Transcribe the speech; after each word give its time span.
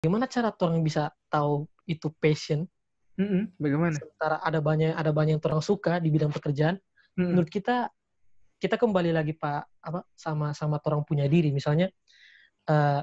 gimana 0.00 0.24
cara 0.26 0.48
orang 0.50 0.80
bisa 0.80 1.12
tahu 1.28 1.68
itu 1.84 2.08
passion? 2.20 2.64
Mm-mm, 3.20 3.52
Bagaimana? 3.60 3.92
sementara 3.92 4.40
ada 4.40 4.64
banyak 4.64 4.96
ada 4.96 5.12
banyak 5.12 5.36
yang 5.36 5.44
orang 5.44 5.60
suka 5.60 6.00
di 6.00 6.08
bidang 6.08 6.32
pekerjaan. 6.32 6.80
Mm-mm. 7.18 7.36
menurut 7.36 7.50
kita 7.52 7.92
kita 8.60 8.78
kembali 8.80 9.10
lagi 9.12 9.34
pak 9.36 9.66
apa 9.82 10.06
sama 10.16 10.56
sama 10.56 10.80
orang 10.80 11.04
punya 11.04 11.28
diri. 11.28 11.52
Misalnya 11.52 11.92
eh 12.64 13.00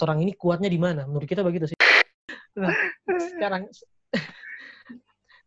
orang 0.00 0.18
ini 0.20 0.36
kuatnya 0.36 0.68
di 0.68 0.76
mana? 0.76 1.08
Menurut 1.08 1.24
kita 1.24 1.40
begitu 1.40 1.72
sih. 1.72 1.78
Nah, 2.54 2.70
sekarang 3.34 3.66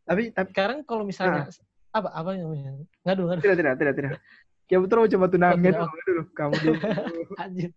Tapi 0.08 0.32
tapi 0.32 0.50
sekarang 0.56 0.88
kalau 0.88 1.04
misalnya 1.04 1.52
apa 1.92 2.10
apa 2.16 2.30
namanya? 2.40 2.80
Ngadu 3.04 3.28
ngadu. 3.28 3.42
Tidak 3.44 3.58
tidak 3.60 3.74
tidak 3.76 3.94
tidak. 4.00 4.12
Ya 4.68 4.78
betul 4.84 5.00
mau 5.00 5.08
coba 5.08 5.26
tunangan 5.32 5.60
tidak, 5.64 5.80
dulu, 5.80 6.00
dulu. 6.04 6.24
Kamu 6.36 6.54
dulu. 6.60 6.80
anjir 7.44 7.72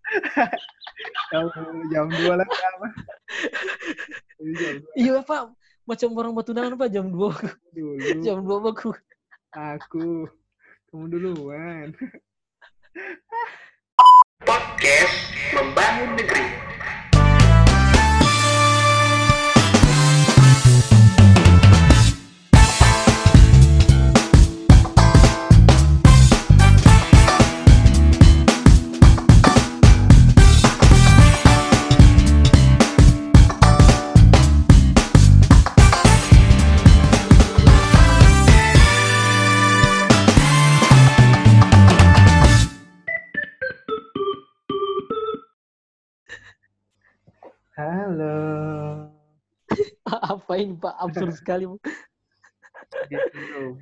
Kamu 1.31 1.49
jam 1.95 2.07
dua 2.11 2.35
lah 2.43 2.47
dua 2.51 2.89
iya 4.99 5.21
pak 5.23 5.53
macam 5.87 6.09
orang 6.17 6.33
batu 6.35 6.51
nangan 6.51 6.75
pak 6.75 6.91
jam 6.91 7.07
dua 7.13 7.31
dulu. 7.71 8.21
jam 8.25 8.43
dua 8.43 8.59
baku 8.59 8.91
Aku. 9.51 10.31
Kamu 10.95 11.11
duluan. 11.11 11.91
Podcast 14.47 15.15
Membangun 15.51 16.15
Negeri. 16.15 16.70
Halo. 47.81 48.37
apa 50.37 50.53
ini 50.61 50.77
pak 50.77 50.95
absurd 51.01 51.33
sekali 51.41 51.65
Gitu. 53.09 53.81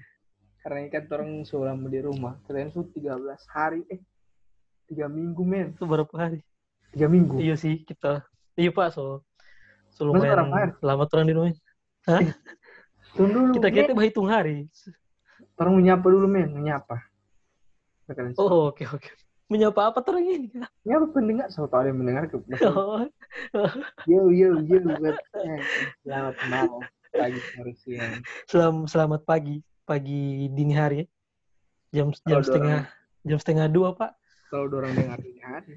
Karena 0.62 0.78
ini 0.86 0.90
kan 0.92 1.02
orang 1.10 1.42
selama 1.42 1.90
di 1.90 1.98
rumah. 1.98 2.38
Kalian 2.46 2.70
tuh 2.70 2.86
13 2.94 3.18
hari. 3.50 3.82
Eh, 3.90 3.98
3 4.86 5.10
minggu, 5.10 5.42
men. 5.42 5.74
itu 5.74 5.82
berapa 5.82 6.14
hari 6.14 6.46
3 6.94 7.10
minggu. 7.10 7.42
iya 7.42 7.58
sih 7.58 7.84
kita 7.84 8.24
iya 8.56 8.72
pak 8.72 8.88
so 8.96 9.20
so 9.92 10.08
lumayan 10.08 10.48
lama 10.80 11.04
orang 11.04 11.28
di 11.28 11.34
rumah 11.36 11.52
Hah? 12.08 12.24
Tunggu 13.12 13.52
dulu. 13.52 13.52
kita 13.60 13.68
kita 13.68 13.92
berhitung 13.92 14.30
hari 14.30 14.70
Orang 15.58 15.74
menyapa 15.82 16.06
dulu, 16.06 16.30
men. 16.30 16.54
Menyapa. 16.54 17.02
Oh 18.38 18.70
oke 18.72 18.86
oke 18.88 19.10
menyapa 19.48 19.90
apa 19.90 20.04
orang 20.04 20.24
ini 20.28 20.48
Menyapa 20.84 21.06
pendengar. 21.10 21.46
Tahu 21.48 21.66
ada 21.72 21.88
yang 21.88 21.98
mendengar. 21.98 22.22
ke 22.28 22.36
Yo, 24.12 24.28
yo, 24.28 24.60
yo. 24.60 24.78
Selamat 26.04 26.36
malam. 26.48 26.80
Pagi, 27.08 27.40
sore, 27.56 27.72
siang. 27.72 28.20
selam 28.44 28.84
selamat 28.84 29.24
pagi 29.24 29.64
pagi 29.88 30.44
dini 30.52 30.76
hari 30.76 31.08
jam 31.88 32.12
jam 32.12 32.38
Kalau 32.38 32.44
setengah 32.44 32.80
jam 33.24 33.38
setengah 33.40 33.66
dua 33.72 33.96
pak 33.96 34.12
Kalau 34.52 34.68
orang 34.76 34.92
dengar 34.92 35.16
ini 35.24 35.40
hari. 35.40 35.74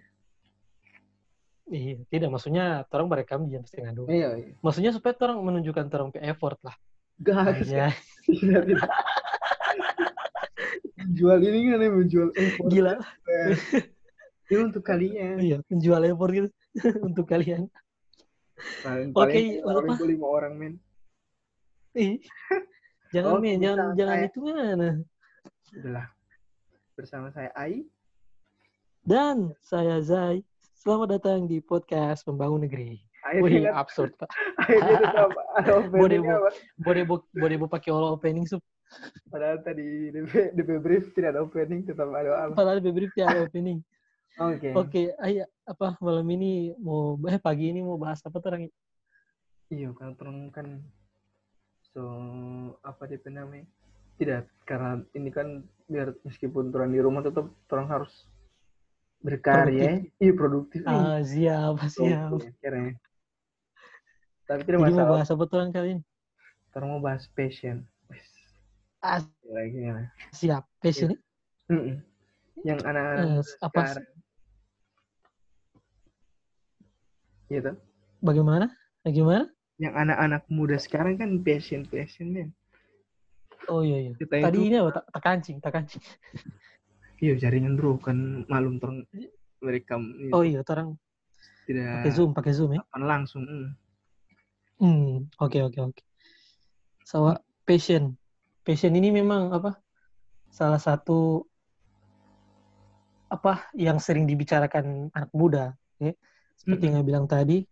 iya 1.71 1.95
tidak 2.11 2.35
maksudnya 2.35 2.83
orang 2.83 3.07
merekam 3.07 3.47
jam 3.47 3.63
setengah 3.63 3.95
dua 3.95 4.07
Iya, 4.11 4.29
iya. 4.43 4.51
maksudnya 4.59 4.91
supaya 4.91 5.15
orang 5.23 5.39
menunjukkan 5.39 5.87
orang 5.87 6.11
ke 6.11 6.19
effort 6.19 6.59
lah 6.67 6.75
Guys, 7.15 7.63
ya 7.63 7.95
tidak, 8.27 8.67
tidak. 8.67 8.91
Jual 11.09 11.39
ini 11.39 11.59
kan 11.67 11.79
ya, 11.79 11.89
menjual 11.89 12.29
effort. 12.33 12.69
gila 12.69 12.93
Ini 14.47 14.59
untuk 14.61 14.83
kalian. 14.83 15.35
iya 15.39 15.57
penjual 15.63 16.01
effort 16.03 16.31
gitu 16.31 16.49
untuk 17.07 17.25
kalian 17.25 17.65
Paling, 18.85 19.09
Oke, 19.11 19.57
paling 19.65 19.89
apa? 19.89 20.05
lima 20.05 20.27
orang, 20.27 20.53
men. 20.53 20.73
Ih, 21.91 22.21
jangan 23.09 23.31
Oke, 23.33 23.41
men 23.41 23.57
jangan 23.57 23.97
jangan 23.97 24.15
saya- 24.15 24.27
itu 24.27 24.39
mana 24.39 24.89
Udahlah. 25.71 26.07
Bersama 26.93 27.27
saya 27.31 27.49
Ai. 27.55 27.81
dan 29.01 29.57
saya 29.59 29.97
Zai 29.99 30.45
selamat 30.75 31.17
datang 31.17 31.39
di 31.45 31.57
podcast 31.57 32.21
Pembangun 32.21 32.61
Negeri 32.61 33.01
Wih, 33.33 33.65
kan- 33.65 33.77
absurd 33.79 34.13
pak. 34.15 34.29
Dia 34.67 34.97
tetap 34.99 35.29
ada 35.57 35.71
Boleh, 35.89 36.21
openingnya, 36.21 36.35
Bu. 36.35 36.43
Pak. 36.43 36.53
Boleh 36.77 37.03
boleh 37.33 37.55
bu 37.55 37.65
pakai 37.67 37.89
all 37.89 38.13
opening 38.13 38.45
sup. 38.45 38.61
Padahal 39.31 39.63
tadi 39.63 40.11
DP, 40.11 40.31
DP 40.57 40.69
brief 40.83 41.05
tidak 41.15 41.35
ada 41.37 41.41
opening, 41.47 41.87
tetap 41.87 42.11
ada 42.11 42.49
apa. 42.49 42.53
Padahal 42.55 42.79
di 42.83 42.91
brief 42.91 43.11
ada 43.15 43.47
opening. 43.47 43.79
Oke. 44.39 44.69
Oke, 44.75 45.03
ayo 45.19 45.43
apa 45.67 45.99
malam 45.99 46.27
ini 46.31 46.71
mau 46.79 47.19
eh 47.27 47.39
pagi 47.39 47.71
ini 47.71 47.83
mau 47.83 47.99
bahas 47.99 48.23
apa 48.23 48.39
ini? 48.59 48.71
Iya, 49.71 49.91
kan 49.95 50.15
terang 50.15 50.51
kan 50.51 50.67
so 51.91 52.03
apa 52.83 53.07
dia 53.07 53.19
namanya? 53.27 53.67
Tidak, 54.19 54.43
karena 54.67 55.01
ini 55.17 55.29
kan 55.33 55.63
biar 55.89 56.15
meskipun 56.23 56.71
turun 56.71 56.93
di 56.93 57.01
rumah 57.01 57.25
tetap 57.25 57.49
orang 57.73 57.87
harus 57.89 58.13
berkarya, 59.21 60.05
iya 60.17 60.33
produktif. 60.33 60.85
Ah, 60.85 61.19
siap, 61.25 61.81
siap. 61.89 62.39
Akhirnya. 62.39 62.97
Tapi 64.45 64.61
tidak 64.67 64.79
Jadi 64.83 64.91
mau 64.91 64.99
masalah. 64.99 65.11
bahas 65.15 65.29
apa 65.31 65.43
tuh 65.47 65.55
orang 65.57 65.71
kali 65.71 65.89
ini? 65.95 66.03
Orang 66.75 66.89
mau 66.91 67.01
bahas 67.01 67.23
passion. 67.31 67.87
Gila. 69.01 70.05
siap. 70.29 70.63
Passion 70.77 71.09
ini 71.09 71.17
Mm-mm. 71.71 71.97
Yang 72.61 72.79
anak-anak 72.85 73.25
Eh, 73.25 73.33
muda 73.41 73.53
apa. 73.65 73.81
Iya 77.49 77.59
toh? 77.65 77.75
bagaimana? 78.21 78.67
Eh, 79.03 79.11
Gimana? 79.11 79.49
Yang 79.81 79.93
anak-anak 79.97 80.43
muda 80.53 80.77
sekarang 80.77 81.17
kan 81.17 81.41
passion 81.41 81.81
passion 81.89 82.29
men. 82.29 82.49
Oh 83.65 83.81
iya 83.81 84.09
iya. 84.09 84.13
Kita 84.13 84.37
Tadi 84.37 84.57
itu 84.61 84.67
ini 84.69 84.77
apa? 84.77 85.01
Tak, 85.01 85.21
kancing, 85.25 85.57
tak 85.57 85.71
kancing. 85.73 86.03
iya 87.21 87.33
jaringan 87.37 87.77
bro 87.77 87.97
kan 88.01 88.45
malum 88.49 88.81
terang 88.81 89.05
mereka 89.61 89.97
itu 90.01 90.33
Oh 90.33 90.41
iya, 90.45 90.61
orang 90.65 90.97
tidak 91.69 92.01
pakai 92.01 92.11
Zoom, 92.13 92.29
pakai 92.33 92.53
Zoom 92.53 92.71
ya. 92.77 92.81
langsung. 92.97 93.45
mm. 93.45 93.67
Hmm, 94.81 95.29
oke 95.37 95.57
oke 95.61 95.79
oke. 95.93 96.01
So, 97.05 97.37
passion. 97.65 98.17
Passion 98.61 98.93
ini 98.93 99.09
memang 99.09 99.49
apa? 99.53 99.77
Salah 100.53 100.77
satu 100.77 101.41
apa 103.31 103.71
yang 103.73 103.97
sering 103.97 104.27
dibicarakan 104.27 105.09
anak 105.15 105.31
muda, 105.31 105.73
ya. 105.97 106.11
Seperti 106.59 106.91
yang 106.91 106.95
saya 106.99 107.07
bilang 107.07 107.25
tadi, 107.25 107.65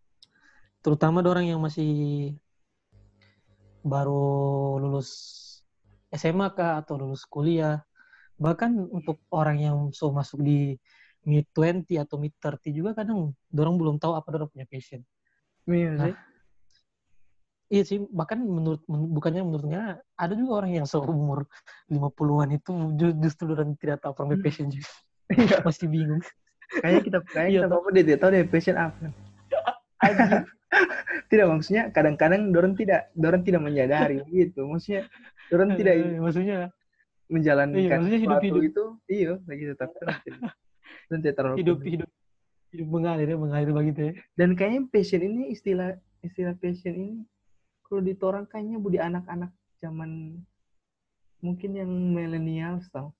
terutama 0.82 1.22
orang 1.22 1.46
yang 1.46 1.62
masih 1.62 2.34
baru 3.86 4.80
lulus 4.82 5.10
SMA 6.10 6.50
kah 6.58 6.82
atau 6.82 6.98
lulus 6.98 7.28
kuliah. 7.28 7.86
Bahkan 8.40 8.72
untuk 8.90 9.20
orang 9.30 9.60
yang 9.60 9.78
so 9.92 10.10
masuk 10.10 10.42
di 10.42 10.80
mid 11.28 11.46
20 11.54 12.00
atau 12.00 12.16
mid 12.18 12.34
30 12.40 12.72
juga 12.72 12.96
kadang 12.96 13.36
orang 13.52 13.76
belum 13.78 13.96
tahu 14.00 14.16
apa 14.16 14.28
orang 14.32 14.50
punya 14.50 14.66
passion. 14.66 15.04
Iya 15.68 15.90
Nah, 16.00 16.08
sih. 16.10 16.16
Iya 17.70 17.84
sih, 17.86 18.02
bahkan 18.10 18.42
menurut 18.42 18.82
men- 18.90 19.14
bukannya 19.14 19.46
menurutnya 19.46 19.82
ada 20.18 20.34
juga 20.34 20.66
orang 20.66 20.72
yang 20.82 20.88
seumur 20.90 21.46
50-an 21.86 22.50
itu 22.52 22.72
ju- 22.98 23.18
justru 23.22 23.54
orang 23.54 23.78
tidak 23.78 24.02
tahu 24.02 24.18
apa 24.18 24.34
passion 24.42 24.74
juga. 24.74 24.90
Iya. 25.30 25.62
Masih 25.70 25.86
bingung. 25.86 26.22
Kayak 26.82 27.02
kita 27.06 27.18
kayak 27.30 27.50
Iya, 27.50 27.60
kita 27.64 27.76
apa 27.78 27.88
dia 27.94 28.04
tidak 28.04 28.20
tahu 28.20 28.32
dia 28.34 28.46
passion 28.46 28.76
apa. 28.76 29.06
Tidak 31.30 31.46
maksudnya 31.46 31.90
kadang-kadang 31.90 32.54
dorong 32.54 32.74
tidak 32.74 33.10
dorong 33.14 33.42
tidak 33.42 33.62
menyadari 33.62 34.22
gitu. 34.34 34.66
Maksudnya 34.66 35.06
dorong 35.50 35.78
tidak 35.78 35.94
Eh, 35.98 36.18
maksudnya 36.18 36.58
menjalankan 37.30 37.78
Iya, 37.78 37.90
maksudnya 37.98 38.20
sesuatu 38.22 38.46
hidup-hidup. 38.46 38.70
itu 38.70 38.84
iya 39.06 39.32
lagi 39.46 39.64
tetap 39.70 39.90
tidak 39.94 40.18
dorang 41.06 41.22
tidak 41.22 41.36
terlalu 41.38 41.56
hidup 41.62 41.78
hidup 41.86 42.10
hidup 42.70 42.88
mengalir 42.90 43.28
ya, 43.30 43.38
mengalir 43.38 43.70
begitu 43.70 44.00
ya. 44.02 44.14
dan 44.34 44.50
kayaknya 44.54 44.82
passion 44.90 45.22
ini 45.22 45.54
istilah 45.54 45.94
istilah 46.22 46.54
passion 46.58 46.94
ini 46.94 47.18
kalau 47.90 48.02
ditorang 48.06 48.46
kayaknya 48.46 48.78
budi 48.78 49.02
anak-anak 49.02 49.50
zaman 49.82 50.38
mungkin 51.42 51.72
yang 51.76 51.90
milenial 51.90 52.80
tau 52.94 53.16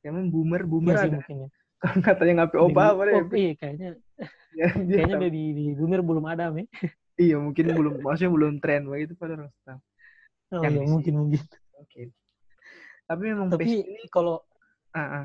Kayaknya 0.00 0.32
boomer 0.32 0.62
boomer 0.64 0.96
Iya 0.96 1.02
sih 1.04 1.08
ada 1.12 1.16
mungkin 1.20 1.36
ya. 1.44 1.48
kalau 1.80 1.98
katanya 2.04 2.32
ngapain 2.44 2.62
opa 2.66 2.82
apa 2.92 3.02
deh 3.08 3.14
Oh, 3.16 3.24
iya 3.36 3.52
kayaknya 3.56 3.88
Ya, 4.60 4.66
kayaknya 4.74 5.14
tahu. 5.14 5.22
baby 5.30 5.42
di 5.54 5.64
boomer 5.78 6.00
belum 6.02 6.24
ada 6.26 6.44
ya. 6.50 6.64
iya 7.24 7.36
mungkin 7.38 7.64
belum 7.76 7.92
maksudnya 8.02 8.32
belum 8.32 8.52
tren 8.64 8.82
begitu 8.88 9.12
pada 9.14 9.32
orang 9.38 9.52
tahu 9.64 9.80
Oh 10.50 10.62
Yang 10.66 10.72
iya 10.74 10.80
di 10.82 10.90
mungkin 10.90 11.14
mungkin. 11.20 11.40
oke 11.78 12.02
tapi 13.06 13.22
memang 13.26 13.48
Tapi 13.50 13.64
ini 13.86 14.02
kalau 14.10 14.42
ah, 14.94 15.00
ah. 15.22 15.24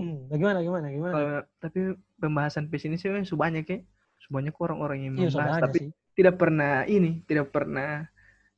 hmm, 0.00 0.28
bagaimana 0.32 0.58
gimana 0.64 0.86
gimana? 0.92 1.12
kalau 1.12 1.32
tapi 1.60 1.78
pembahasan 2.20 2.64
passion 2.72 2.92
ini 2.94 3.00
sih 3.00 3.10
banyak 3.36 3.64
ya 3.68 3.78
sebanyak 4.24 4.54
orang-orang 4.56 4.98
yang 5.04 5.12
Iya, 5.16 5.28
membahas 5.28 5.32
soalnya 5.34 5.62
tapi 5.68 5.78
sih. 5.82 5.90
Tidak 6.16 6.40
pernah 6.40 6.82
ini 6.88 7.20
tidak 7.28 7.52
pernah 7.52 8.08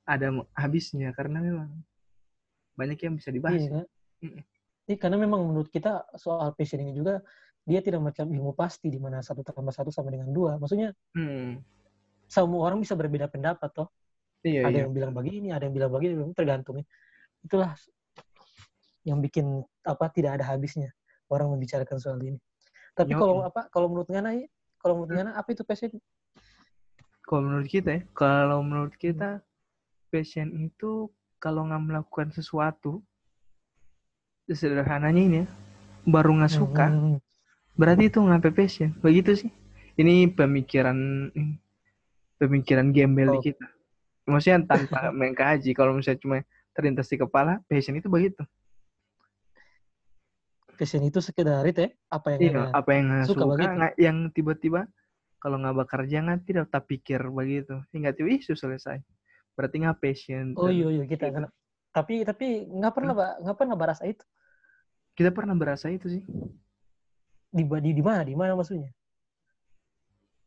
ada 0.09 0.31
habisnya 0.57 1.11
karena 1.13 1.43
memang 1.43 1.69
banyak 2.79 2.99
yang 3.03 3.15
bisa 3.19 3.35
dibahas 3.35 3.59
Iya, 3.61 3.71
kan? 3.75 3.87
Iya, 4.89 4.97
karena 4.97 5.17
memang 5.21 5.43
menurut 5.45 5.69
kita 5.69 6.07
soal 6.17 6.55
passion 6.57 6.81
ini 6.81 6.95
juga 6.95 7.21
dia 7.69 7.85
tidak 7.85 8.01
macam 8.01 8.25
ilmu 8.31 8.57
pasti 8.57 8.89
di 8.89 8.97
mana 8.97 9.21
satu 9.21 9.45
tambah 9.45 9.75
satu 9.75 9.93
sama 9.93 10.09
dengan 10.09 10.33
dua. 10.33 10.57
Maksudnya 10.57 10.95
Hmm. 11.13 11.61
semua 12.25 12.65
orang 12.73 12.81
bisa 12.81 12.97
berbeda 12.97 13.29
pendapat 13.29 13.69
toh. 13.75 13.89
iya 14.47 14.65
ada 14.65 14.71
iya 14.73 14.81
yang 14.87 14.95
bilang 14.95 15.13
begini, 15.13 15.51
ada 15.51 15.67
yang 15.67 15.75
bilang 15.75 15.91
begini, 15.93 16.15
tergantung. 16.33 16.79
ya. 16.81 16.87
Itulah 17.45 17.75
yang 19.05 19.19
bikin 19.21 19.61
apa 19.85 20.07
tidak 20.15 20.39
ada 20.41 20.45
habisnya 20.49 20.95
orang 21.29 21.51
membicarakan 21.53 21.99
soal 22.01 22.17
ini. 22.23 22.39
Tapi 22.95 23.13
Yo, 23.13 23.19
kalau 23.21 23.35
iya. 23.45 23.51
apa 23.51 23.61
kalau 23.69 23.91
menurut 23.93 24.09
Ngana 24.09 24.31
ya, 24.39 24.47
kalau 24.81 24.95
menurut. 25.05 25.15
Ngana 25.19 25.31
apa 25.37 25.49
itu 25.53 25.67
passion? 25.67 25.91
Kalau 27.29 27.45
menurut 27.45 27.69
kita 27.69 27.91
ya 27.93 28.03
kalau 28.17 28.65
menurut 28.65 28.97
kita 28.97 29.45
passion 30.09 30.49
itu 30.57 31.13
kalau 31.37 31.69
nggak 31.69 31.85
melakukan 31.85 32.33
sesuatu 32.33 33.05
sederhananya 34.49 35.21
ini 35.21 35.37
ya, 35.45 35.47
baru 36.09 36.41
nggak 36.41 36.55
suka 36.57 36.89
Hmm, 36.89 37.21
berarti 37.77 38.09
itu 38.09 38.19
nggak 38.25 38.49
passion. 38.57 38.97
Begitu 39.05 39.45
sih. 39.45 39.51
Ini 40.01 40.33
pemikiran 40.33 41.29
pemikiran 42.41 42.97
gembel 42.97 43.29
Oh. 43.29 43.35
di 43.37 43.53
kita. 43.53 43.67
Maksudnya 44.25 44.65
tanpa 44.65 45.13
mengkaji 45.21 45.77
kalau 45.77 45.93
misalnya 45.93 46.25
cuma 46.25 46.37
terlintas 46.73 47.13
di 47.13 47.21
kepala 47.21 47.61
passion 47.69 47.93
itu 48.01 48.09
begitu. 48.09 48.41
Passion 50.81 51.05
itu 51.05 51.21
sekedar 51.21 51.61
itu 51.69 51.85
ya, 51.85 51.91
apa 52.09 52.27
yang 52.33 52.41
iya 52.41 52.63
apa 52.73 52.91
yang 52.95 53.07
suka 53.29 53.45
suka, 53.53 53.87
yang 54.01 54.17
tiba-tiba 54.33 54.89
kalau 55.39 55.57
nggak 55.63 55.87
bekerja 55.87 56.17
nggak 56.23 56.41
tidak 56.47 56.67
tak 56.71 56.85
pikir 56.91 57.23
begitu 57.31 57.79
hingga 57.95 58.11
tiba 58.15 58.35
isu 58.37 58.55
selesai 58.59 58.99
berarti 59.55 59.77
nggak 59.83 59.99
passion 59.99 60.55
Oh 60.55 60.71
iya 60.71 60.87
iya 60.93 61.05
kita 61.07 61.31
gitu. 61.31 61.49
Tapi 61.89 62.23
tapi 62.23 62.69
nggak 62.69 62.93
pernah 62.95 63.13
Pak, 63.17 63.33
nggak 63.43 63.57
pernah 63.59 63.77
berasa 63.79 64.03
itu. 64.07 64.23
kita 65.19 65.35
pernah 65.35 65.55
berasa 65.59 65.91
itu 65.91 66.07
sih 66.07 66.23
Di 67.51 67.65
di 67.65 67.91
di 67.97 68.03
mana? 68.05 68.23
Di 68.23 68.37
mana 68.39 68.55
maksudnya? 68.55 68.93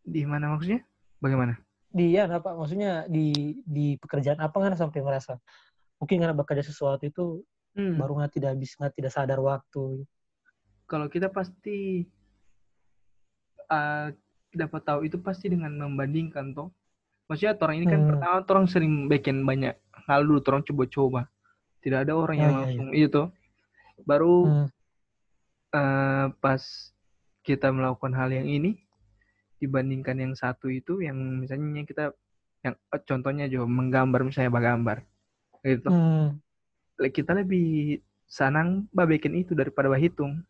di 0.01 0.21
mana 0.25 0.53
maksudnya 0.55 0.81
bagaimana 1.21 1.53
Di 1.91 2.15
ya 2.15 2.25
apa 2.25 2.55
maksudnya 2.55 3.05
di 3.05 3.53
di 3.67 3.99
pekerjaan 3.99 4.39
apa 4.39 4.55
kan 4.57 4.73
sampai 4.79 5.03
merasa 5.03 5.37
mungkin 5.99 6.17
karena 6.23 6.35
bekerja 6.35 6.63
sesuatu 6.65 7.03
itu 7.07 7.43
Hmm. 7.71 7.95
baru 7.95 8.19
nggak 8.19 8.35
tidak 8.35 8.53
bisa 8.59 8.75
nggak 8.83 8.95
tidak 8.99 9.11
sadar 9.15 9.39
waktu. 9.39 10.03
kalau 10.83 11.07
kita 11.07 11.31
pasti 11.31 12.03
uh, 13.71 14.11
dapat 14.55 14.81
tahu 14.83 14.99
itu 15.07 15.17
pasti 15.21 15.47
dengan 15.51 15.71
membandingkan 15.75 16.51
toh 16.55 16.69
maksudnya 17.27 17.55
orang 17.59 17.77
ini 17.79 17.87
kan 17.87 18.01
Hmm. 18.03 18.09
pertama 18.09 18.43
orang 18.43 18.67
sering 18.67 19.07
bikin 19.07 19.43
banyak 19.47 19.75
hal 20.07 20.27
dulu 20.27 20.43
orang 20.47 20.63
coba-coba 20.67 21.21
tidak 21.81 22.05
ada 22.07 22.13
orang 22.17 22.37
yang 22.37 22.53
Oh, 22.53 22.59
iya, 22.69 22.75
langsung 22.75 22.87
itu 22.93 23.21
baru 24.03 24.35
Hmm. 24.45 24.67
uh, 25.75 26.25
pas 26.43 26.61
kita 27.41 27.71
melakukan 27.73 28.13
hal 28.13 28.29
yang 28.29 28.47
ini 28.47 28.77
dibandingkan 29.61 30.17
yang 30.17 30.33
satu 30.33 30.67
itu 30.69 31.01
yang 31.05 31.17
misalnya 31.41 31.85
kita 31.85 32.03
yang 32.65 32.75
eh, 32.77 33.01
contohnya 33.05 33.45
juga 33.49 33.65
menggambar 33.69 34.21
misalnya 34.25 34.51
bagambar 34.53 35.05
gitu 35.65 35.89
Hmm. 35.89 36.41
kita 37.01 37.33
lebih 37.33 37.97
senang 38.29 38.85
bah 38.93 39.09
bikin 39.09 39.33
itu 39.41 39.57
daripada 39.57 39.89
bah 39.89 39.97
hitung 39.97 40.41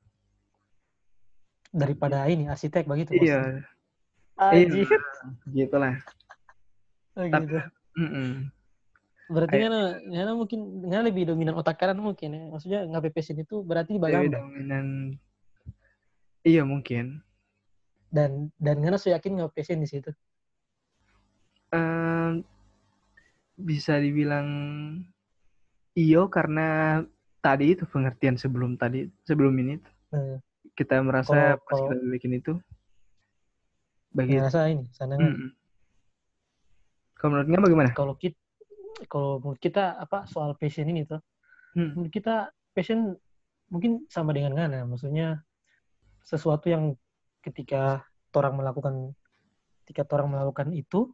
Daripada 1.71 2.27
ini 2.27 2.51
arsitek 2.51 2.83
begitu. 2.83 3.15
iya 3.15 3.63
Anjir. 4.41 4.89
gitulah 5.47 5.95
Oh, 7.13 7.27
Tapi- 7.27 7.43
gitu. 7.45 7.59
Mm-mm. 7.99 8.47
Berarti 9.27 9.51
Kayak- 9.53 9.67
kan 9.67 9.75
Ngana 10.07 10.31
mungkin 10.33 10.59
Ngana 10.81 11.03
lebih 11.07 11.23
dominan 11.27 11.55
otak 11.55 11.75
kanan 11.75 11.99
mungkin 11.99 12.31
ya. 12.31 12.43
Maksudnya 12.47 12.79
nggak 12.83 13.11
passion 13.11 13.35
itu 13.37 13.59
berarti 13.61 13.95
Lebih 13.95 14.03
bagambar. 14.31 14.39
dominan 14.43 14.85
iya 16.41 16.63
mungkin 16.63 17.19
Dan 18.07 18.51
dan 18.57 18.79
Ngana 18.79 18.95
saya 18.95 19.19
yakin 19.19 19.39
nggak 19.39 19.51
passion 19.51 19.79
di 19.79 19.87
situ. 19.87 20.11
Ehm, 21.71 22.43
bisa 23.55 23.99
dibilang 23.99 24.47
iyo 25.93 26.27
karena 26.27 26.99
tadi 27.39 27.75
itu 27.75 27.83
pengertian 27.85 28.35
sebelum 28.35 28.75
tadi 28.75 29.07
sebelum 29.23 29.51
ini 29.55 29.79
tuh, 29.79 29.93
Hmm. 30.11 30.37
kita 30.75 30.99
merasa 30.99 31.55
Kalau- 31.55 31.59
pas 31.63 31.75
kalau- 31.75 31.89
kita 31.91 32.07
bikin 32.09 32.33
itu 32.35 32.53
begitu 34.11 34.43
Ngerasa 34.43 34.67
ini 34.67 34.85
sana 34.91 35.15
kan. 35.15 35.31
Mm-mm. 35.31 35.49
kalau 37.15 37.29
menurutnya 37.37 37.59
bagaimana 37.63 37.89
kalau 37.95 38.13
kita 38.19 38.37
kalau 39.07 39.39
menurut 39.41 39.61
kita 39.61 39.97
apa 39.97 40.27
soal 40.29 40.53
passion 40.55 40.87
ini 40.87 41.07
tuh 41.07 41.21
Hmm. 41.71 41.95
menurut 41.95 42.11
kita 42.11 42.51
passion 42.75 43.15
mungkin 43.71 44.03
sama 44.11 44.35
dengan 44.35 44.59
Ngana 44.59 44.83
maksudnya 44.83 45.39
sesuatu 46.19 46.67
yang 46.67 46.99
ketika 47.39 48.03
orang 48.35 48.59
melakukan 48.59 49.15
ketika 49.87 50.03
orang 50.19 50.35
melakukan 50.35 50.75
itu 50.75 51.07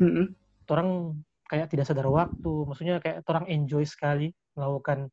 Mm-mm. 0.00 0.32
orang 0.72 1.20
kayak 1.44 1.68
tidak 1.68 1.84
sadar 1.84 2.08
waktu 2.08 2.52
maksudnya 2.64 2.96
kayak 2.96 3.28
orang 3.28 3.44
enjoy 3.52 3.84
sekali 3.84 4.32
melakukan 4.56 5.12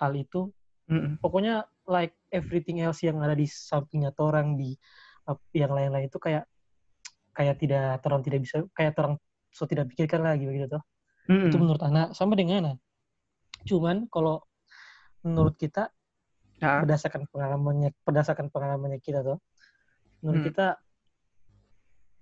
hal 0.00 0.16
itu 0.16 0.48
Mm-mm. 0.88 1.20
pokoknya 1.20 1.68
like 1.84 2.16
everything 2.32 2.80
else 2.80 3.04
yang 3.04 3.20
ada 3.20 3.36
di 3.36 3.44
sampingnya 3.44 4.16
orang 4.16 4.56
di 4.56 4.72
yang 5.54 5.72
lain-lain 5.72 6.06
itu 6.10 6.18
kayak 6.18 6.44
kayak 7.32 7.56
tidak 7.56 8.02
orang 8.04 8.20
tidak 8.20 8.40
bisa 8.44 8.56
kayak 8.76 8.92
orang 8.98 9.16
so 9.52 9.64
tidak 9.64 9.88
pikirkan 9.92 10.24
lagi 10.24 10.44
begitu 10.44 10.66
toh. 10.76 10.82
Mm-mm. 11.30 11.48
itu 11.48 11.56
menurut 11.60 11.82
anak 11.84 12.12
sama 12.18 12.34
dengan 12.34 12.60
anak 12.64 12.78
cuman 13.64 14.10
kalau 14.10 14.42
menurut 15.22 15.54
kita 15.56 15.88
Ah, 16.62 16.78
berdasarkan 16.78 17.26
pengalamannya 17.26 17.90
berdasarkan 18.06 18.46
pengalamannya 18.46 19.02
kita 19.02 19.26
tuh 19.26 19.42
menurut 20.22 20.46
Hmm. 20.46 20.48
kita 20.50 20.66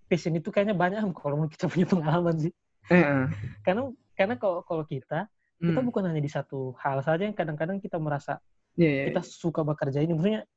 passion 0.08 0.32
itu 0.32 0.48
kayaknya 0.48 0.72
banyak 0.72 1.00
kalau 1.20 1.44
menurut 1.44 1.52
kita 1.52 1.68
punya 1.68 1.86
pengalaman 1.86 2.36
sih. 2.40 2.52
Karena 3.66 3.92
karena 4.16 4.34
kalau 4.40 4.64
kalau 4.64 4.84
kita 4.88 5.28
kita 5.60 5.76
Mm. 5.76 5.92
bukan 5.92 6.08
hanya 6.08 6.24
di 6.24 6.32
satu 6.32 6.72
hal 6.80 7.04
saja 7.04 7.20
yang 7.28 7.36
kadang-kadang 7.36 7.84
kita 7.84 8.00
merasa 8.00 8.40
Iya, 8.80 8.88
iya, 8.88 9.02
kita 9.12 9.20
suka 9.20 9.60
bekerja 9.60 10.00
ini. 10.00 10.16
Maksudnya 10.16 10.48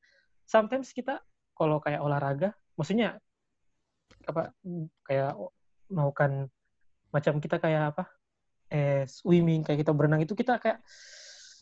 sometimes 0.47 0.95
kita 0.95 1.19
kalau 1.63 1.79
kayak 1.79 2.03
olahraga 2.03 2.51
maksudnya 2.75 3.15
apa 4.27 4.51
kayak 5.07 5.39
melakukan 5.87 6.51
macam 7.15 7.39
kita 7.39 7.55
kayak 7.63 7.95
apa 7.95 8.03
eh 8.67 9.07
swimming 9.07 9.63
kayak 9.63 9.87
kita 9.87 9.95
berenang 9.95 10.19
itu 10.27 10.35
kita 10.35 10.59
kayak 10.59 10.83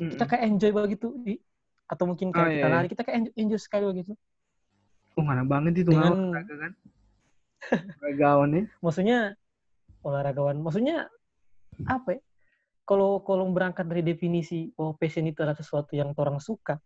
Mm-mm. 0.01 0.17
kita 0.17 0.23
kayak 0.25 0.43
enjoy 0.49 0.73
begitu 0.73 1.13
Di- 1.21 1.41
atau 1.85 2.09
mungkin 2.09 2.33
kayak 2.33 2.49
Oh, 2.49 2.49
kita 2.49 2.57
iya, 2.57 2.71
iya. 2.71 2.75
lari 2.81 2.87
kita 2.89 3.01
kayak 3.05 3.17
enjoy, 3.21 3.33
enjoy 3.37 3.59
sekali 3.61 3.85
begitu 3.85 4.13
Oh, 5.13 5.21
mana 5.27 5.43
banget 5.45 5.83
itu 5.85 5.91
Dengan- 5.93 6.31
olahraga 6.33 6.55
kan? 6.55 6.71
Olahragawan 8.01 8.49
ya. 8.55 8.63
Maksudnya 8.85 9.17
olahragawan 10.01 10.57
maksudnya 10.57 10.97
apa 11.85 12.17
ya? 12.17 12.21
Kalau 12.87 13.19
kalau 13.21 13.45
berangkat 13.51 13.85
dari 13.85 14.01
definisi 14.01 14.71
bahwa 14.73 14.95
passion 14.97 15.27
itu 15.27 15.43
adalah 15.43 15.59
sesuatu 15.59 15.93
yang 15.93 16.15
orang 16.17 16.39
suka 16.41 16.79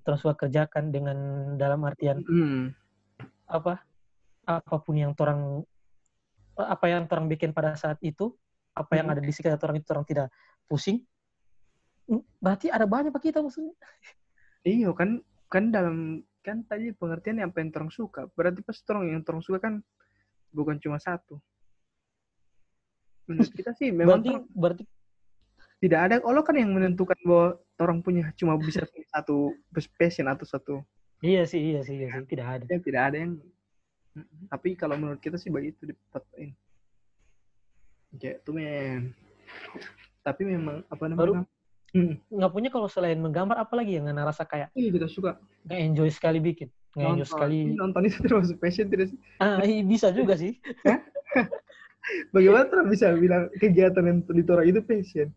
orang 0.00 0.20
suka 0.20 0.34
kerjakan 0.46 0.88
dengan 0.88 1.16
dalam 1.60 1.82
artian 1.84 2.24
Mm. 2.24 2.72
apa 3.48 3.84
apa 4.48 4.74
pun 4.82 4.96
yang 4.96 5.12
orang 5.16 5.62
apa 6.56 6.84
yang 6.88 7.04
orang 7.08 7.26
bikin 7.30 7.52
pada 7.52 7.76
saat 7.76 7.96
itu 8.02 8.32
apa 8.72 8.96
yang 8.96 9.08
Hmm. 9.08 9.14
ada 9.16 9.22
di 9.24 9.32
sekitar 9.32 9.60
orang 9.60 9.78
itu 9.80 9.88
orang 9.92 10.06
tidak 10.08 10.28
pusing 10.68 11.04
Hmm, 12.02 12.18
berarti 12.42 12.66
ada 12.66 12.82
banyak 12.82 13.14
pak 13.14 13.22
kita 13.22 13.38
maksudnya 13.38 13.72
Iya 14.66 14.90
kan 14.94 15.22
kan 15.46 15.70
dalam 15.70 16.22
kan 16.42 16.66
tadi 16.66 16.90
pengertian 16.90 17.38
yang 17.38 17.54
yang 17.54 17.70
orang 17.70 17.90
suka 17.94 18.26
berarti 18.34 18.60
pas 18.66 18.74
orang 18.90 19.14
yang 19.14 19.22
orang 19.22 19.42
suka 19.42 19.58
kan 19.62 19.74
bukan 20.50 20.82
cuma 20.82 20.98
satu 20.98 21.38
menurut 23.30 23.52
kita 23.58 23.70
sih 23.78 23.94
memang 23.94 24.18
berarti 24.18 24.28
torang 24.28 24.44
berarti 24.50 24.84
tidak 25.82 26.00
ada. 26.06 26.14
Allah 26.22 26.44
kan 26.46 26.54
yang 26.54 26.70
menentukan 26.70 27.18
bahwa 27.26 27.58
orang 27.82 27.98
punya 27.98 28.30
cuma 28.38 28.54
bisa 28.54 28.86
punya 28.86 29.06
satu 29.10 29.50
passion 29.98 30.30
atau 30.30 30.46
satu 30.46 30.74
iya 31.18 31.42
sih 31.42 31.58
iya 31.58 31.82
sih 31.82 31.98
iya 31.98 32.08
sih. 32.14 32.22
Tidak 32.30 32.46
ada. 32.46 32.64
Ya 32.70 32.78
tidak 32.78 33.02
ada 33.10 33.16
yang 33.18 33.42
tapi 34.52 34.76
kalau 34.76 34.94
menurut 34.94 35.18
kita 35.18 35.40
sih 35.40 35.48
begitu 35.48 35.88
dipatain 35.88 36.52
kayak 38.20 38.44
tuh 38.44 38.52
men. 38.56 39.16
Tapi 40.20 40.42
memang 40.44 40.84
apa 40.88 41.04
namanya? 41.08 41.48
Hmm. 41.92 42.16
nggak 42.32 42.52
punya 42.56 42.72
kalau 42.72 42.88
selain 42.88 43.20
menggambar 43.20 43.60
apalagi 43.60 44.00
yang 44.00 44.08
nggak 44.08 44.24
rasa 44.24 44.48
kayak 44.48 44.72
Iya 44.72 44.88
kita 44.96 45.08
suka. 45.12 45.36
Nggak 45.68 45.80
enjoy 45.92 46.08
sekali 46.08 46.38
bikin. 46.40 46.68
Nggak 46.96 47.08
enjoy 47.12 47.28
sekali. 47.28 47.58
Nonton 47.76 48.02
itu 48.08 48.18
termasuk 48.24 48.56
passion 48.56 48.88
tidak 48.88 49.12
sih? 49.12 49.18
ah 49.44 49.60
iya, 49.60 49.84
bisa 49.84 50.08
juga 50.08 50.40
sih. 50.40 50.56
Bagaimana 52.34 52.88
bisa 52.88 53.12
bilang 53.12 53.52
kegiatan 53.60 54.04
yang 54.08 54.18
di 54.24 54.42
Torah 54.44 54.64
itu 54.64 54.80
passion? 54.80 55.28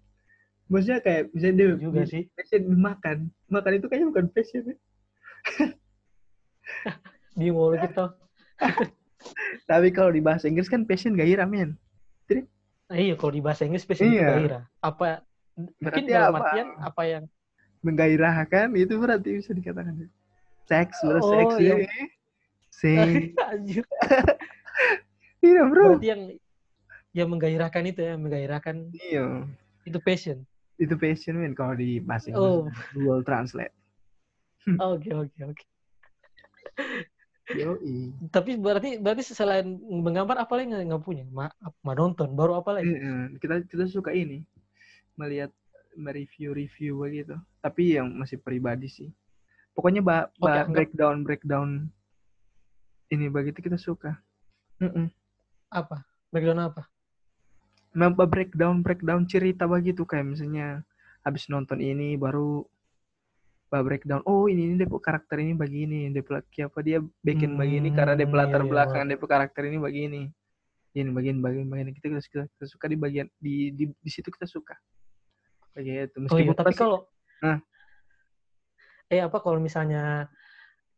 Maksudnya 0.66 0.98
kayak 1.00 1.30
misalnya 1.30 1.56
dia 1.56 1.68
juga 1.78 2.02
dia 2.02 2.10
sih 2.10 2.24
passion 2.34 2.64
makan, 2.74 3.18
makan 3.48 3.72
itu 3.78 3.86
kayaknya 3.86 4.08
bukan 4.10 4.26
passion 4.30 4.64
ya? 4.66 4.76
bingung 7.36 7.70
loh 7.70 7.78
kita 7.78 8.06
Tapi 9.66 9.90
kalau 9.90 10.10
di 10.10 10.22
bahasa 10.22 10.46
Inggris 10.46 10.66
kan 10.66 10.86
passion 10.86 11.14
gairah 11.14 11.46
men. 11.46 11.74
Nah, 12.86 12.98
iya 12.98 13.18
kalau 13.18 13.34
di 13.34 13.42
bahasa 13.42 13.66
Inggris 13.66 13.82
passion 13.84 14.10
Iya. 14.10 14.30
gairah. 14.32 14.64
Apa 14.80 15.26
mungkin 15.54 15.82
Berarti 15.82 16.02
dalam 16.06 16.34
apa? 16.34 16.40
artian 16.46 16.68
apa 16.80 17.02
yang 17.06 17.24
Menggairahkan 17.82 18.68
itu 18.74 18.94
berarti 18.98 19.30
bisa 19.38 19.54
dikatakan. 19.54 20.10
Seks, 20.66 20.98
bro, 21.02 21.22
Oh, 21.22 21.30
seks. 21.30 21.54
iya. 21.62 21.76
ya. 21.78 22.06
Sing. 22.72 23.14
Anjir. 23.54 23.86
Iya 25.46 25.62
bro. 25.70 25.94
berarti 25.94 26.08
yang 26.10 26.22
yang 27.14 27.30
menggairahkan 27.30 27.84
itu 27.86 28.02
ya, 28.02 28.18
menggairahkan 28.18 28.76
Iya. 28.98 29.46
itu 29.86 29.98
passion. 30.02 30.42
Itu 30.76 31.00
passion 31.00 31.40
men 31.40 31.56
kalau 31.56 31.76
di 31.78 32.04
bahasa 32.04 32.32
Inggris. 32.32 32.44
Oh, 32.44 32.68
Google 32.92 33.24
Translate. 33.24 33.76
oke 34.92 35.10
oke 35.14 35.40
oke. 35.46 35.66
Yoi. 37.56 38.12
Tapi 38.34 38.58
berarti 38.58 38.98
berarti 39.00 39.22
selain 39.24 39.78
menggambar 39.80 40.44
apa 40.44 40.54
lagi 40.58 40.74
nggak 40.74 41.04
punya? 41.06 41.24
Ma, 41.30 41.48
menonton 41.86 42.34
baru 42.34 42.60
apa 42.60 42.82
lagi? 42.82 42.90
Iya, 42.90 43.32
kita 43.40 43.64
kita 43.70 43.86
suka 43.88 44.12
ini 44.12 44.44
melihat 45.16 45.54
mereview-review 45.96 47.00
begitu. 47.00 47.38
Tapi 47.64 47.96
yang 47.96 48.12
masih 48.12 48.42
pribadi 48.42 48.92
sih. 48.92 49.10
Pokoknya 49.72 50.02
ba, 50.04 50.28
ba- 50.42 50.66
anggap- 50.66 50.72
breakdown 50.74 51.18
breakdown 51.24 51.70
ini 53.14 53.32
begitu 53.32 53.62
kita 53.64 53.80
suka. 53.80 54.18
Mm-mm. 54.82 55.08
Apa? 55.72 56.04
Background 56.34 56.74
apa? 56.74 56.84
Breakdown 57.96 58.84
breakdown 58.84 59.24
cerita 59.24 59.64
begitu 59.66 60.04
kayak 60.04 60.36
misalnya 60.36 60.84
habis 61.24 61.48
nonton 61.48 61.80
ini 61.80 62.20
baru 62.20 62.68
ba 63.66 63.82
breakdown 63.82 64.22
oh 64.30 64.46
ini 64.46 64.70
ini 64.70 64.74
dia 64.78 64.86
karakter 64.86 65.42
ini 65.42 65.58
begini 65.58 66.14
pelaki 66.22 66.68
apa 66.68 66.80
dia 66.86 67.02
bikin 67.26 67.58
begini 67.58 67.90
karena 67.96 68.14
dia 68.14 68.28
Hmm, 68.30 68.38
latar 68.38 68.62
iya, 68.62 68.68
iya, 68.68 68.72
belakang 68.72 69.04
dia 69.10 69.18
karakter 69.18 69.64
ini 69.66 69.78
begini. 69.82 70.22
Ini 70.96 71.12
bagian 71.12 71.44
bagian 71.44 71.68
bagian 71.68 71.92
kita 71.92 72.08
kita, 72.08 72.20
kita, 72.24 72.44
kita 72.56 72.66
suka 72.72 72.86
di 72.88 72.96
bagian 72.96 73.28
di, 73.36 73.74
di 73.74 73.84
di 73.90 74.10
situ 74.12 74.32
kita 74.32 74.48
suka. 74.48 74.76
Begitu 75.76 76.16
Oh 76.32 76.40
iya, 76.40 76.52
meskipun 76.52 76.56
tapi 76.56 76.68
pasti- 76.72 76.80
kalau 76.84 77.00
Hah? 77.44 77.60
eh 79.12 79.22
apa 79.22 79.38
kalau 79.44 79.60
misalnya 79.60 80.30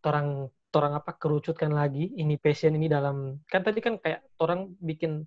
orang 0.05 0.47
orang 0.77 0.93
apa 0.93 1.11
kerucutkan 1.17 1.73
lagi 1.73 2.13
ini 2.13 2.37
passion 2.37 2.77
ini 2.77 2.85
dalam 2.85 3.41
kan 3.49 3.65
tadi 3.65 3.81
kan 3.81 3.97
kayak 3.97 4.21
orang 4.37 4.69
bikin 4.77 5.25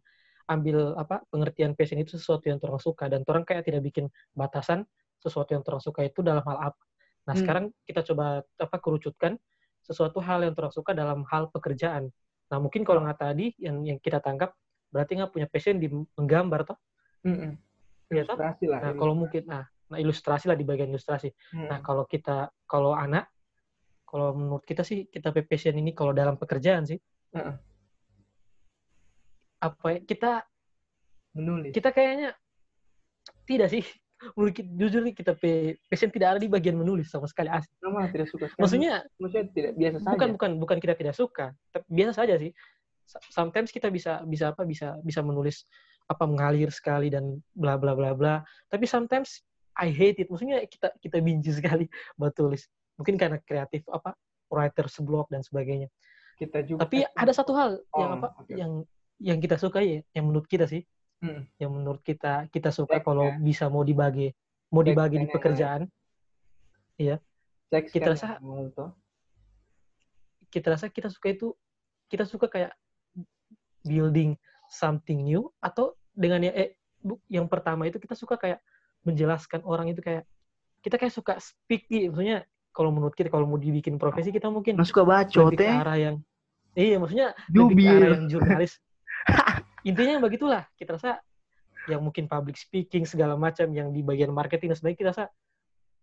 ambil 0.51 0.99
apa 0.99 1.23
pengertian 1.31 1.79
passion 1.79 2.03
itu 2.03 2.19
sesuatu 2.19 2.51
yang 2.51 2.59
orang 2.59 2.83
suka 2.83 3.07
dan 3.07 3.23
orang 3.31 3.47
kayak 3.47 3.63
tidak 3.63 3.87
bikin 3.87 4.11
batasan 4.35 4.83
sesuatu 5.23 5.55
yang 5.55 5.63
orang 5.63 5.79
suka 5.79 6.03
itu 6.03 6.21
dalam 6.27 6.43
hal 6.43 6.75
apa. 6.75 6.83
Nah, 7.31 7.35
Hmm. 7.37 7.41
sekarang 7.41 7.65
kita 7.87 8.03
coba 8.03 8.43
apa 8.43 8.77
kerucutkan 8.83 9.39
sesuatu 9.87 10.19
hal 10.19 10.43
yang 10.43 10.55
orang 10.59 10.75
suka 10.75 10.91
dalam 10.91 11.23
hal 11.31 11.47
pekerjaan. 11.55 12.11
Nah, 12.51 12.59
mungkin 12.59 12.83
kalau 12.83 13.07
nggak 13.07 13.21
tadi 13.21 13.55
yang 13.63 13.87
yang 13.87 13.99
kita 14.03 14.19
tangkap 14.19 14.51
berarti 14.91 15.23
nggak 15.23 15.31
punya 15.31 15.47
passion 15.47 15.79
di 15.79 15.87
menggambar 16.19 16.75
toh. 16.75 16.79
Mm-mm. 17.23 17.55
Iya, 18.11 18.27
toh? 18.27 18.35
ilustrasi 18.35 18.65
lah 18.67 18.81
Nah, 18.83 18.93
kalau 18.99 19.15
mungkin 19.15 19.43
nah, 19.47 19.65
nah 19.87 19.99
ilustrasi 20.03 20.51
lah 20.51 20.59
di 20.59 20.67
bagian 20.67 20.91
ilustrasi. 20.91 21.31
Mm. 21.55 21.69
Nah, 21.71 21.79
kalau 21.79 22.05
kita, 22.11 22.51
kalau 22.67 22.91
anak, 22.97 23.31
kalau 24.03 24.35
menurut 24.35 24.67
kita 24.67 24.83
sih, 24.83 25.07
kita 25.07 25.31
passion 25.31 25.79
ini 25.79 25.95
kalau 25.95 26.11
dalam 26.11 26.35
pekerjaan 26.35 26.83
sih, 26.83 26.99
Heeh. 27.31 27.55
Apa 29.61 29.87
ya, 29.93 29.99
kita 30.09 30.31
menulis 31.37 31.73
kita 31.77 31.93
kayaknya 31.95 32.35
tidak 33.47 33.69
sih. 33.71 33.85
Jujur 34.77 35.01
nih 35.01 35.17
kita 35.17 35.33
passion 35.89 36.13
tidak 36.13 36.37
ada 36.37 36.41
di 36.41 36.49
bagian 36.53 36.77
menulis 36.77 37.09
sama 37.09 37.25
sekali 37.25 37.49
asli. 37.49 37.73
Nama 37.81 38.05
tidak 38.13 38.29
suka 38.29 38.53
sekali. 38.53 38.61
Maksudnya 38.61 38.93
maksudnya 39.17 39.47
tidak 39.57 39.73
biasa 39.81 39.97
saja 40.05 40.13
bukan 40.13 40.29
bukan 40.37 40.51
bukan 40.61 40.77
kita 40.77 40.95
tidak 40.97 41.17
suka, 41.17 41.47
tapi 41.73 41.87
biasa 41.89 42.13
saja 42.21 42.37
sih. 42.37 42.53
Sometimes 43.33 43.73
kita 43.73 43.89
bisa 43.89 44.21
bisa 44.29 44.53
apa 44.53 44.69
bisa 44.69 45.01
bisa 45.01 45.25
menulis 45.25 45.65
apa 46.05 46.29
mengalir 46.29 46.69
sekali 46.69 47.09
dan 47.09 47.41
bla 47.57 47.81
bla 47.81 47.97
bla 47.97 48.13
bla. 48.13 48.45
Tapi 48.69 48.85
sometimes 48.85 49.41
I 49.81 49.89
hate 49.89 50.21
it. 50.21 50.29
Maksudnya 50.29 50.69
kita 50.69 50.93
kita 51.01 51.17
benci 51.25 51.51
sekali 51.59 51.89
buat 52.21 52.37
tulis. 52.37 52.69
Mungkin 53.01 53.17
karena 53.17 53.41
kreatif 53.41 53.89
apa 53.89 54.13
writer's 54.53 55.01
block 55.01 55.33
dan 55.33 55.41
sebagainya. 55.41 55.89
kita 56.37 56.61
juga 56.65 56.85
Tapi 56.89 57.05
ada 57.05 57.33
satu 57.37 57.53
hal 57.57 57.81
yang 57.97 58.11
Oh, 58.13 58.17
apa 58.21 58.29
oke. 58.41 58.53
yang 58.53 58.73
yang 59.21 59.39
kita 59.39 59.57
suka 59.57 59.85
ya, 59.85 60.01
yang 60.11 60.25
menurut 60.27 60.49
kita 60.49 60.65
sih, 60.65 60.83
Mm. 61.21 61.45
yang 61.61 61.71
menurut 61.71 62.01
kita 62.01 62.49
kita 62.49 62.73
suka 62.73 62.97
Seks, 62.97 63.05
kalau 63.05 63.29
ya. 63.29 63.37
bisa 63.39 63.69
mau 63.69 63.85
dibagi 63.85 64.33
mau 64.73 64.81
Seks 64.81 64.89
dibagi 64.89 65.17
di 65.19 65.29
pekerjaan, 65.29 65.81
Seks 67.71 67.93
kita 67.93 68.09
kan 68.09 68.17
rasa- 68.17 68.41
kita 70.51 70.67
rasa 70.73 70.87
kita 70.89 71.07
suka 71.07 71.29
itu 71.31 71.53
kita 72.09 72.25
suka 72.27 72.49
kayak 72.49 72.73
building 73.85 74.35
something 74.67 75.23
new 75.23 75.47
atau 75.61 75.95
dengan 76.11 76.43
yang 76.43 76.57
eh 76.57 76.71
bu- 76.99 77.23
yang 77.29 77.47
pertama 77.47 77.87
itu 77.87 77.97
kita 77.97 78.19
suka 78.19 78.35
kayak 78.35 78.59
menjelaskan 79.05 79.63
orang 79.63 79.89
itu 79.89 80.03
kayak 80.03 80.27
kita 80.81 80.97
kayak 80.97 81.13
suka 81.15 81.37
speak 81.39 81.87
gitu. 81.87 82.11
maksudnya 82.11 82.43
kalau 82.73 82.91
menurut 82.91 83.15
kita 83.15 83.29
kalau 83.29 83.47
mau 83.47 83.57
dibikin 83.57 83.97
profesi 83.97 84.33
kita 84.33 84.49
mungkin 84.49 84.75
Nah, 84.77 84.89
suka 84.89 85.05
bacot 85.05 85.53
eh 85.55 85.71
arah 85.71 85.97
yang 85.97 86.17
iya 86.75 86.97
maksudnya 86.99 87.37
lebih 87.53 87.77
ke 87.79 87.93
arah 87.95 88.09
yang 88.17 88.25
jurnalis 88.27 88.73
intinya 89.87 90.19
yang 90.19 90.25
begitulah. 90.25 90.65
Kita 90.77 90.97
rasa 90.97 91.21
yang 91.89 92.05
mungkin 92.05 92.29
public 92.29 92.61
speaking 92.61 93.09
segala 93.09 93.35
macam 93.35 93.73
yang 93.73 93.91
di 93.91 94.05
bagian 94.05 94.31
marketing 94.31 94.71
dan 94.73 94.77
sebagainya 94.79 95.01
kita 95.01 95.11
rasa 95.17 95.25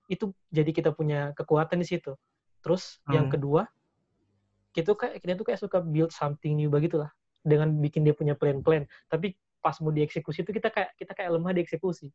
itu 0.08 0.32
jadi 0.50 0.72
kita 0.74 0.90
punya 0.96 1.32
kekuatan 1.36 1.80
di 1.84 1.88
situ. 1.88 2.16
Terus 2.64 3.00
yang 3.12 3.28
Hmm. 3.30 3.34
kedua 3.38 3.62
kita 4.74 4.94
tuh 4.94 4.98
kayak 5.00 5.14
kita 5.22 5.34
tuh 5.38 5.46
kayak 5.48 5.62
suka 5.62 5.78
build 5.82 6.14
something 6.14 6.54
new 6.58 6.70
begitulah. 6.70 7.10
Dengan 7.42 7.72
bikin 7.80 8.04
dia 8.04 8.14
punya 8.14 8.36
plan-plan. 8.36 8.84
Tapi 9.08 9.34
pas 9.64 9.74
mau 9.82 9.90
dieksekusi 9.92 10.46
itu 10.46 10.52
kita 10.54 10.70
kayak 10.70 10.94
kita 11.00 11.12
kayak 11.18 11.32
lemah 11.34 11.54
dieksekusi. 11.56 12.12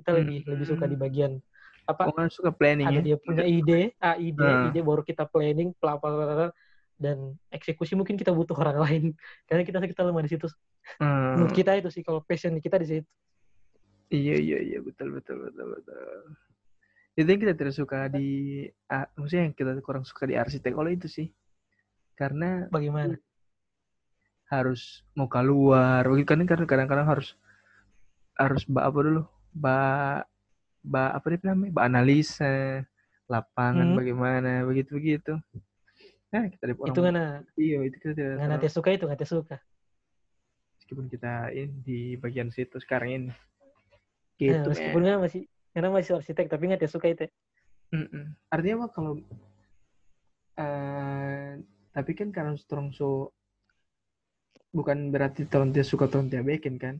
Kita 0.00 0.10
lebih 0.16 0.44
lebih 0.46 0.66
suka 0.68 0.84
di 0.88 0.96
bagian 0.96 1.38
apa? 1.86 2.10
Orang 2.10 2.28
suka 2.32 2.50
planning 2.50 2.86
ada 2.86 2.98
ya? 2.98 3.14
dia 3.14 3.16
punya 3.18 3.44
ide, 3.46 3.94
ah 4.02 4.18
ide, 4.18 4.42
Nah. 4.42 4.66
ide 4.68 4.80
baru 4.82 5.02
kita 5.06 5.24
planning, 5.28 5.70
pla 5.78 5.96
pla 6.00 6.10
pla, 6.12 6.24
pla, 6.26 6.48
dan 6.96 7.36
eksekusi 7.52 7.92
mungkin 7.92 8.16
kita 8.16 8.32
butuh 8.32 8.56
orang 8.56 8.80
lain 8.80 9.04
karena 9.48 9.62
kita 9.64 9.78
kita 9.84 10.02
lemah 10.04 10.24
di 10.24 10.30
situ. 10.32 10.48
Hmm. 11.00 11.36
Menurut 11.36 11.52
kita 11.52 11.76
itu 11.76 11.88
sih 11.92 12.02
kalau 12.02 12.24
passion 12.24 12.56
kita 12.56 12.80
di 12.80 12.88
situ. 12.88 13.08
Iya 14.06 14.38
iya 14.38 14.58
iya 14.62 14.78
betul 14.80 15.12
betul 15.12 15.50
betul 15.50 15.66
betul. 15.76 16.20
Itu 17.16 17.26
yang 17.32 17.40
kita 17.40 17.54
tidak 17.56 17.74
suka 17.74 18.12
di, 18.12 18.28
ah, 18.92 19.08
maksudnya 19.16 19.48
yang 19.48 19.56
kita 19.56 19.72
kurang 19.80 20.04
suka 20.04 20.28
di 20.28 20.36
arsitek 20.36 20.76
kalau 20.76 20.92
itu 20.92 21.08
sih, 21.08 21.32
karena 22.12 22.68
Bagaimana? 22.68 23.16
harus 24.52 25.00
mau 25.16 25.24
keluar, 25.24 26.04
begitu 26.04 26.28
kan 26.28 26.44
karena 26.44 26.66
kadang-kadang 26.68 27.08
harus 27.08 27.32
harus 28.36 28.62
ba 28.68 28.84
apa 28.84 28.98
dulu, 29.00 29.22
ba 29.48 29.78
ba 30.84 31.16
apa 31.16 31.24
dia 31.32 31.50
namanya, 31.50 31.72
ba 31.72 31.82
analisa 31.88 32.84
lapangan 33.32 33.90
Hmm. 33.90 33.96
bagaimana 33.96 34.62
begitu 34.68 35.00
begitu. 35.00 35.34
Nah 36.34 36.42
kita 36.50 36.62
dari 36.66 36.74
orang 36.76 36.90
Itu 36.90 37.00
ngana 37.02 37.24
iya 37.56 37.78
itu 37.86 37.96
kita 38.02 38.12
tidak 38.14 38.30
ngana 38.38 38.46
terlalu- 38.56 38.62
teh 38.66 38.72
suka 38.72 38.88
itu 38.92 39.04
nggak 39.06 39.22
suka. 39.26 39.56
meskipun 40.76 41.06
kita 41.10 41.50
ini 41.50 41.74
di 41.82 41.98
bagian 42.14 42.46
situ 42.54 42.78
sekarang 42.78 43.10
ini. 43.10 43.30
Eh, 44.38 44.54
Gitu, 44.54 44.68
meskipun 44.70 45.02
men. 45.02 45.06
nggak 45.10 45.22
masih 45.26 45.42
karena 45.74 45.88
masih 45.90 46.12
arsitek 46.14 46.46
tapi 46.46 46.62
nggak 46.70 46.86
suka 46.86 47.06
itu. 47.10 47.26
Mm-mm. 47.90 48.34
Artinya 48.50 48.86
mah 48.86 48.90
kalau 48.94 49.18
eh 50.56 51.50
tapi 51.90 52.12
kan 52.12 52.28
karena 52.30 52.54
strong 52.56 52.92
so 52.92 53.32
bukan 54.70 55.08
berarti 55.08 55.48
tahun 55.48 55.72
dia 55.72 55.82
suka 55.82 56.06
tahun 56.06 56.28
dia 56.30 56.44
bikin 56.44 56.76
kan. 56.78 56.96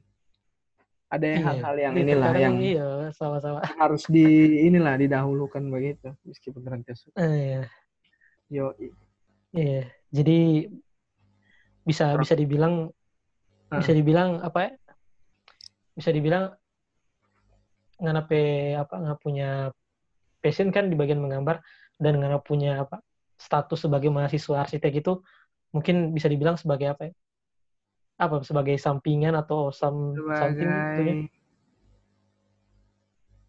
Ada 1.07 1.27
Iya. 1.39 1.39
hal-hal 1.47 1.77
yang 1.79 1.95
Iya, 1.95 2.03
inilah 2.03 2.33
yang 2.35 2.57
iya 2.59 2.87
sama-sama. 3.15 3.63
harus 3.79 4.03
di 4.11 4.27
inilah 4.67 4.99
didahulukan 4.99 5.63
begitu 5.71 6.11
meskipun 6.27 6.67
nanti 6.67 6.91
suka. 6.99 7.15
Eh, 7.23 7.31
iya. 7.55 7.63
Yo, 8.51 8.75
Iya. 9.55 9.87
Jadi 10.11 10.67
bisa 11.87 12.19
bisa 12.19 12.35
dibilang 12.35 12.91
Ah. 13.71 13.79
bisa 13.83 13.93
dibilang 13.95 14.43
apa 14.43 14.59
ya? 14.67 14.71
Bisa 15.95 16.11
dibilang 16.15 16.55
nggak 17.97 18.27
pe 18.29 18.41
apa 18.77 18.95
nggak 19.01 19.21
punya 19.25 19.73
passion 20.45 20.69
kan 20.69 20.93
di 20.93 20.95
bagian 20.95 21.19
menggambar 21.19 21.65
dan 21.97 22.21
nggak 22.21 22.45
punya 22.45 22.85
apa 22.85 23.01
status 23.41 23.89
sebagai 23.89 24.13
mahasiswa 24.13 24.65
arsitek 24.65 25.01
itu 25.01 25.21
mungkin 25.73 26.13
bisa 26.13 26.29
dibilang 26.29 26.57
sebagai 26.61 26.93
apa 26.93 27.11
ya? 27.11 27.13
Apa 28.17 28.41
sebagai 28.45 28.81
sampingan 28.81 29.37
atau 29.37 29.69
some, 29.73 30.17
something 30.41 30.71
gitu 30.71 31.03
ya? 31.05 31.15
sebagai 31.17 31.19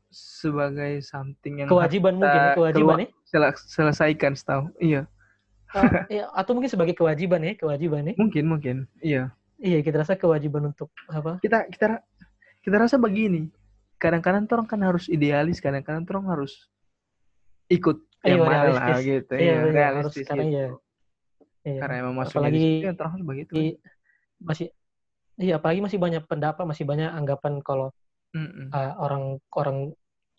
sebagai 0.08 0.94
something 1.04 1.54
yang 1.62 1.68
kewajiban 1.68 2.16
mungkin 2.16 2.42
ya, 2.42 2.56
kewajiban 2.56 2.98
ya 3.04 3.10
sel- 3.28 3.60
selesaikan 3.68 4.34
setahu. 4.34 4.72
Iya, 4.80 5.06
Iya, 6.08 6.32
atau 6.32 6.56
mungkin 6.56 6.72
sebagai 6.72 6.96
kewajiban 6.96 7.44
ya 7.44 7.54
kewajiban 7.54 8.08
ya 8.08 8.14
mungkin 8.16 8.44
mungkin. 8.48 8.76
Iya. 9.00 9.36
iya 9.58 9.80
kita 9.82 10.00
rasa 10.00 10.16
kewajiban 10.16 10.70
untuk 10.70 10.88
apa 11.08 11.38
kita 11.40 11.68
kita 11.68 12.00
kita 12.62 12.76
rasa 12.78 12.96
begini 12.96 13.52
kadang-kadang 13.98 14.46
orang 14.48 14.66
kan 14.66 14.80
harus 14.80 15.10
idealis 15.10 15.60
kadang-kadang 15.60 16.06
orang 16.06 16.26
harus 16.32 16.70
ikut 17.68 18.00
Iya, 18.24 18.34
yang 18.34 18.40
mana 18.44 18.58
lah 18.72 18.86
realistis. 18.90 19.06
gitu 19.06 19.34
Iya, 19.34 19.40
ya, 19.40 19.46
iya, 19.46 19.58
harus 19.58 19.74
realistis 19.74 20.26
karena 20.26 20.44
gitu. 20.44 20.54
iya. 20.54 20.68
Iya. 21.68 21.80
Karena 21.84 21.96
emang 22.00 22.16
masuknya 22.16 22.40
Apalagi 22.48 22.68
terang 22.96 23.12
harus 23.12 23.26
begitu. 23.26 23.52
di- 23.54 23.78
masih 24.40 24.68
iya 25.36 25.54
apalagi 25.58 25.82
masih 25.82 26.00
banyak 26.00 26.24
pendapat 26.26 26.64
masih 26.64 26.86
banyak 26.86 27.10
anggapan 27.10 27.60
kalau 27.60 27.90
Mm-mm. 28.32 28.70
uh, 28.72 28.94
orang 28.98 29.24
orang 29.52 29.78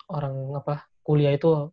orang 0.08 0.34
apa 0.54 0.74
kuliah 1.02 1.34
itu 1.34 1.68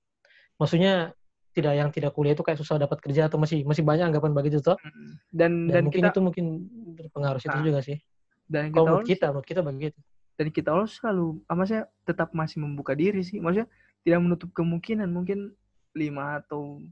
maksudnya 0.57 1.13
tidak 1.55 1.73
yang 1.73 1.89
tidak 1.89 2.11
kuliah 2.11 2.35
itu 2.35 2.43
kayak 2.43 2.59
susah 2.59 2.75
dapat 2.75 2.99
kerja 2.99 3.31
atau 3.31 3.39
masih 3.39 3.63
masih 3.63 3.79
banyak 3.81 4.11
anggapan 4.11 4.35
begitu 4.35 4.59
toh. 4.59 4.75
Mm-mm. 4.77 5.15
Dan 5.31 5.51
dan, 5.65 5.71
dan 5.71 5.81
mungkin 5.87 6.01
kita 6.03 6.11
itu 6.11 6.19
mungkin 6.21 6.45
berpengaruh 6.93 7.39
situ 7.39 7.55
Ah, 7.55 7.63
juga 7.63 7.79
sih. 7.79 7.97
Dan 8.45 8.69
kita 8.69 8.75
kalau 8.75 8.87
menurut 8.91 9.07
kita 9.07 9.25
menurut 9.31 9.47
kita 9.47 9.61
begitu 9.63 9.99
dan 10.35 10.47
kita 10.51 10.69
harus 10.75 10.91
selalu 10.99 11.39
apa 11.47 11.63
sih 11.63 11.79
tetap 12.03 12.29
masih 12.35 12.59
membuka 12.59 12.91
diri 12.91 13.23
sih. 13.23 13.39
Maksudnya 13.39 13.71
tidak 14.03 14.19
menutup 14.19 14.49
kemungkinan 14.51 15.07
mungkin 15.07 15.55
lima 15.95 16.43
atau 16.43 16.83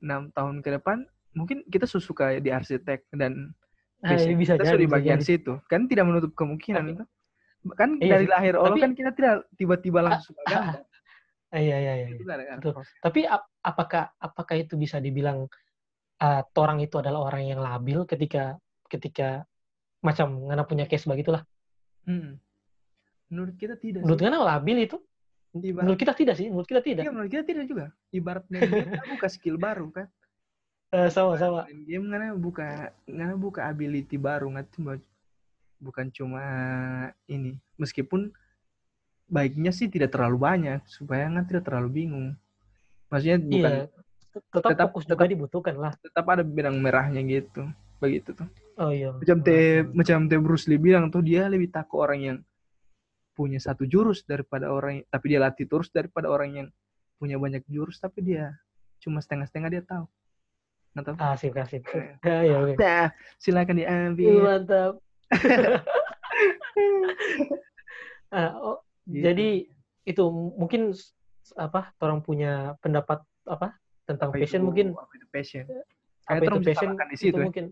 enam 0.00 0.32
tahun 0.32 0.64
ke 0.64 0.80
depan 0.80 1.04
mungkin 1.30 1.60
kita 1.68 1.84
suka 1.84 2.40
di 2.40 2.48
arsitek 2.48 3.04
dan 3.12 3.52
ah, 4.00 4.16
basic. 4.16 4.32
bisa 4.34 4.52
kita 4.56 4.64
jadi 4.64 4.72
sudah 4.72 4.80
di 4.80 4.88
bagian 4.88 5.20
jadi. 5.20 5.28
situ. 5.28 5.52
Kan 5.68 5.84
tidak 5.86 6.08
menutup 6.08 6.32
kemungkinan 6.32 6.82
Tapi- 6.82 6.94
itu 6.96 7.04
kan 7.76 8.00
Iya 8.00 8.16
dari 8.16 8.24
lahir 8.24 8.56
Allah 8.56 8.72
kan 8.72 8.96
kita 8.96 9.12
tidak 9.12 9.44
tiba-tiba 9.54 10.00
langsung 10.00 10.32
ah, 10.48 10.80
Ah, 11.50 11.58
iya 11.58 11.76
iya 11.76 11.92
iya 11.98 12.06
itu 12.14 12.22
kan 12.24 12.38
betul. 12.56 12.72
proses. 12.78 12.94
tapi 13.02 13.26
ap- 13.26 13.49
apakah 13.60 14.12
apakah 14.16 14.56
itu 14.56 14.74
bisa 14.76 15.00
dibilang 15.00 15.48
uh, 16.20 16.42
orang 16.56 16.80
itu 16.84 16.96
adalah 17.00 17.28
orang 17.32 17.48
yang 17.48 17.60
labil 17.60 18.04
ketika 18.08 18.56
ketika 18.88 19.44
macam 20.00 20.48
ngana 20.48 20.64
punya 20.64 20.84
case 20.88 21.04
begitulah? 21.08 21.44
Hmm. 22.08 22.40
menurut 23.30 23.54
kita 23.54 23.78
tidak 23.78 24.02
menurut 24.02 24.20
ngana 24.20 24.38
labil 24.42 24.88
itu? 24.88 24.98
Ibarat- 25.50 25.82
menurut 25.82 26.00
kita 26.00 26.14
tidak 26.14 26.34
sih 26.38 26.46
menurut 26.46 26.66
kita 26.66 26.82
tidak. 26.82 27.02
Iya, 27.04 27.12
menurut 27.12 27.30
kita 27.30 27.44
tidak 27.46 27.64
juga. 27.66 27.84
Ibaratnya 28.10 28.58
kita 28.66 29.04
buka 29.06 29.26
skill 29.30 29.56
baru 29.58 29.86
kan. 29.90 30.06
Eh, 30.90 31.10
sama 31.10 31.38
sama. 31.38 31.70
Main 31.70 31.86
game 31.86 32.06
karena 32.10 32.34
buka 32.34 32.90
karena 33.06 33.34
buka 33.38 33.60
ability 33.70 34.18
baru 34.18 34.50
nggak 34.50 34.74
cuma 34.74 34.98
bukan 35.78 36.06
cuma 36.10 36.44
ini. 37.30 37.58
Meskipun 37.78 38.34
baiknya 39.30 39.70
sih 39.70 39.86
tidak 39.86 40.10
terlalu 40.10 40.38
banyak 40.42 40.82
supaya 40.90 41.30
nggak 41.30 41.46
tidak 41.46 41.64
terlalu 41.70 41.90
bingung 42.02 42.28
maksudnya 43.10 43.38
bukan 43.38 43.72
iya 43.74 43.84
tetap, 44.30 44.62
tetap- 44.70 44.90
fokus 44.94 45.04
juga 45.04 45.26
dibutuhkan 45.26 45.74
lah. 45.74 45.92
tetap 45.98 46.22
ada 46.24 46.46
benang 46.46 46.78
merahnya 46.78 47.18
gitu 47.20 47.66
begitu 47.98 48.32
tuh. 48.32 48.46
Oh 48.78 48.88
iya 48.88 49.10
macam 49.12 49.42
teh 49.42 49.82
macam 49.84 50.18
teh 50.24 50.38
Bruce 50.38 50.64
Lee 50.64 50.78
bilang 50.78 51.10
tuh 51.10 51.20
dia 51.20 51.44
lebih 51.44 51.68
takut 51.68 52.00
orang 52.00 52.20
yang 52.22 52.38
punya 53.34 53.58
satu 53.58 53.84
jurus 53.84 54.22
daripada 54.22 54.70
orang 54.70 55.02
tapi 55.08 55.26
dia 55.28 55.40
latih 55.40 55.66
terus 55.66 55.90
daripada 55.90 56.30
orang 56.30 56.50
yang 56.54 56.68
punya 57.18 57.36
banyak 57.36 57.60
jurus 57.66 57.98
tapi 57.98 58.22
dia 58.22 58.54
cuma 59.00 59.18
setengah-setengah 59.18 59.68
dia 59.68 59.82
tahu. 59.82 60.04
Tahu. 60.92 61.16
Asik 61.18 61.54
asik 61.54 61.82
Keren. 61.86 62.16
ya 62.20 62.38
ya 62.42 62.56
oke. 62.60 62.74
Nah, 62.82 63.06
silakan 63.36 63.76
diambil. 63.78 64.34
mantap. 64.42 64.92
Ah, 68.30 68.54
oh, 68.54 68.78
Gitu. 69.10 69.26
jadi 69.26 69.48
itu 70.06 70.22
mungkin 70.54 70.94
apa 71.56 71.94
orang 72.00 72.20
punya 72.20 72.74
pendapat 72.78 73.20
apa 73.44 73.74
tentang 74.04 74.30
Apa 74.30 74.38
passion 74.38 74.60
itu- 74.62 74.66
mungkin 74.66 74.86
apa 74.94 75.12
itu 75.14 75.26
passion? 75.28 75.64
apa 75.66 76.38
Kayak 76.38 76.42
itu 76.42 76.66
passion 76.66 76.90
di 76.94 77.04
itu 77.10 77.20
situ 77.20 77.38
ya. 77.38 77.44
mungkin 77.44 77.64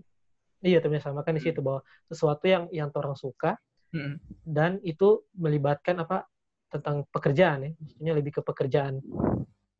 iya 0.61 0.78
samakan 0.99 1.32
di 1.35 1.40
Hmm. 1.40 1.47
situ 1.47 1.61
bahwa 1.62 1.80
sesuatu 2.06 2.44
yang 2.44 2.64
yang 2.70 2.90
orang 2.90 3.14
suka 3.14 3.54
Mm-mm. 3.94 4.18
dan 4.42 4.82
itu 4.82 5.23
melibatkan 5.32 5.97
apa 5.99 6.26
tentang 6.68 7.06
pekerjaan 7.08 7.64
ya 7.64 7.70
maksudnya 7.75 8.12
lebih 8.12 8.32
ke 8.37 8.42
pekerjaan 8.42 9.00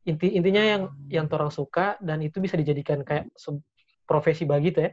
inti 0.01 0.33
intinya 0.33 0.63
yang 0.63 0.83
yang 1.11 1.25
orang 1.27 1.51
suka 1.51 1.99
dan 1.99 2.23
itu 2.23 2.39
bisa 2.39 2.55
dijadikan 2.55 3.03
kayak 3.03 3.29
profesi 4.07 4.43
begitu 4.43 4.87
ya 4.87 4.91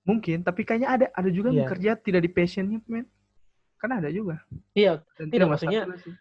Mungkin, 0.00 0.40
tapi 0.40 0.64
kayaknya 0.64 0.88
ada 0.88 1.06
ada 1.12 1.28
juga 1.28 1.52
yang 1.52 1.60
Iya. 1.60 1.64
bekerja 1.68 1.90
tidak 2.00 2.24
di 2.24 2.30
passionnya, 2.32 2.80
men. 2.88 3.04
Kan 3.76 3.92
ada 3.92 4.08
juga. 4.08 4.40
iya 4.72 5.04
Dan 5.14 5.28
Tidak, 5.28 5.44
masalah 5.46 5.68
maksudnya- 5.84 6.18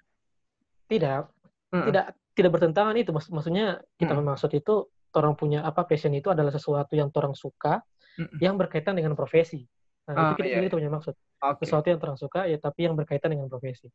tidak 0.86 1.32
Heeh. 1.70 1.86
tidak 1.88 2.06
tidak 2.34 2.52
bertentangan 2.56 2.96
itu 2.96 3.12
Maksud- 3.12 3.30
maksudnya 3.32 3.66
kita 3.96 4.14
Mm. 4.14 4.26
maksud 4.26 4.50
itu 4.52 4.76
orang 5.12 5.34
punya 5.34 5.60
apa 5.62 5.84
passion 5.84 6.14
itu 6.14 6.28
adalah 6.28 6.50
sesuatu 6.50 6.94
yang 6.94 7.10
orang 7.12 7.34
suka 7.34 7.82
Mm-mm. 8.16 8.38
yang 8.40 8.56
berkaitan 8.56 8.94
dengan 8.94 9.14
profesi 9.14 9.66
nah 10.06 10.14
Ah, 10.16 10.24
itu 10.32 10.42
kita 10.42 10.48
iya, 10.50 10.66
itu 10.66 10.74
punya 10.74 10.90
maksud 10.90 11.14
Oke. 11.14 11.62
sesuatu 11.62 11.86
yang 11.88 12.00
orang 12.00 12.18
suka 12.18 12.42
ya 12.44 12.58
tapi 12.58 12.80
yang 12.84 12.94
berkaitan 12.94 13.30
dengan 13.30 13.46
profesi 13.46 13.86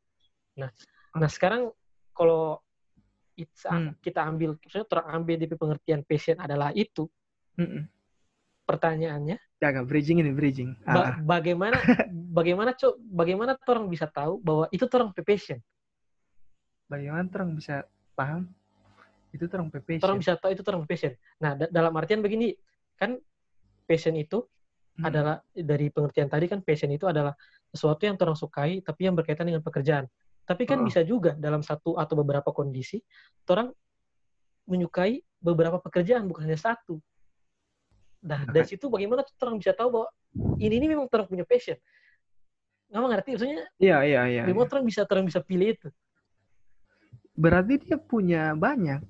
nah 0.54 0.70
nah 1.12 1.26
sekarang 1.26 1.74
kalau 2.10 2.62
it's- 3.34 3.66
Hmm. 3.66 3.98
kita 3.98 4.22
ambil 4.22 4.54
maksudnya 4.54 4.86
orang 4.92 5.08
ambil 5.12 5.34
di 5.36 5.46
pengertian 5.50 6.00
passion 6.00 6.38
adalah 6.38 6.70
itu 6.70 7.10
Mm-mm. 7.56 7.90
pertanyaannya 8.62 9.36
Jaga 9.56 9.80
bridging 9.82 10.20
ini 10.20 10.30
bridging. 10.30 10.70
ba- 10.84 11.10
Ah, 11.10 11.18
bagaimana 11.18 11.74
bagaimana 12.38 12.70
cok 12.72 12.94
bagaimana 13.00 13.58
orang 13.60 13.86
bisa 13.88 14.06
tahu 14.06 14.38
bahwa 14.38 14.68
itu 14.70 14.84
orang 14.88 15.10
passion 15.16 15.58
bagaimana 16.86 17.26
orang 17.28 17.50
bisa 17.56 17.84
paham 18.14 18.46
itu 19.34 19.44
orang 19.50 19.68
passion. 19.72 20.04
orang 20.06 20.18
bisa 20.22 20.32
tahu 20.38 20.50
itu 20.54 20.62
orang 20.66 20.84
passion 20.86 21.12
nah 21.42 21.52
da- 21.58 21.70
dalam 21.70 21.92
artian 21.96 22.22
begini 22.22 22.54
kan 22.94 23.18
passion 23.84 24.14
itu 24.14 24.44
Mm. 24.94 25.10
adalah 25.10 25.42
dari 25.50 25.90
pengertian 25.90 26.30
tadi 26.30 26.46
kan 26.46 26.62
passion 26.62 26.86
itu 26.86 27.02
adalah 27.10 27.34
sesuatu 27.66 28.06
yang 28.06 28.14
orang 28.14 28.38
sukai 28.38 28.78
tapi 28.78 29.10
yang 29.10 29.18
berkaitan 29.18 29.50
dengan 29.50 29.58
pekerjaan. 29.58 30.06
Tapi 30.46 30.62
kan 30.62 30.78
Oh. 30.78 30.86
bisa 30.86 31.02
juga 31.02 31.34
dalam 31.34 31.66
satu 31.66 31.98
atau 31.98 32.14
beberapa 32.14 32.54
kondisi 32.54 33.02
orang 33.50 33.74
menyukai 34.70 35.18
beberapa 35.42 35.82
pekerjaan 35.82 36.30
bukan 36.30 36.46
hanya 36.46 36.54
satu. 36.54 37.02
Nah, 38.22 38.46
Nah, 38.46 38.54
dari 38.54 38.70
situ 38.70 38.86
bagaimana 38.86 39.26
tuh 39.26 39.34
orang 39.42 39.58
bisa 39.58 39.74
tahu 39.74 39.88
bahwa 39.98 40.08
ini 40.62 40.74
ini 40.78 40.86
memang 40.86 41.10
orang 41.10 41.26
punya 41.26 41.42
passion. 41.42 41.74
Nggak 42.94 43.10
ngerti 43.18 43.28
maksudnya 43.34 43.58
Iya, 43.82 43.98
iya, 44.06 44.20
iya. 44.30 44.42
bagaimana 44.46 44.70
orang 44.78 44.86
bisa 44.86 45.00
orang 45.10 45.26
bisa 45.26 45.40
pilih 45.42 45.74
itu. 45.74 45.88
Berarti 47.34 47.82
dia 47.82 47.98
punya 47.98 48.54
banyak. 48.54 49.02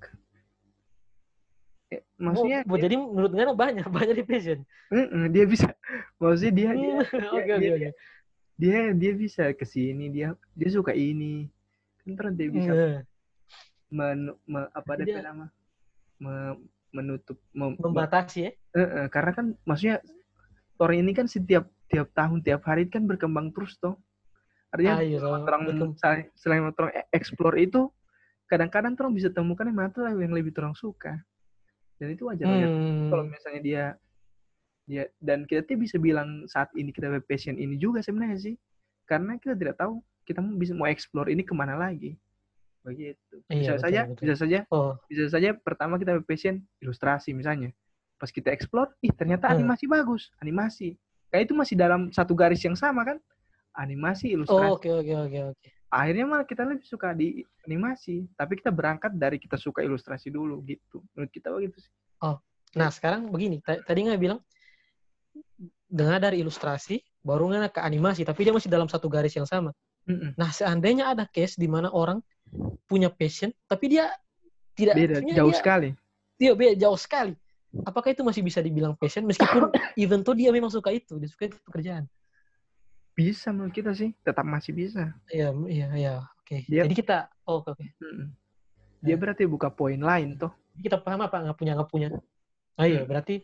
Eh, 1.92 2.00
maksudnya 2.16 2.64
oh, 2.64 2.78
jadi 2.80 2.96
menurut 2.96 3.32
Ngana 3.32 3.52
banyak 3.52 3.86
banyak 3.96 4.16
di 4.16 4.24
passion. 4.24 4.58
Mm-mm, 4.88 5.28
dia 5.28 5.44
bisa 5.44 5.68
maksudnya 6.20 6.52
dia 6.52 6.68
dia, 6.80 6.94
oke 7.30 7.54
dia- 7.60 7.74
oke. 7.76 7.88
dia 8.54 8.78
dia 8.94 9.12
bisa 9.12 9.44
ke 9.52 9.66
sini 9.66 10.08
dia 10.08 10.32
dia 10.54 10.70
suka 10.70 10.94
ini 10.94 11.50
kan 12.06 12.14
terus 12.14 12.32
dia 12.38 12.48
bisa 12.48 12.70
Iya. 12.70 12.90
men, 13.90 14.30
me- 14.46 14.70
apa 14.70 14.90
ada 14.94 15.02
Dia- 15.02 15.24
nama 15.24 15.46
Me- 16.16 16.62
menutup 16.94 17.34
mem- 17.50 17.74
Membatasi 17.74 18.38
ya. 18.46 18.50
Eh, 18.72 18.78
eh, 18.78 19.06
karena 19.10 19.30
kan 19.34 19.46
maksudnya 19.66 19.98
orang 20.78 21.02
ini 21.02 21.10
kan 21.10 21.26
setiap 21.26 21.66
tiap 21.90 22.08
tahun 22.14 22.40
tiap 22.40 22.62
hari 22.62 22.86
kan 22.86 23.04
berkembang 23.04 23.50
terus 23.50 23.74
toh 23.76 23.98
artinya 24.70 25.02
betul. 25.66 25.90
selain 25.98 26.24
selain 26.34 26.62
orang 26.66 26.92
e- 26.94 27.10
explore 27.10 27.58
itu 27.58 27.90
kadang-kadang 28.44 28.92
orang 28.94 29.14
bisa 29.14 29.28
temukan 29.28 29.64
yang 29.64 29.76
mana 29.76 29.90
yang 30.20 30.32
lebih 30.32 30.52
orang 30.60 30.76
suka. 30.76 31.16
Dan 31.96 32.12
itu 32.12 32.26
wajar 32.26 32.46
wajar. 32.50 32.68
Hmm. 32.70 33.08
kalau 33.08 33.24
misalnya 33.26 33.60
dia 33.62 33.84
dia 34.84 35.02
dan 35.16 35.48
kita 35.48 35.64
tuh 35.64 35.80
bisa 35.80 35.96
bilang 35.96 36.44
saat 36.44 36.68
ini 36.76 36.92
kita 36.92 37.08
passion 37.24 37.56
ini 37.56 37.78
juga 37.78 38.04
sebenarnya 38.04 38.52
sih. 38.52 38.54
Karena 39.04 39.36
kita 39.40 39.56
tidak 39.56 39.78
tahu 39.80 40.00
kita 40.24 40.40
mau 40.40 40.56
bisa 40.56 40.72
mau 40.72 40.88
explore 40.88 41.28
ini 41.32 41.44
ke 41.44 41.52
mana 41.56 41.76
lagi. 41.76 42.16
Begitu. 42.84 43.40
Bisa 43.48 43.76
Iya, 43.76 43.80
saja 43.80 44.00
betul. 44.04 44.20
bisa 44.28 44.34
saja 44.36 44.58
Oh, 44.68 44.92
bisa 45.08 45.24
saja 45.32 45.56
pertama 45.56 45.96
kita 45.96 46.20
passion 46.20 46.60
ilustrasi 46.80 47.32
misalnya. 47.32 47.72
Pas 48.20 48.28
kita 48.28 48.52
explore 48.52 48.92
ih 49.00 49.12
ternyata 49.12 49.48
Hmm. 49.48 49.56
animasi 49.56 49.88
bagus. 49.88 50.28
Animasi. 50.40 50.96
Kayak 51.32 51.48
itu 51.48 51.54
masih 51.56 51.76
dalam 51.80 52.12
satu 52.12 52.36
garis 52.36 52.60
yang 52.60 52.76
sama 52.76 53.02
kan? 53.08 53.18
Animasi 53.74 54.36
ilustrasi. 54.36 54.68
Oh, 54.68 54.76
oke 54.76 54.86
oke 54.90 55.12
oke 55.16 55.40
oke. 55.56 55.68
Akhirnya 55.94 56.26
malah 56.26 56.42
kita 56.42 56.66
lebih 56.66 56.82
suka 56.82 57.14
di 57.14 57.46
animasi 57.62 58.26
tapi 58.34 58.58
kita 58.58 58.74
berangkat 58.74 59.14
dari 59.14 59.38
kita 59.38 59.54
suka 59.54 59.86
ilustrasi 59.86 60.34
dulu 60.34 60.58
gitu 60.66 60.98
menurut 61.14 61.30
kita 61.30 61.54
begitu 61.54 61.78
sih 61.78 61.94
Nah, 62.74 62.90
sekarang 62.90 63.30
begini, 63.30 63.62
ta- 63.62 63.80
tadi 63.82 64.06
nggak 64.06 64.20
bilang 64.20 64.40
dengar 65.86 66.18
dari 66.18 66.42
ilustrasi, 66.42 66.98
baru 67.22 67.54
nggak 67.54 67.78
ke 67.78 67.80
animasi, 67.80 68.26
tapi 68.26 68.42
dia 68.42 68.52
masih 68.54 68.66
dalam 68.66 68.90
satu 68.90 69.06
garis 69.06 69.34
yang 69.38 69.46
sama. 69.46 69.70
Mm-mm. 70.10 70.34
Nah, 70.34 70.50
seandainya 70.50 71.14
ada 71.14 71.24
case 71.30 71.54
di 71.54 71.70
mana 71.70 71.88
orang 71.94 72.18
punya 72.90 73.08
passion, 73.08 73.54
tapi 73.70 73.94
dia 73.94 74.10
tidak 74.74 74.98
beda 74.98 75.16
jauh 75.22 75.54
dia, 75.54 75.58
sekali 75.62 75.88
Dia 76.34 76.52
beda 76.52 76.74
jauh 76.74 76.98
sekali. 76.98 77.34
Apakah 77.86 78.10
itu 78.10 78.22
masih 78.26 78.42
bisa 78.42 78.58
dibilang 78.58 78.98
passion 78.98 79.22
meskipun 79.22 79.70
even 80.02 80.26
tuh 80.26 80.34
dia 80.34 80.50
memang 80.50 80.70
suka 80.70 80.90
itu, 80.90 81.14
dia 81.22 81.30
suka 81.30 81.46
itu 81.46 81.56
pekerjaan? 81.62 82.10
Bisa 83.14 83.54
menurut 83.54 83.70
kita 83.70 83.94
sih 83.94 84.10
tetap 84.20 84.42
masih 84.42 84.74
bisa 84.74 85.14
Iya, 85.30 85.54
iya, 85.70 85.88
iya. 85.94 86.14
Oke. 86.42 86.66
Dia- 86.68 86.84
Jadi 86.84 86.94
kita, 86.98 87.30
oh, 87.48 87.62
oke, 87.64 87.72
oke. 87.72 87.86
Mm-mm. 88.02 88.28
dia 89.00 89.14
Nah. 89.14 89.20
berarti 89.22 89.44
buka 89.46 89.68
poin 89.70 89.96
lain 89.96 90.34
toh 90.36 90.52
kita 90.76 90.98
paham 90.98 91.22
apa 91.22 91.38
nggak 91.40 91.56
punya 91.56 91.72
nggak 91.78 91.90
punya. 91.90 92.08
Ah 92.74 92.84
iya, 92.90 93.06
Hmm. 93.06 93.08
berarti 93.08 93.34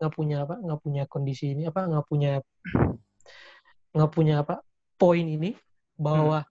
nggak 0.00 0.12
punya 0.16 0.36
apa 0.48 0.54
nggak 0.56 0.80
punya 0.80 1.02
kondisi 1.04 1.52
ini 1.52 1.68
apa 1.68 1.84
nggak 1.84 2.06
punya 2.08 2.40
nggak 3.92 4.10
punya 4.12 4.34
apa 4.44 4.60
poin 4.96 5.24
ini 5.24 5.52
bahwa 5.96 6.44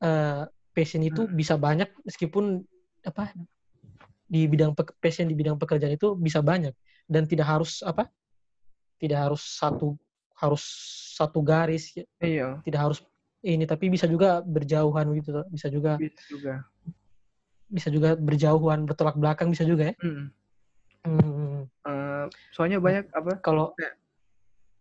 eh 0.00 0.42
passion 0.72 1.00
itu 1.00 1.24
Hmm. 1.24 1.32
bisa 1.32 1.56
banyak 1.56 1.88
meskipun 2.04 2.60
apa 3.00 3.32
di 4.28 4.44
bidang 4.44 4.76
passion 4.76 5.24
di 5.24 5.36
bidang 5.38 5.56
pekerjaan 5.56 5.94
itu 5.96 6.12
bisa 6.18 6.44
banyak 6.44 6.74
dan 7.08 7.24
tidak 7.24 7.48
harus 7.48 7.80
apa 7.80 8.10
tidak 9.00 9.28
harus 9.28 9.40
satu 9.40 9.96
harus 10.36 10.62
satu 11.16 11.40
garis 11.40 11.96
ya. 11.96 12.04
Iya, 12.20 12.48
tidak 12.64 12.80
harus 12.80 12.98
ini 13.40 13.64
tapi 13.64 13.88
bisa 13.88 14.04
juga 14.04 14.42
berjauhan 14.44 15.06
gitu 15.16 15.30
bisa 15.48 15.68
juga 15.72 15.96
bisa 16.00 16.24
juga. 16.28 16.54
bisa 17.66 17.88
juga 17.90 18.14
berjauhan 18.14 18.86
bertolak 18.86 19.16
belakang 19.18 19.50
bisa 19.50 19.66
juga 19.66 19.90
ya 19.92 19.96
Hmm. 20.02 20.28
Hmm, 21.06 21.70
Eh, 21.86 22.24
soalnya 22.50 22.82
banyak 22.82 23.14
apa? 23.14 23.38
kalau 23.38 23.70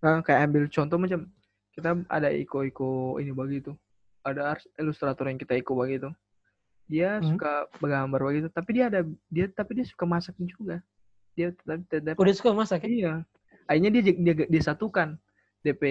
Nah, 0.01 0.21
kayak 0.21 0.49
ambil 0.49 0.63
contoh 0.69 0.97
macam 1.01 1.29
kita 1.73 1.97
ada 2.09 2.29
iko-iko 2.29 3.17
ini 3.17 3.33
begitu. 3.33 3.73
Ada 4.21 4.57
ilustrator 4.77 5.25
yang 5.29 5.41
kita 5.41 5.57
iko 5.57 5.73
begitu. 5.73 6.09
Dia 6.85 7.17
Hmm. 7.21 7.33
suka 7.33 7.65
bergambar 7.81 8.21
begitu, 8.29 8.49
tapi 8.53 8.77
dia 8.77 8.85
ada 8.89 9.01
dia 9.33 9.49
tapi 9.49 9.81
dia 9.81 9.85
suka 9.85 10.05
masak 10.05 10.37
juga. 10.37 10.81
Dia 11.33 11.53
tetap 11.53 11.81
tetap 11.89 12.15
udah 12.21 12.33
suka 12.37 12.51
masak 12.53 12.85
ya 12.85 12.89
iya. 12.89 13.13
Akhirnya 13.65 13.97
dia 13.97 14.13
dia, 14.13 14.33
dia 14.45 14.61
satukan 14.61 15.17
DP 15.65 15.83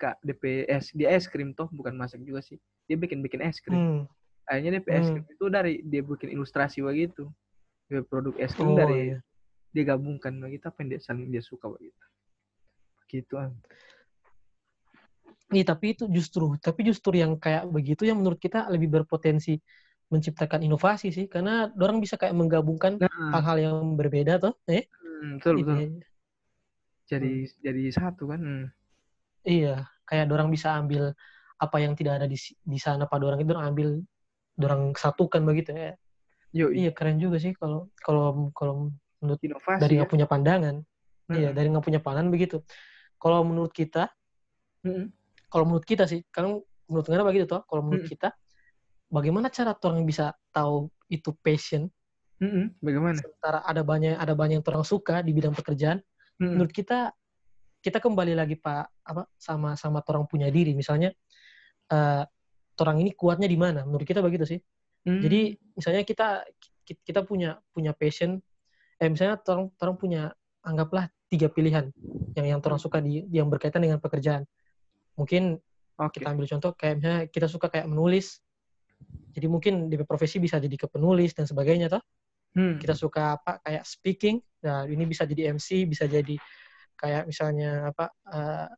K, 0.00 0.16
DP 0.24 0.64
es 0.64 0.88
dia 0.96 1.12
es 1.12 1.28
krim 1.28 1.52
toh 1.52 1.68
bukan 1.68 1.92
masak 1.92 2.24
juga 2.24 2.40
sih. 2.40 2.56
Dia 2.88 2.96
bikin 2.96 3.20
bikin 3.20 3.44
es 3.44 3.60
krim. 3.60 3.76
Hmm. 3.76 4.00
Akhirnya 4.48 4.80
DP 4.80 4.88
es 4.96 5.12
Hmm. 5.12 5.20
krim 5.20 5.24
itu 5.28 5.44
dari 5.52 5.74
dia 5.84 6.00
bikin 6.00 6.32
ilustrasi 6.32 6.80
begitu. 6.80 7.28
Dia 7.92 8.00
produk 8.00 8.32
es 8.40 8.56
krim 8.56 8.72
Oh, 8.72 8.80
dari 8.80 9.12
iya. 9.12 9.18
dia 9.76 9.84
gabungkan 9.92 10.32
begitu 10.40 10.72
apa 10.72 10.80
yang 10.80 10.96
dia 10.96 11.00
saling 11.04 11.28
dia 11.28 11.44
suka 11.44 11.68
begitu. 11.68 12.00
Gitu. 13.12 13.36
Iya, 15.48 15.64
tapi 15.64 15.96
itu 15.96 16.04
justru, 16.12 16.60
tapi 16.60 16.84
justru 16.84 17.16
yang 17.16 17.40
kayak 17.40 17.68
begitu 17.72 18.04
yang 18.04 18.20
menurut 18.20 18.36
kita 18.36 18.68
lebih 18.68 18.92
berpotensi 19.00 19.56
menciptakan 20.12 20.64
inovasi 20.64 21.08
sih, 21.08 21.24
karena 21.28 21.72
orang 21.72 22.00
bisa 22.00 22.20
kayak 22.20 22.36
menggabungkan 22.36 23.00
Nah, 23.00 23.32
hal-hal 23.32 23.56
yang 23.60 23.76
berbeda 23.96 24.40
tuh, 24.40 24.56
eh? 24.68 24.88
hmm, 24.88 25.40
betul 25.40 25.54
betul. 25.64 26.04
Jadi 27.08 27.48
jadi 27.64 27.82
satu 27.90 28.28
kan 28.28 28.40
hmm. 28.40 28.66
Iya, 29.48 29.88
kayak 30.04 30.28
orang 30.28 30.52
bisa 30.52 30.76
ambil 30.76 31.16
apa 31.56 31.76
yang 31.80 31.96
tidak 31.96 32.20
ada 32.20 32.26
di 32.28 32.36
di 32.44 32.78
sana 32.78 33.08
pada 33.08 33.24
orang 33.24 33.40
itu 33.40 33.50
orang 33.56 33.68
ambil, 33.72 33.88
orang 34.60 34.82
satukan 34.92 35.42
begitu 35.48 35.72
ya. 35.72 35.92
yo 36.52 36.68
Iya, 36.68 36.92
keren 36.92 37.16
juga 37.16 37.40
sih 37.40 37.56
kalau 37.56 37.88
kalau 37.96 38.52
kalau 38.52 38.92
menurut 39.24 39.40
inovasi 39.40 39.80
dari 39.80 39.92
ya. 39.96 40.04
nggak 40.04 40.10
punya 40.12 40.26
pandangan. 40.28 40.76
Iya, 41.32 41.48
Mm-mm. 41.52 41.56
dari 41.56 41.66
nggak 41.72 41.84
punya 41.84 42.00
pandangan 42.04 42.28
begitu. 42.28 42.56
Kalau 43.16 43.40
menurut 43.44 43.72
kita, 43.72 44.12
Mm-mm. 44.84 45.08
kalau 45.48 45.64
menurut 45.64 45.86
kita 45.88 46.04
sih, 46.04 46.20
kan 46.28 46.60
menurut 46.88 47.06
Ngana 47.08 47.24
begitu 47.24 47.46
toh. 47.48 47.64
Kalau 47.64 47.82
menurut 47.84 48.04
Mm. 48.04 48.10
kita, 48.12 48.28
bagaimana 49.08 49.48
cara 49.48 49.72
orang 49.72 50.04
bisa 50.04 50.36
tahu 50.52 50.92
itu 51.08 51.32
passion 51.40 51.88
Mm-mm. 52.38 52.76
bagaimana 52.78 53.16
sementara 53.16 53.64
ada 53.64 53.82
banyak 53.82 54.14
ada 54.14 54.36
banyak 54.36 54.60
yang 54.60 54.66
orang 54.68 54.86
suka 54.86 55.24
di 55.24 55.32
bidang 55.32 55.56
pekerjaan 55.56 55.98
Mm-mm. 56.38 56.54
menurut 56.54 56.72
kita 56.72 57.10
kita 57.78 57.98
kembali 58.02 58.34
lagi 58.34 58.58
pak 58.58 58.90
apa 59.06 59.30
sama 59.38 59.78
sama 59.78 60.02
orang 60.06 60.26
punya 60.26 60.50
diri. 60.50 60.74
Misalnya 60.74 61.14
eh 61.90 62.24
orang 62.78 62.96
ini 63.02 63.10
kuatnya 63.14 63.50
di 63.50 63.58
mana? 63.58 63.82
Menurut 63.82 64.06
kita 64.06 64.22
begitu 64.22 64.46
sih. 64.46 64.60
Mm. 65.06 65.22
jadi 65.22 65.40
misalnya 65.78 66.02
kita 66.02 66.42
ki- 66.82 67.00
kita 67.06 67.22
punya 67.22 67.54
punya 67.70 67.94
passion 67.94 68.42
eh 68.98 69.06
misalnya 69.06 69.38
orang 69.46 69.70
orang 69.78 69.94
punya 69.94 70.22
anggaplah 70.66 71.06
tiga 71.30 71.46
pilihan 71.46 71.94
yang 72.34 72.46
yang 72.50 72.58
orang 72.58 72.82
suka 72.82 72.98
di 72.98 73.22
yang 73.30 73.46
berkaitan 73.46 73.78
dengan 73.78 74.02
pekerjaan. 74.02 74.42
Mungkin 75.14 75.54
oke. 76.02 76.18
kita 76.18 76.34
ambil 76.34 76.46
contoh 76.50 76.70
kayak 76.74 76.94
misalnya 76.98 77.20
kita 77.30 77.46
suka 77.46 77.70
kayak 77.70 77.86
menulis. 77.86 78.42
Jadi 79.38 79.46
mungkin 79.46 79.86
di 79.86 79.94
profesi 80.02 80.42
bisa 80.42 80.58
jadi 80.58 80.74
ke 80.74 80.90
penulis 80.90 81.30
dan 81.30 81.46
sebagainya 81.46 81.88
toh. 81.90 82.02
Hmm. 82.58 82.80
kita 82.80 82.96
suka 82.96 83.38
apa 83.38 83.60
kayak 83.60 83.84
speaking 83.84 84.40
nah 84.58 84.82
ini 84.84 85.06
bisa 85.06 85.22
jadi 85.22 85.54
MC 85.54 85.86
bisa 85.86 86.04
jadi 86.10 86.34
kayak 86.98 87.30
misalnya 87.30 87.94
apa 87.94 88.10
eh, 88.26 88.68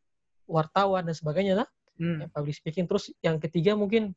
wartawan 0.50 1.06
dan 1.08 1.16
sebagainya 1.16 1.64
lah 1.64 1.68
Hmm. 2.00 2.16
ya, 2.16 2.26
public 2.32 2.56
speaking. 2.56 2.88
Terus 2.88 3.12
yang 3.20 3.36
ketiga 3.36 3.76
mungkin 3.76 4.16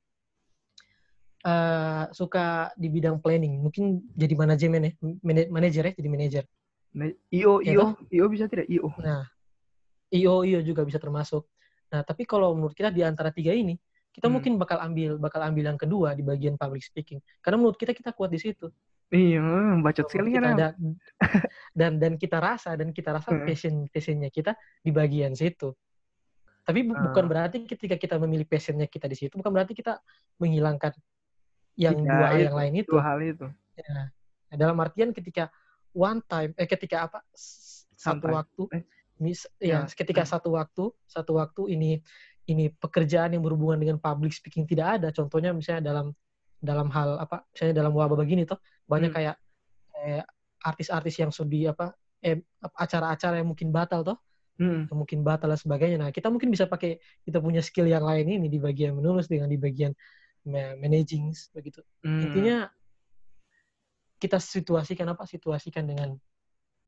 eh, 1.43 2.03
suka 2.15 2.71
di 2.79 2.87
bidang 2.87 3.19
planning. 3.19 3.59
Mungkin 3.59 3.99
jadi 4.15 4.33
manajemen 4.39 4.81
ya 4.87 4.91
mana- 5.19 5.49
manajer 5.51 5.91
ya 5.91 5.93
jadi 5.99 6.09
manajer. 6.09 6.43
Io 7.33 7.59
Ya 7.59 7.75
io 7.75 7.99
io 8.07 8.25
bisa 8.31 8.47
tidak? 8.47 8.69
Io 8.71 8.87
nah 9.03 9.27
IO 10.15 10.47
IO 10.47 10.63
juga 10.63 10.87
bisa 10.87 10.95
termasuk. 10.95 11.43
Nah 11.91 12.07
tapi 12.07 12.23
kalau 12.23 12.55
menurut 12.55 12.71
kita 12.71 12.87
di 12.93 13.03
antara 13.03 13.33
tiga 13.35 13.51
ini 13.51 13.75
kita 14.15 14.29
Hmm. 14.31 14.39
mungkin 14.39 14.55
bakal 14.55 14.77
ambil 14.79 15.17
bakal 15.19 15.41
ambil 15.43 15.73
yang 15.73 15.79
kedua 15.79 16.13
di 16.15 16.23
bagian 16.23 16.55
public 16.55 16.85
speaking. 16.87 17.19
Karena 17.43 17.59
menurut 17.59 17.75
kita 17.75 17.91
kita 17.91 18.15
kuat 18.15 18.31
di 18.31 18.39
situ 18.39 18.71
iya 19.13 19.39
bacot 19.79 20.09
sekali 20.09 20.33
kan 20.33 20.57
ada 20.57 20.67
dan 21.79 22.01
dan 22.01 22.17
kita 22.17 22.41
rasa 22.41 22.73
dan 22.73 22.89
kita 22.89 23.13
rasa 23.13 23.29
Hmm. 23.29 23.45
passion 23.45 23.85
passionnya 23.87 24.27
kita 24.27 24.57
di 24.81 24.89
bagian 24.89 25.37
situ 25.37 25.71
tapi 26.63 26.81
bu- 26.81 26.97
bukan 26.97 27.25
Ah. 27.25 27.29
berarti 27.29 27.63
ketika 27.63 27.95
kita 27.95 28.17
memilih 28.17 28.49
passionnya 28.49 28.89
kita 28.89 29.05
di 29.05 29.15
situ 29.15 29.37
bukan 29.37 29.53
berarti 29.53 29.77
kita 29.77 30.01
menghilangkan 30.41 30.97
yang 31.77 31.97
Tidak, 31.97 32.09
dua 32.09 32.27
hal 32.27 32.39
yang 32.41 32.55
lain 32.57 32.73
itu 32.81 32.91
dua 32.91 33.03
hal 33.05 33.19
itu 33.21 33.47
Nah, 33.73 34.05
dalam 34.53 34.77
artian 34.77 35.09
ketika 35.09 35.49
one 35.91 36.21
time 36.25 36.53
eh 36.53 36.65
ketika 36.65 37.09
apa 37.09 37.19
satu 37.33 38.29
Sampai. 38.29 38.33
waktu 38.33 38.63
Eh. 38.73 38.83
mis 39.17 39.45
Ya, 39.57 39.81
ya 39.81 39.89
ketika 39.89 40.25
hmm. 40.25 40.29
satu 40.29 40.49
waktu 40.53 40.83
satu 41.05 41.31
waktu 41.37 41.61
ini 41.73 41.91
ini 42.43 42.69
pekerjaan 42.69 43.31
yang 43.31 43.41
berhubungan 43.41 43.79
dengan 43.79 43.97
public 43.97 44.33
speaking 44.33 44.65
tidak 44.65 44.99
ada 44.99 45.09
contohnya 45.09 45.53
misalnya 45.53 45.85
dalam 45.85 46.11
dalam 46.63 46.87
hal 46.95 47.19
apa 47.19 47.43
misalnya 47.51 47.83
dalam 47.83 47.91
wabah 47.91 48.15
begini 48.15 48.47
toh 48.47 48.57
banyak 48.87 49.11
Hmm. 49.11 49.17
kayak 49.19 49.35
eh, 49.99 50.23
artis-artis 50.63 51.19
yang 51.19 51.31
sudah 51.35 51.75
apa 51.75 51.91
eh, 52.23 52.39
acara-acara 52.63 53.43
yang 53.43 53.51
mungkin 53.51 53.69
batal 53.75 54.01
toh 54.07 54.17
Hmm. 54.53 54.85
mungkin 54.93 55.25
batal 55.25 55.49
dan 55.49 55.57
sebagainya 55.57 55.97
nah 55.97 56.09
kita 56.13 56.29
mungkin 56.29 56.53
bisa 56.53 56.69
pakai 56.69 57.01
kita 57.25 57.41
punya 57.41 57.59
skill 57.65 57.89
yang 57.89 58.05
lain 58.05 58.37
ini 58.37 58.47
di 58.47 58.61
bagian 58.61 58.93
menulis 58.93 59.25
dengan 59.25 59.49
di 59.49 59.57
bagian 59.57 59.91
ma- 60.45 60.77
managing 60.77 61.33
begitu 61.57 61.81
Hmm. 62.05 62.21
intinya 62.21 62.69
kita 64.21 64.37
situasikan 64.39 65.09
apa 65.09 65.25
situasikan 65.27 65.83
dengan 65.89 66.15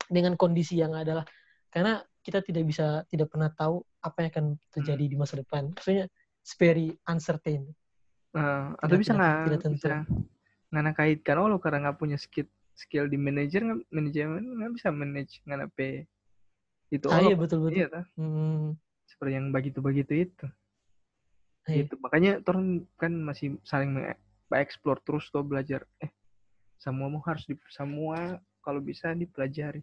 dengan 0.06 0.38
kondisi 0.38 0.78
yang 0.78 0.94
adalah 0.94 1.26
karena 1.68 2.00
kita 2.22 2.40
tidak 2.40 2.64
bisa 2.70 3.02
tidak 3.10 3.28
pernah 3.34 3.50
tahu 3.50 3.82
apa 4.00 4.16
yang 4.24 4.30
akan 4.30 4.46
terjadi 4.72 5.04
Hmm. 5.04 5.12
di 5.12 5.16
masa 5.18 5.34
depan 5.42 5.62
maksudnya 5.74 6.06
it's 6.40 6.54
very 6.56 6.94
uncertain 7.10 7.66
Eh, 8.36 8.64
atau 8.84 8.84
Tidak- 8.84 9.00
bisa 9.00 9.12
nggak 9.16 9.36
bisa 9.72 9.94
nggak 10.68 10.94
kaitkan 10.98 11.40
oh 11.40 11.48
lo 11.48 11.56
karena 11.56 11.88
nggak 11.88 11.96
punya 11.96 12.20
skill 12.20 12.44
skill 12.76 13.08
di 13.08 13.16
manajer 13.16 13.64
nggak 13.64 13.88
manajemen 13.88 14.44
nggak 14.60 14.72
bisa 14.76 14.88
manage 14.92 15.40
nggak 15.48 15.58
nape 15.64 16.04
itu 16.92 17.06
ah, 17.08 17.16
oh, 17.16 17.20
iya 17.24 17.32
lo- 17.32 17.40
betul 17.40 17.58
betul. 17.64 17.80
iya? 17.80 17.88
Hmm, 18.20 18.76
seperti 19.08 19.32
yang 19.40 19.46
begitu 19.50 19.78
begitu 19.80 20.12
itu. 20.28 20.46
Iya. 21.66 21.82
gitu. 21.82 21.98
Makanya 21.98 22.38
orang 22.46 22.86
kan 22.94 23.10
masih 23.10 23.58
saling 23.66 23.90
mengeksplor 24.46 25.02
terus 25.02 25.26
tuh 25.32 25.42
belajar. 25.42 25.82
Eh 25.98 26.12
semua 26.78 27.08
mau 27.10 27.18
harus 27.26 27.42
di 27.48 27.56
semua 27.72 28.38
kalau 28.62 28.78
bisa 28.78 29.10
dipelajari. 29.16 29.80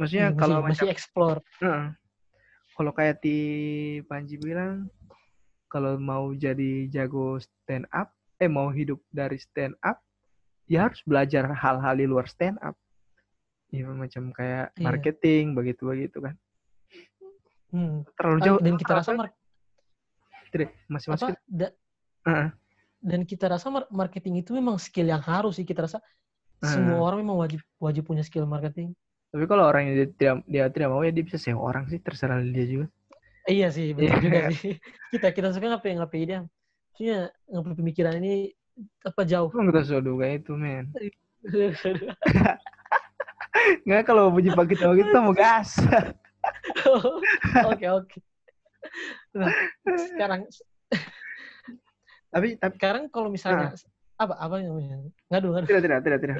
Maksudnya 0.00 0.32
Hmm, 0.32 0.38
kalau 0.40 0.56
masih, 0.64 0.86
masih 0.86 0.88
explore. 0.88 1.40
Heeh. 1.60 1.92
kalau 2.78 2.96
kayak 2.96 3.20
di 3.20 3.38
Panji 4.08 4.40
bilang 4.40 4.88
kalau 5.70 5.94
mau 5.96 6.34
jadi 6.34 6.90
jago 6.90 7.38
stand 7.38 7.86
up 7.94 8.10
eh 8.36 8.50
mau 8.50 8.68
hidup 8.74 8.98
dari 9.08 9.38
stand 9.38 9.78
up 9.80 10.02
ya 10.66 10.90
harus 10.90 10.98
belajar 11.06 11.46
hal-hal 11.54 11.94
di 11.94 12.10
luar 12.10 12.26
stand 12.26 12.58
up 12.58 12.74
ya 13.70 13.86
macam 13.86 14.34
kayak 14.34 14.74
Iya. 14.74 14.82
marketing 14.82 15.54
begitu 15.54 15.86
begitu 15.86 16.18
kan 16.18 16.34
Hmm. 17.70 18.02
terlalu 18.18 18.38
Ah, 18.42 18.44
jauh 18.50 18.58
dan 18.58 18.74
kita 18.74 18.92
rasa 18.98 19.10
mar- 19.14 19.30
masih 20.90 21.08
masuk 21.14 21.30
da- 21.46 21.74
Heeh. 22.26 22.48
dan 22.98 23.20
kita 23.22 23.46
rasa 23.46 23.70
mar- 23.70 23.86
marketing 23.94 24.42
itu 24.42 24.50
memang 24.50 24.74
skill 24.82 25.06
yang 25.06 25.22
harus 25.22 25.54
sih 25.54 25.62
kita 25.62 25.86
rasa 25.86 26.02
semua 26.58 26.98
Hmm. 26.98 27.06
orang 27.06 27.18
memang 27.22 27.38
wajib 27.38 27.62
wajib 27.78 28.02
punya 28.10 28.26
skill 28.26 28.42
marketing 28.50 28.90
tapi 29.30 29.46
kalau 29.46 29.70
orang 29.70 29.86
yang 29.86 29.94
dia 30.02 30.08
tidak 30.10 30.34
dia 30.50 30.64
tidak 30.66 30.88
mau 30.90 31.06
ya 31.06 31.14
dia 31.14 31.22
bisa 31.22 31.38
sewa 31.38 31.62
orang 31.62 31.86
sih 31.86 32.02
terserah 32.02 32.42
dia 32.42 32.66
juga 32.66 32.86
iya 33.50 33.68
sih 33.74 33.90
Iya. 33.92 34.14
juga 34.22 34.40
sih. 34.54 34.74
Kita 35.10 35.34
kita 35.34 35.50
suka 35.50 35.66
ngapain 35.76 35.98
ngapain 35.98 36.26
dia? 36.26 36.40
Maksudnya 36.94 37.18
ngapain 37.50 37.76
pemikiran 37.76 38.14
ini 38.22 38.54
apa 39.04 39.22
jauh? 39.26 39.50
Emang 39.52 39.68
kita 39.74 39.82
sudah 39.84 40.02
duga 40.02 40.26
itu 40.30 40.54
men? 40.54 40.88
Nggak 43.84 44.02
kalau 44.06 44.30
puji 44.32 44.54
pagi 44.54 44.78
kita 44.78 44.94
kita 44.94 45.18
mau 45.20 45.34
gas. 45.34 45.82
Oke 47.66 47.86
oke. 47.90 48.18
Nah 49.36 49.50
sekarang 50.14 50.46
tapi 52.30 52.54
tapi 52.56 52.74
sekarang 52.78 53.10
kalau 53.10 53.28
misalnya 53.28 53.74
apa 54.16 54.34
apa 54.38 54.62
namanya? 54.62 55.02
Ngadu 55.32 55.48
ngadu. 55.52 55.66
Tidak 55.66 55.82
tidak 55.82 55.98
tidak 56.06 56.18
tidak 56.22 56.36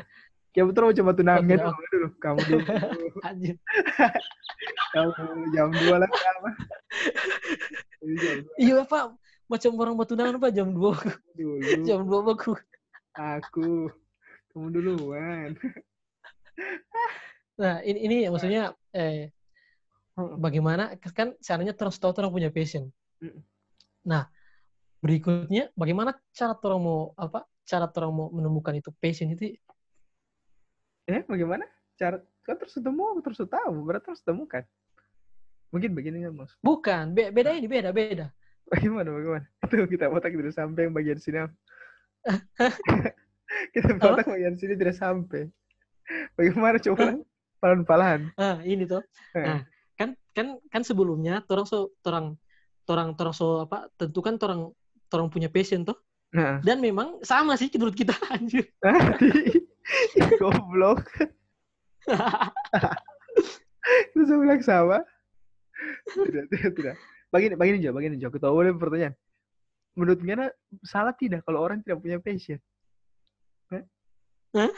ya 0.51 0.63
betul 0.67 0.83
mau 0.91 0.95
coba 0.95 1.13
tunangan 1.15 1.45
Oke, 1.47 1.55
dulu 1.57 1.85
dulu 1.91 2.09
kamu 2.19 2.41
dulu. 2.49 2.65
Anjir 3.29 3.57
kamu 4.95 5.43
jam 5.55 5.69
dua 5.71 5.97
lah 6.03 6.11
apa 6.11 6.51
iya 8.59 8.75
apa 8.83 9.15
macam 9.51 9.71
orang 9.83 9.95
batu 9.99 10.15
apa 10.15 10.49
jam 10.55 10.71
dua. 10.71 10.95
Dulu. 11.35 11.83
Jam 11.87 12.07
dua 12.07 12.23
baku 12.23 12.55
aku. 13.19 13.91
Kamu 14.55 14.67
duluan. 14.71 15.55
Nah, 17.59 17.83
ini, 17.83 17.99
ini 18.07 18.17
maksudnya 18.31 18.75
eh 18.95 19.35
bagaimana? 20.17 20.95
Kan 21.15 21.35
seandainya 21.43 21.75
terus 21.75 21.99
tahu 21.99 22.15
orang 22.19 22.31
punya 22.31 22.51
passion. 22.55 22.91
Mm. 23.19 23.43
Nah, 24.07 24.27
berikutnya 25.03 25.75
bagaimana 25.75 26.15
cara 26.31 26.55
orang 26.55 26.83
mau 26.83 27.01
apa? 27.19 27.47
Cara 27.67 27.87
orang 27.91 28.13
mau 28.15 28.27
menemukan 28.31 28.75
itu 28.75 28.91
passion 28.99 29.31
itu 29.35 29.59
Eh, 31.11 31.23
bagaimana? 31.27 31.67
Cara 31.99 32.23
kan 32.47 32.55
terus 32.55 32.79
ketemu, 32.79 33.19
terus 33.21 33.43
tahu, 33.43 33.75
berarti 33.83 34.15
terus 34.15 34.23
temukan. 34.23 34.63
Mungkin 35.75 35.91
begini 35.95 36.27
ya, 36.27 36.31
Mas. 36.31 36.55
bukan 36.63 37.15
be- 37.15 37.31
beda 37.31 37.55
ini 37.55 37.67
beda 37.67 37.91
beda. 37.91 38.27
Bagaimana, 38.71 39.11
bagaimana? 39.11 39.47
Tuh, 39.71 39.87
kita 39.91 40.07
potong 40.07 40.35
tidak 40.39 40.55
sampai 40.55 40.81
yang 40.87 40.95
bagian 40.95 41.19
sini. 41.19 41.43
kita 43.75 43.91
potong 43.99 44.31
bagian 44.31 44.55
sini 44.55 44.75
tidak 44.79 44.95
sampai. 44.99 45.51
Bagaimana 46.39 46.79
coba? 46.79 47.19
Pelan-pelan. 47.61 48.31
Ah, 48.39 48.59
ini 48.65 48.87
tuh. 48.89 49.05
Nah, 49.37 49.63
kan 49.99 50.17
kan 50.33 50.47
kan 50.73 50.83
sebelumnya 50.83 51.45
orang 51.51 51.67
so 51.69 51.93
orang 52.07 52.39
orang 52.89 53.09
orang 53.15 53.35
so 53.37 53.63
apa 53.69 53.93
tentukan 54.01 54.41
orang 54.41 54.73
orang 55.13 55.29
punya 55.29 55.53
passion 55.53 55.85
tuh 55.85 55.99
Nah, 56.31 56.63
dan 56.63 56.79
memang 56.79 57.19
sama 57.27 57.59
sih 57.59 57.67
menurut 57.75 57.99
kita 57.99 58.15
anjir. 58.35 58.71
goblok. 60.41 61.05
Itu 64.15 64.23
saya 64.29 64.39
bilang 64.39 64.63
sama. 64.63 64.99
Tidak, 66.13 66.45
tidak, 66.53 66.73
tidak. 66.77 66.95
Begini, 67.31 67.55
begini 67.57 67.79
Jo, 67.83 67.91
begini 67.95 68.17
Jo. 68.21 68.29
Kita 68.29 68.51
boleh 68.51 68.75
pertanyaan. 68.77 69.15
Menurut 69.99 70.21
Ngana, 70.23 70.47
salah 70.87 71.15
tidak 71.17 71.43
kalau 71.47 71.67
orang 71.67 71.83
tidak 71.83 72.03
punya 72.03 72.19
passion? 72.23 72.59
Hah? 73.75 73.83
Hah? 74.55 74.73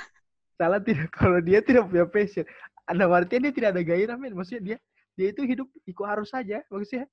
Salah 0.56 0.80
tidak 0.80 1.12
kalau 1.12 1.40
dia 1.42 1.60
tidak 1.60 1.90
punya 1.90 2.06
passion? 2.08 2.46
Anda 2.88 3.08
artinya 3.08 3.48
dia 3.48 3.54
tidak 3.54 3.70
ada 3.76 3.82
gairah, 3.84 4.16
men. 4.16 4.34
Maksudnya 4.36 4.62
dia 4.62 4.76
dia 5.12 5.28
itu 5.32 5.44
hidup 5.44 5.68
ikut 5.84 6.06
harus 6.08 6.32
saja. 6.32 6.64
Maksudnya, 6.72 7.04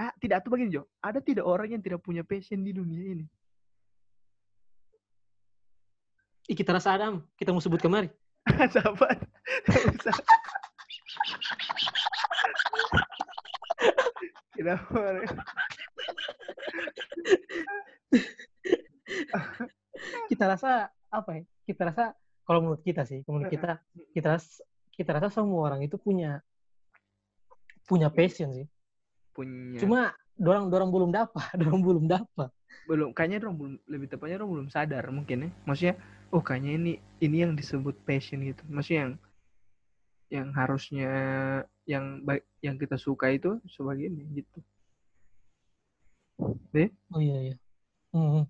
ah, 0.00 0.12
tidak 0.20 0.46
tuh 0.46 0.50
begini 0.56 0.80
Jo. 0.80 0.88
Ada 1.04 1.20
tidak 1.20 1.44
orang 1.44 1.76
yang 1.76 1.82
tidak 1.84 2.00
punya 2.00 2.24
passion 2.24 2.64
di 2.64 2.72
dunia 2.72 3.20
ini? 3.20 3.26
Ih, 6.50 6.58
kita 6.58 6.74
rasa 6.74 6.98
Adam, 6.98 7.22
kita 7.38 7.54
mau 7.54 7.62
sebut 7.62 7.78
kemari. 7.78 8.10
Sahabat. 8.74 9.22
Usah. 9.70 10.18
Kenapa? 14.58 14.98
Kita 20.26 20.44
rasa 20.50 20.90
apa 21.06 21.30
ya? 21.38 21.42
Kita 21.70 21.86
rasa 21.86 22.18
kalau 22.42 22.66
menurut 22.66 22.82
kita 22.82 23.06
sih, 23.06 23.22
menurut 23.30 23.46
kita 23.46 23.78
kita 24.10 24.34
rasa 24.34 24.66
kita 24.90 25.10
rasa 25.14 25.30
semua 25.30 25.70
orang 25.70 25.86
itu 25.86 26.02
punya 26.02 26.42
punya 27.86 28.10
passion 28.10 28.50
sih. 28.50 28.66
Punya. 29.30 29.78
Cuma 29.78 30.10
dorang 30.34 30.66
dorang 30.66 30.90
belum 30.90 31.14
dapat, 31.14 31.46
dorang 31.62 31.78
belum 31.78 32.10
dapat. 32.10 32.50
belum 32.86 33.14
kayaknya 33.14 33.46
dong 33.46 33.54
belum 33.58 33.74
lebih 33.86 34.06
tepatnya 34.10 34.42
dong 34.42 34.50
belum 34.50 34.66
sadar 34.66 35.06
mungkin 35.14 35.46
ya. 35.46 35.50
Maksudnya 35.62 35.94
oh 36.30 36.42
kayaknya 36.42 36.70
ini 36.78 36.92
ini 37.22 37.36
yang 37.42 37.52
disebut 37.58 37.94
passion 38.06 38.42
gitu. 38.46 38.62
Maksudnya 38.70 39.00
yang 39.02 39.14
yang 40.30 40.48
harusnya 40.54 41.10
yang 41.84 42.22
baik 42.22 42.46
yang 42.62 42.78
kita 42.78 42.94
suka 42.94 43.34
itu 43.34 43.58
sebagai 43.66 44.06
ini 44.06 44.42
gitu. 44.42 44.58
Oh 47.10 47.20
iya 47.20 47.36
iya. 47.50 47.56
Hmm. 48.14 48.46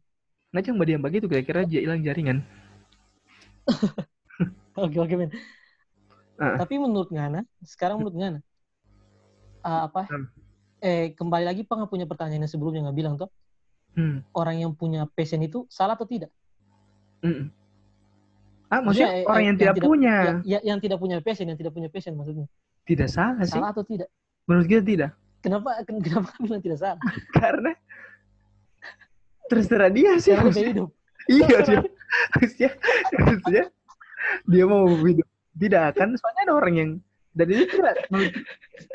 Nah, 0.51 0.61
yang 0.61 0.77
yang 0.77 1.03
begitu 1.03 1.27
kira-kira 1.27 1.65
dia 1.65 1.81
hilang 1.83 2.05
jaringan. 2.05 2.45
Oke 4.81 4.97
oke 4.97 5.15
men. 5.19 5.31
Ah. 6.41 6.57
Tapi 6.57 6.81
menurut 6.81 7.13
Ngana, 7.13 7.45
sekarang 7.61 8.01
menurut 8.01 8.17
Ngana, 8.17 8.41
ah, 9.61 9.91
apa? 9.91 10.09
Hmm. 10.09 10.27
Eh 10.81 11.13
kembali 11.13 11.45
lagi 11.45 11.63
pengen 11.69 11.85
punya 11.85 12.09
pertanyaan 12.09 12.49
yang 12.49 12.53
sebelumnya 12.53 12.89
nggak 12.89 12.97
bilang 12.97 13.15
tuh 13.21 13.29
Hmm. 13.91 14.23
orang 14.39 14.63
yang 14.63 14.71
punya 14.71 15.03
passion 15.19 15.43
itu 15.43 15.67
salah 15.67 15.99
atau 15.99 16.07
tidak? 16.07 16.31
Mm-mm. 17.27 17.51
Ah, 18.71 18.79
maksudnya 18.79 19.11
eh, 19.13 19.27
orang 19.27 19.43
yang, 19.43 19.47
yang 19.51 19.59
tidak 19.59 19.75
tidak- 19.75 19.89
punya 19.91 20.15
Ya, 20.17 20.35
ya- 20.47 20.65
yang 20.65 20.79
tidak 20.79 20.99
punya 20.99 21.17
passion, 21.19 21.47
yang 21.47 21.59
tidak 21.59 21.73
punya 21.75 21.89
passion 21.91 22.15
maksudnya. 22.15 22.47
tidak 22.87 23.09
salah 23.11 23.43
sih. 23.45 23.59
Salah 23.59 23.71
atau 23.71 23.83
tidak? 23.83 24.07
Menurut 24.47 24.67
kita 24.67 24.83
tidak. 24.83 25.11
Kenapa 25.41 25.71
ken- 25.83 25.99
kenapa 26.01 26.31
bilang 26.45 26.63
tidak 26.63 26.79
salah? 26.79 27.01
Karena 27.39 27.73
terserah 29.47 29.91
dia 29.91 30.13
sih. 30.17 30.33
Cara 30.33 30.51
dia 30.51 30.69
hidup. 30.71 30.91
Iya 31.31 31.63
dia 31.63 31.79
harusnya 32.35 32.71
harusnya 33.15 33.63
dia 34.49 34.65
mau 34.67 34.83
hidup 34.99 35.29
tidak 35.55 35.95
kan 35.95 36.11
soalnya 36.17 36.43
ada 36.43 36.55
orang 36.57 36.75
yang 36.75 36.91
dan 37.31 37.47
ini 37.47 37.65
tidak 37.71 37.95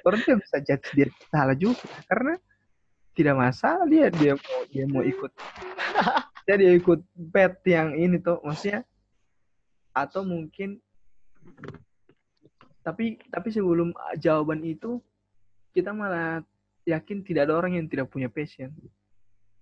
orang 0.03 0.19
tidak 0.19 0.37
bisa 0.43 0.57
judge 0.59 0.87
dia 0.91 1.07
salah 1.29 1.55
juga 1.55 1.79
karena 2.11 2.35
tidak 3.15 3.35
masalah 3.39 3.87
dia 3.87 4.11
dia 4.11 4.35
mau 4.35 4.59
dia 4.67 4.83
mau 4.89 5.03
ikut 5.05 5.31
dia 6.43 6.71
ikut 6.75 6.99
pet 7.31 7.55
yang 7.63 7.95
ini 7.95 8.19
tuh 8.19 8.43
maksudnya 8.43 8.83
atau 9.95 10.27
mungkin 10.27 10.83
tapi 12.85 13.17
tapi 13.31 13.49
sebelum 13.49 13.95
jawaban 14.19 14.61
itu 14.61 15.01
kita 15.73 15.95
malah 15.95 16.43
yakin 16.85 17.25
tidak 17.25 17.49
ada 17.49 17.57
orang 17.57 17.81
yang 17.81 17.87
tidak 17.89 18.13
punya 18.13 18.29
passion. 18.29 18.69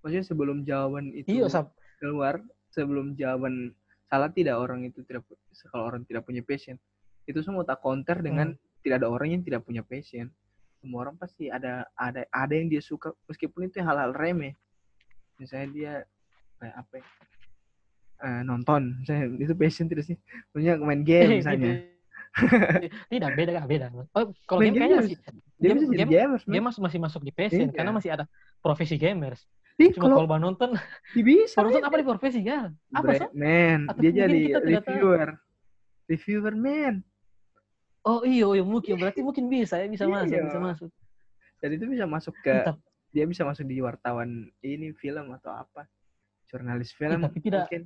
Maksudnya 0.03 0.25
sebelum 0.27 0.67
jawaban 0.67 1.15
itu 1.15 1.39
Iya, 1.39 1.47
Sab. 1.47 1.71
keluar 2.03 2.43
sebelum 2.75 3.15
jawaban 3.15 3.71
salah 4.11 4.27
tidak 4.27 4.59
orang 4.59 4.83
itu 4.83 4.99
tidak 5.07 5.23
kalau 5.71 5.87
orang 5.87 6.03
tidak 6.03 6.27
punya 6.27 6.43
passion. 6.43 6.75
Itu 7.23 7.39
semua 7.39 7.63
tak 7.63 7.79
counter 7.79 8.19
dengan 8.19 8.51
tidak 8.83 8.99
ada 8.99 9.07
orang 9.07 9.39
yang 9.39 9.41
tidak 9.47 9.63
punya 9.63 9.79
passion. 9.87 10.27
Semua 10.83 11.07
orang 11.07 11.15
pasti 11.15 11.47
ada 11.47 11.87
ada 11.95 12.27
ada 12.27 12.53
yang 12.53 12.67
dia 12.67 12.83
suka. 12.83 13.15
Meskipun 13.31 13.71
itu 13.71 13.79
hal-hal 13.79 14.11
remeh. 14.11 14.51
Misalnya 15.39 15.67
dia 15.71 15.93
kayak 16.59 16.75
apa 16.75 16.93
ya, 16.99 17.05
eh, 18.23 18.41
nonton 18.47 19.03
misalnya 19.03 19.25
itu 19.37 19.53
passion 19.53 19.85
tidak 19.91 20.07
sih 20.07 20.17
maksudnya 20.51 20.79
main 20.79 21.03
game 21.03 21.29
misalnya 21.43 21.83
tidak 23.13 23.29
beda 23.37 23.51
kah 23.61 23.65
beda. 23.69 23.85
Oh, 23.93 24.33
kalau 24.49 24.65
game 24.65 24.73
game 24.73 24.81
kayaknya 24.81 24.97
masih 25.05 25.17
dia 25.61 25.69
game, 25.69 25.79
game, 25.93 26.09
gamers 26.09 26.43
game 26.49 26.57
man. 26.57 26.73
masih 26.73 26.81
masih 26.81 26.99
masuk 27.05 27.21
di 27.21 27.29
passion 27.29 27.69
Iya. 27.69 27.77
karena 27.77 27.91
masih 27.93 28.09
ada 28.09 28.25
profesi 28.57 28.97
gamers. 28.97 29.45
Ih, 29.77 29.93
Cuma 29.93 30.09
kalau 30.09 30.25
kalau 30.25 30.41
nonton, 30.41 30.73
bisa 31.13 31.61
nonton 31.61 31.85
apa 31.85 31.93
di 32.01 32.05
profesi 32.05 32.41
kan? 32.41 32.73
Apa 32.89 33.21
sih? 33.21 33.29
man 33.37 33.85
Atau 33.85 34.01
dia 34.01 34.11
jadi 34.25 34.39
tahu. 34.49 34.65
reviewer 34.65 35.29
reviewer 36.09 36.53
man 36.57 36.95
Oh 38.03 38.25
iya, 38.25 38.49
iya 38.49 38.63
mungkin 38.65 38.97
berarti 38.97 39.21
mungkin 39.21 39.45
bisa 39.47 39.77
ya 39.79 39.87
bisa 39.87 40.03
masuk, 40.09 40.33
bisa 40.33 40.59
masuk. 40.59 40.89
jadi 41.61 41.73
itu 41.77 41.85
bisa 41.85 42.03
masuk 42.09 42.35
ke 42.41 42.51
Entah, 42.51 42.75
dia 43.13 43.23
bisa 43.29 43.45
masuk 43.45 43.63
di 43.63 43.77
wartawan 43.79 44.51
ini 44.59 44.89
film 44.97 45.31
atau 45.37 45.53
apa 45.53 45.85
jurnalis 46.51 46.91
film 46.97 47.23
tapi 47.23 47.39
tidak 47.45 47.69
mungkin 47.69 47.81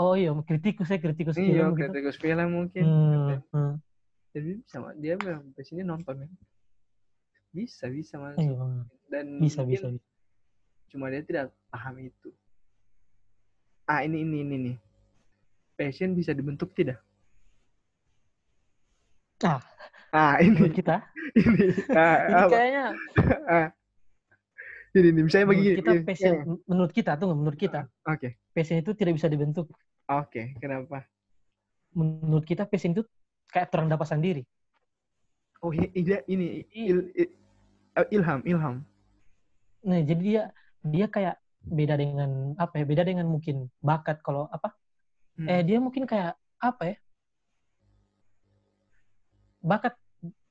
oh 0.00 0.16
iya, 0.16 0.32
kritikus 0.40 0.88
ya 0.88 0.96
kritikus 0.96 1.36
iya 1.36 1.60
film 1.60 1.76
gitu. 1.76 1.78
kritikus 1.84 2.16
film 2.16 2.48
mungkin 2.48 2.84
Hmm, 2.84 3.36
hmm. 3.52 3.72
jadi 4.32 4.50
bisa 4.58 4.76
dia 4.96 5.14
di 5.20 5.62
sini 5.62 5.84
nonton 5.84 6.24
kan 6.24 6.30
bisa 7.50 7.90
bisa 7.90 8.14
masuk 8.16 8.40
Iya, 8.40 8.64
dan 9.10 9.26
bisa 9.36 9.60
bisa. 9.62 9.90
bisa. 9.92 10.08
cuma 10.88 11.12
dia 11.12 11.20
tidak 11.20 11.52
paham 11.68 12.00
itu 12.00 12.30
ah 13.84 14.00
ini 14.00 14.22
ini 14.22 14.36
ini 14.40 14.56
nih 14.64 14.76
passion 15.74 16.14
bisa 16.14 16.32
dibentuk 16.32 16.72
tidak 16.72 16.98
Ah. 19.40 19.60
ah 20.12 20.36
ini 20.36 20.52
Menurut 20.52 20.76
kita, 20.76 21.00
ini 21.40 21.72
ah, 21.96 22.16
ini 22.20 22.34
apa? 22.36 22.50
kayaknya 22.52 22.84
ah. 23.56 23.68
ini 24.92 25.08
nih 25.10 25.22
misalnya 25.24 25.46
menurut 25.48 25.60
begini 25.64 25.76
kita 25.80 25.92
passion, 26.04 26.32
iya. 26.34 26.44
menurut 26.68 26.92
kita 26.92 27.12
tuh 27.16 27.28
menurut 27.32 27.56
kita 27.58 27.80
oke 28.04 28.28
passion 28.52 28.76
itu 28.78 28.92
tidak 28.92 29.16
bisa 29.16 29.32
dibentuk. 29.32 29.72
Oke 30.10 30.58
kenapa 30.58 31.06
Menurut 31.90 32.46
kita 32.46 32.70
passion 32.70 32.94
itu 32.94 33.02
kayak 33.50 33.66
terang 33.70 33.90
dapat 33.90 34.06
sendiri. 34.06 34.42
oh 35.58 35.74
i- 35.74 35.90
ide 35.90 36.22
ini 36.30 36.62
il- 36.70 37.10
il- 37.18 37.34
eh, 37.98 38.06
ilham 38.14 38.40
ilham 38.46 38.76
Nah, 39.80 39.96
jadi 40.04 40.20
dia 40.20 40.42
dia 40.84 41.06
kayak 41.08 41.40
beda 41.64 41.96
dengan 41.96 42.52
apa 42.60 42.80
ya? 42.80 42.84
Beda 42.84 43.00
dengan 43.00 43.24
mungkin 43.24 43.72
bakat 43.80 44.20
kalau 44.20 44.44
apa? 44.52 44.76
Hmm. 45.40 45.48
Eh 45.48 45.60
dia 45.64 45.80
mungkin 45.80 46.04
kayak 46.04 46.36
apa 46.60 46.82
ya? 46.84 46.96
Bakat 49.60 49.96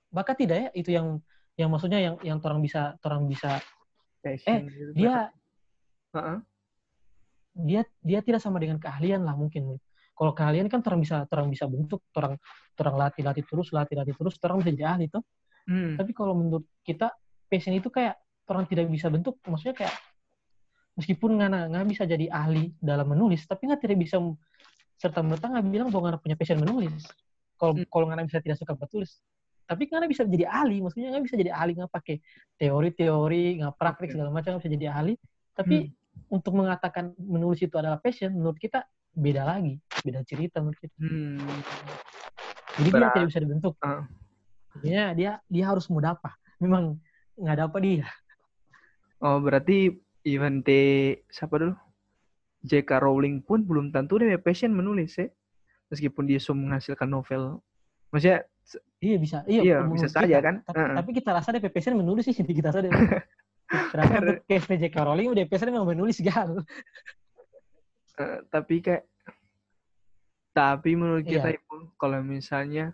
bakat 0.09 0.35
tidak 0.41 0.57
ya? 0.57 0.69
Itu 0.73 0.89
yang 0.89 1.21
yang 1.57 1.69
maksudnya 1.69 2.01
yang 2.01 2.15
yang 2.25 2.37
orang 2.41 2.57
bisa 2.61 2.97
orang 3.05 3.29
bisa 3.29 3.61
passion 4.25 4.65
gitu. 4.69 4.91
dia 4.97 5.29
Heeh. 6.17 6.37
Dia 7.53 7.81
dia 8.03 8.19
tidak 8.21 8.41
sama 8.43 8.61
dengan 8.61 8.77
keahlian 8.77 9.25
lah 9.25 9.35
mungkin. 9.35 9.77
Kalau 10.13 10.35
keahlian 10.35 10.67
kan 10.67 10.83
orang 10.83 10.99
bisa 10.99 11.23
orang 11.31 11.47
bisa 11.47 11.65
bentuk, 11.65 12.03
orang 12.15 12.35
orang 12.75 12.95
latih 13.07 13.23
latih 13.23 13.43
terus 13.47 13.71
latih 13.71 13.95
latih 13.95 14.15
terus, 14.15 14.35
orang 14.43 14.59
bisa 14.59 14.71
jadi 14.75 14.85
ahli 14.95 15.05
tuh. 15.07 15.23
Hmm. 15.69 15.95
Tapi 15.95 16.11
kalau 16.11 16.35
menurut 16.35 16.67
kita 16.83 17.13
passion 17.47 17.71
itu 17.71 17.87
kayak 17.87 18.19
orang 18.51 18.67
tidak 18.67 18.91
bisa 18.91 19.07
bentuk, 19.07 19.39
maksudnya 19.47 19.75
kayak 19.77 19.95
meskipun 20.99 21.39
nggak 21.39 21.71
nggak 21.71 21.85
bisa 21.87 22.03
jadi 22.03 22.27
ahli 22.27 22.75
dalam 22.83 23.07
menulis, 23.07 23.47
tapi 23.47 23.71
nggak 23.71 23.79
tidak 23.79 23.97
bisa 24.03 24.19
serta 24.99 25.23
merta 25.23 25.47
nggak 25.47 25.65
bilang 25.71 25.87
bahwa 25.87 26.11
nggak 26.11 26.21
punya 26.27 26.35
passion 26.35 26.59
menulis. 26.59 27.07
Kalau 27.55 27.79
Hmm. 27.79 27.87
kalau 27.87 28.05
nggak 28.11 28.27
bisa 28.27 28.39
tidak 28.43 28.57
suka 28.59 28.75
bertulis, 28.75 29.23
tapi 29.63 29.87
nggak 29.87 30.11
bisa 30.11 30.27
jadi 30.27 30.45
ahli. 30.51 30.83
Maksudnya 30.83 31.15
nggak 31.15 31.25
bisa 31.31 31.35
jadi 31.39 31.51
ahli 31.55 31.71
nggak 31.79 31.91
pakai 31.95 32.15
teori-teori, 32.59 33.45
nggak 33.63 33.73
praktik 33.79 34.11
segala 34.11 34.35
macam 34.35 34.57
nggak 34.57 34.67
bisa 34.67 34.71
jadi 34.75 34.87
ahli. 34.91 35.13
Tapi 35.55 35.91
untuk 36.27 36.53
mengatakan 36.59 37.15
menulis 37.15 37.63
itu 37.63 37.73
adalah 37.79 37.97
passion, 37.97 38.35
menurut 38.35 38.59
kita 38.59 38.83
beda 39.15 39.47
lagi, 39.47 39.79
beda 40.03 40.21
cerita 40.27 40.59
menurut 40.59 40.79
kita. 40.79 40.95
Hmm. 40.99 41.39
Jadi 42.79 42.87
dia 42.87 42.93
Berat. 42.93 43.11
tidak 43.15 43.27
bisa 43.31 43.39
dibentuk. 43.39 43.73
Ah. 43.79 44.03
Artinya 44.75 45.03
dia 45.15 45.31
dia 45.47 45.65
harus 45.67 45.87
mudah 45.87 46.15
apa? 46.19 46.35
Memang 46.59 46.99
nggak 47.35 47.57
dapat 47.67 47.81
dia. 47.81 48.07
Oh, 49.19 49.39
berarti 49.43 49.91
even 50.23 50.63
T 50.63 50.69
siapa 51.27 51.59
dulu? 51.59 51.75
J.K. 52.59 52.91
Rowling 52.99 53.39
pun 53.39 53.63
belum 53.63 53.91
tentu 53.91 54.19
dia 54.19 54.35
passion 54.39 54.71
menulis 54.71 55.15
ya. 55.15 55.27
Meskipun 55.89 56.27
dia 56.27 56.39
sudah 56.39 56.59
menghasilkan 56.59 57.07
novel. 57.07 57.63
Maksudnya 58.11 58.43
Iya 58.99 59.17
bisa. 59.17 59.37
Iya, 59.49 59.61
Iya, 59.65 59.77
bisa 59.89 60.05
saja 60.11 60.27
kita. 60.29 60.45
kan? 60.45 60.55
Tapi, 60.61 60.77
Heeh. 60.77 60.95
tapi 61.01 61.09
kita 61.15 61.29
rasa 61.33 61.49
dia 61.55 61.71
passion 61.71 61.95
menulis 61.97 62.27
sih 62.27 62.35
kita 62.35 62.69
rasa 62.69 62.83
dia. 62.85 62.91
Terasa 63.69 64.17
untuk 64.17 64.41
case 64.43 64.65
J.K. 64.67 64.97
Rowling 64.97 65.29
udah 65.29 65.45
passion 65.45 65.69
memang 65.69 65.87
menulis 65.87 66.17
gal. 66.19 66.65
eh, 68.17 68.39
tapi 68.49 68.81
kayak 68.81 69.05
tapi 70.51 70.91
menurut 70.93 71.23
Iya. 71.23 71.39
kita 71.39 71.49
itu 71.55 71.75
kalau 71.95 72.19
misalnya 72.19 72.91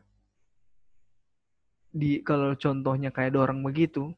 di 1.90 2.20
kalau 2.22 2.54
contohnya 2.54 3.10
kayak 3.10 3.34
dorang 3.34 3.64
begitu 3.64 4.12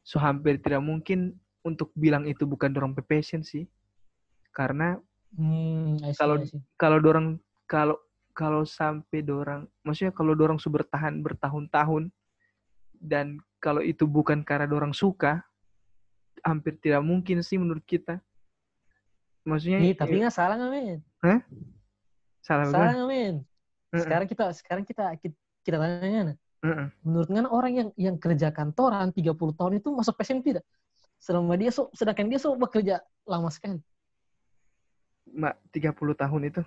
so 0.00 0.16
hampir 0.16 0.56
tidak 0.56 0.80
mungkin 0.80 1.34
untuk 1.60 1.90
bilang 1.92 2.24
itu 2.24 2.46
bukan 2.46 2.70
punya 2.70 3.02
passion 3.02 3.42
sih 3.42 3.66
karena 4.54 4.96
Hmm, 5.34 5.98
Kalau- 6.14 6.38
see. 6.46 6.62
kalau 6.78 7.02
dorang 7.02 7.42
kalau 7.66 7.98
kalau 8.30 8.62
sampai 8.62 9.18
dorang 9.18 9.66
maksudnya 9.82 10.14
kalau 10.14 10.30
dorang 10.32 10.62
su 10.62 10.70
bertahan 10.70 11.18
bertahun-tahun 11.18 12.06
dan 12.94 13.42
kalau 13.64 13.80
itu 13.80 14.04
bukan 14.04 14.44
karena 14.44 14.68
dorang 14.68 14.92
suka 14.92 15.40
hampir 16.44 16.76
tidak 16.76 17.00
mungkin 17.00 17.40
sih 17.40 17.56
menurut 17.56 17.80
kita 17.88 18.20
maksudnya 19.48 19.80
Ih, 19.80 19.96
tapi 19.96 20.20
eh, 20.20 20.20
nggak 20.20 20.34
salah 20.36 20.60
nggak 20.60 20.72
men? 20.72 21.00
salah 22.44 22.68
Salah 22.68 22.92
bagaimana? 22.92 22.92
nggak 22.92 23.08
men? 23.08 23.34
Sekarang 23.94 24.26
kita 24.28 24.44
sekarang 24.52 24.84
kita 24.84 25.04
kita, 25.16 25.36
kita 25.64 25.76
tanya 25.80 26.36
heeh. 26.64 26.88
menurut 27.00 27.28
kan 27.32 27.46
orang 27.48 27.72
yang 27.72 27.88
yang 27.96 28.16
kerja 28.20 28.52
kantoran 28.52 29.08
30 29.12 29.32
tahun 29.32 29.72
itu 29.80 29.88
masuk 29.88 30.12
passion 30.16 30.44
tidak? 30.44 30.64
Selama 31.16 31.56
dia 31.56 31.72
so, 31.72 31.88
sedangkan 31.96 32.28
dia 32.28 32.36
so 32.36 32.52
bekerja 32.52 33.00
lama 33.24 33.48
sekali. 33.48 33.80
Mbak 35.24 35.54
30 35.72 36.20
tahun 36.20 36.42
itu 36.52 36.62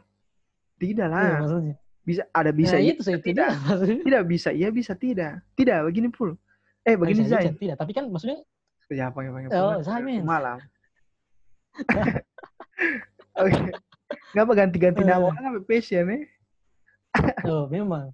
tidak 0.81 1.07
Iya, 1.09 1.13
lah 1.13 1.37
maksudnya. 1.41 1.75
bisa 2.01 2.23
ada 2.33 2.51
bisa 2.53 2.75
nah, 2.77 2.81
iya, 2.81 2.93
itu, 2.95 3.01
itu 3.05 3.19
tidak 3.21 3.49
tidak 4.05 4.23
bisa 4.29 4.49
iya 4.55 4.69
bisa 4.71 4.93
tidak 4.95 5.31
tidak 5.59 5.77
begini 5.85 6.07
pul 6.09 6.33
eh 6.87 6.95
begini 6.95 7.27
Zain 7.27 7.53
tidak, 7.53 7.75
tapi 7.75 7.91
kan 7.91 8.07
maksudnya 8.07 8.39
ya 8.87 9.11
pakai 9.11 9.27
pakai 9.27 9.47
Oh. 9.51 9.83
Zain. 9.83 10.23
malam 10.23 10.57
oke 13.37 13.59
ngapa 14.33 14.51
ganti-ganti 14.55 15.01
Eh. 15.03 15.07
nama 15.07 15.27
orang 15.29 15.43
apa 15.51 15.59
passion 15.67 16.07
ya 16.07 16.17
oh, 17.49 17.67
memang 17.67 18.09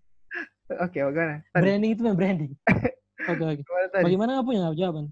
oke 0.74 0.98
bagaimana 0.98 1.46
tadi 1.54 1.62
branding 1.62 1.92
itu 1.94 2.02
memang 2.02 2.18
branding. 2.20 2.54
Oke, 3.24 3.40
oke. 3.40 3.64
Bagaimana 4.04 4.36
nggak 4.36 4.48
punya 4.48 4.68
jawaban? 4.76 5.08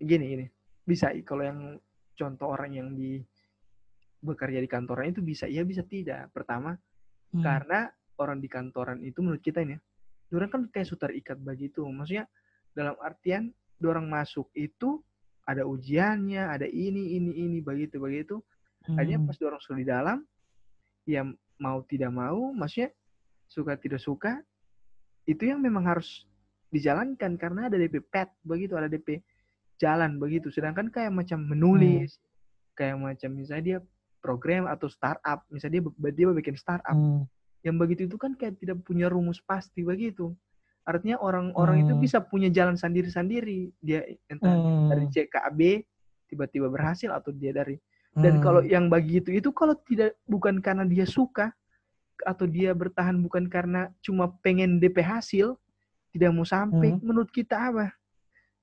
gini 0.00 0.24
gini 0.32 0.46
bisa 0.82 1.12
kalau 1.22 1.44
yang 1.44 1.58
contoh 2.16 2.48
orang 2.50 2.72
yang 2.72 2.88
di 2.96 3.20
bekerja 4.18 4.58
di 4.58 4.66
kantoran 4.66 5.12
itu 5.12 5.20
bisa 5.20 5.44
iya 5.46 5.62
bisa 5.62 5.82
tidak 5.84 6.30
pertama 6.32 6.78
Hmm. 7.32 7.40
karena 7.40 7.88
orang 8.20 8.44
di 8.44 8.48
kantoran 8.48 9.00
itu 9.00 9.24
menurut 9.24 9.40
kita 9.40 9.64
ini 9.64 9.72
ya, 9.72 9.80
orang 10.36 10.50
kan 10.52 10.60
kayak 10.68 10.84
sudah 10.84 11.08
terikat 11.08 11.40
begitu 11.40 11.80
maksudnya 11.88 12.28
dalam 12.72 12.96
artian 13.00 13.52
orang 13.82 14.06
masuk 14.06 14.48
itu 14.54 15.02
ada 15.42 15.66
ujiannya 15.66 16.46
ada 16.46 16.66
ini 16.66 17.18
ini 17.18 17.44
ini 17.44 17.58
begitu 17.58 17.98
begitu 17.98 18.38
hanya 18.94 19.18
Hmm. 19.18 19.26
pas 19.30 19.38
orang 19.42 19.60
sudah 19.62 19.78
di 19.78 19.86
dalam 19.86 20.18
ya 21.06 21.22
mau 21.58 21.82
tidak 21.86 22.10
mau 22.10 22.50
maksudnya 22.54 22.90
suka 23.46 23.74
tidak 23.78 23.98
suka 24.02 24.38
itu 25.26 25.50
yang 25.50 25.62
memang 25.62 25.86
harus 25.86 26.26
dijalankan 26.70 27.38
karena 27.38 27.68
ada 27.68 27.78
DP 27.78 28.02
pet 28.10 28.30
begitu 28.42 28.74
ada 28.74 28.86
DP 28.90 29.22
jalan 29.78 30.18
begitu 30.18 30.50
sedangkan 30.50 30.88
kayak 30.90 31.10
macam 31.10 31.42
menulis 31.42 32.18
kayak 32.74 32.96
macam 32.98 33.30
misalnya 33.34 33.62
dia 33.62 33.78
program 34.22 34.70
atau 34.70 34.86
startup 34.86 35.42
misalnya 35.50 35.82
dia 35.82 36.10
dia 36.14 36.26
bikin 36.30 36.54
startup 36.54 36.94
Hmm. 36.94 37.26
yang 37.66 37.78
begitu 37.78 38.06
itu 38.06 38.14
kan 38.18 38.34
kayak 38.34 38.58
tidak 38.58 38.78
punya 38.82 39.06
rumus 39.10 39.38
pasti 39.42 39.82
begitu 39.82 40.34
artinya 40.82 41.18
orang-orang 41.22 41.86
itu 41.86 41.94
Hmm. 41.94 42.02
bisa 42.02 42.18
punya 42.18 42.50
jalan 42.50 42.74
sendiri-sendiri 42.74 43.70
dia 43.78 44.02
entah 44.26 44.50
Hmm. 44.50 44.90
dari 44.90 45.06
C 45.14 45.30
ke 45.30 45.38
B 45.54 45.82
tiba-tiba 46.26 46.66
berhasil 46.66 47.12
atau 47.12 47.30
dia 47.30 47.54
dari 47.54 47.78
dan 48.12 48.42
kalau 48.42 48.60
Hmm. 48.60 48.68
yang 48.68 48.84
begitu 48.90 49.32
itu 49.32 49.48
kalau 49.54 49.72
tidak 49.88 50.18
bukan 50.28 50.60
karena 50.60 50.84
dia 50.84 51.06
suka 51.08 51.54
atau 52.22 52.44
dia 52.44 52.74
bertahan 52.76 53.16
bukan 53.18 53.48
karena 53.48 53.90
cuma 53.98 54.30
pengen 54.44 54.78
DP 54.78 55.00
hasil, 55.02 55.58
tidak 56.12 56.30
mau 56.30 56.44
sampai 56.46 56.94
Hmm. 56.94 57.00
menurut 57.02 57.32
kita 57.32 57.72
apa? 57.72 57.90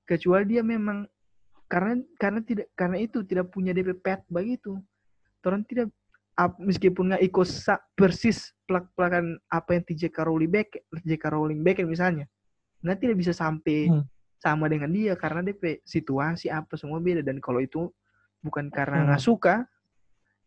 Kecuali 0.06 0.54
dia 0.56 0.62
memang 0.64 1.04
karena 1.68 1.98
karena 2.16 2.40
tidak 2.40 2.66
karena 2.78 2.96
itu 3.02 3.20
tidak 3.26 3.50
punya 3.52 3.74
DP 3.74 3.94
pet 4.00 4.22
begitu. 4.30 4.78
Orang 5.44 5.66
tidak 5.66 5.92
meskipun 6.56 7.12
nggak 7.12 7.24
ikut 7.26 7.44
sa- 7.44 7.82
persis 7.92 8.54
pelak-pelakan 8.64 9.36
apa 9.50 9.76
yang 9.76 9.82
TJ 9.84 10.14
Rowling 10.14 10.48
back 10.48 10.68
TJ 11.02 11.20
Rowling 11.28 11.60
back 11.60 11.82
misalnya, 11.84 12.24
nggak 12.80 12.98
tidak 13.02 13.16
bisa 13.18 13.32
sampai 13.34 13.90
Hmm. 13.90 14.04
sama 14.40 14.72
dengan 14.72 14.88
dia 14.88 15.12
karena 15.20 15.44
DP 15.44 15.84
situasi 15.84 16.48
apa 16.48 16.72
semua 16.72 16.96
beda 16.96 17.20
dan 17.20 17.36
kalau 17.44 17.60
itu 17.60 17.92
bukan 18.40 18.72
karena 18.72 19.04
Hmm. 19.04 19.06
nggak 19.12 19.20
suka 19.20 19.54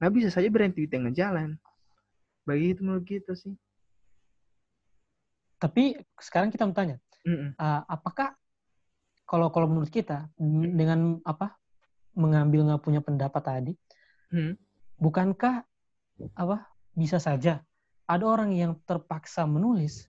nggak 0.02 0.14
bisa 0.18 0.30
saja 0.34 0.50
berhenti 0.50 0.84
di 0.84 0.90
tengah 0.90 1.14
jalan 1.14 1.54
begitu 2.42 2.82
menurut 2.82 3.06
kita 3.06 3.38
sih 3.38 3.54
Tapi 5.62 5.96
sekarang 6.20 6.52
kita 6.52 6.68
mau 6.68 6.76
tanya, 6.76 7.00
Mm-mm. 7.24 7.56
uh, 7.56 7.82
apakah 7.88 8.36
kalau 9.24 9.48
kalau 9.48 9.72
menurut 9.72 9.88
kita 9.88 10.28
m- 10.36 10.76
dengan 10.76 11.24
apa 11.24 11.56
mengambil 12.20 12.68
nggak 12.68 12.84
punya 12.84 13.00
pendapat 13.00 13.40
tadi, 13.40 13.74
Hmm. 14.28 14.60
bukankah 15.00 15.64
apa 16.36 16.68
bisa 16.94 17.18
saja 17.20 17.60
ada 18.08 18.26
orang 18.28 18.52
yang 18.56 18.76
terpaksa 18.88 19.44
menulis 19.48 20.08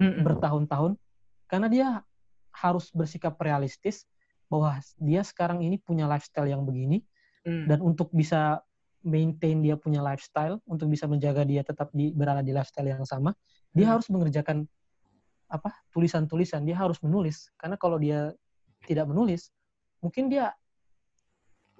Mm-mm. 0.00 0.24
bertahun-tahun 0.24 0.96
karena 1.50 1.68
dia 1.68 1.88
harus 2.50 2.88
bersikap 2.90 3.36
realistis 3.40 4.08
bahwa 4.50 4.80
dia 4.98 5.22
sekarang 5.22 5.62
ini 5.62 5.76
punya 5.78 6.08
lifestyle 6.08 6.48
yang 6.48 6.64
begini 6.64 7.04
Mm. 7.40 7.72
dan 7.72 7.80
untuk 7.80 8.12
bisa 8.12 8.60
maintain 9.00 9.64
dia 9.64 9.72
punya 9.72 10.04
lifestyle 10.04 10.60
untuk 10.68 10.92
bisa 10.92 11.08
menjaga 11.08 11.40
dia 11.48 11.64
tetap 11.64 11.88
di 11.88 12.12
berada 12.12 12.44
di 12.44 12.52
lifestyle 12.52 12.84
yang 12.84 13.08
sama 13.08 13.32
dia 13.72 13.88
Hmm. 13.88 13.96
harus 13.96 14.12
mengerjakan 14.12 14.68
apa 15.48 15.72
tulisan-tulisan 15.88 16.68
dia 16.68 16.76
harus 16.76 17.00
menulis 17.00 17.48
karena 17.56 17.80
kalau 17.80 17.96
dia 17.96 18.36
tidak 18.84 19.08
menulis 19.08 19.48
mungkin 20.04 20.28
dia 20.28 20.52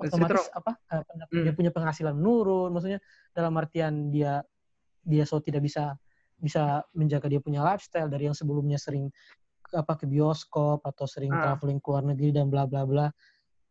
otomatis 0.00 0.48
apa 0.56 0.72
eh, 0.90 1.02
Hmm. 1.30 1.44
dia 1.44 1.52
punya 1.52 1.70
penghasilan 1.70 2.16
menurun 2.16 2.72
maksudnya 2.72 2.98
dalam 3.36 3.52
artian 3.60 4.08
dia 4.08 4.40
dia 5.04 5.24
so 5.28 5.38
tidak 5.38 5.62
bisa 5.64 5.94
bisa 6.40 6.82
menjaga 6.96 7.28
dia 7.28 7.40
punya 7.44 7.60
lifestyle 7.60 8.08
dari 8.08 8.26
yang 8.26 8.36
sebelumnya 8.36 8.80
sering 8.80 9.12
apa 9.70 9.94
ke 9.94 10.08
bioskop 10.08 10.82
atau 10.82 11.04
sering 11.06 11.30
Ah. 11.30 11.54
traveling 11.54 11.78
ke 11.78 11.86
luar 11.86 12.02
negeri 12.02 12.32
dan 12.34 12.48
bla 12.50 12.64
bla 12.66 12.82
bla 12.88 13.06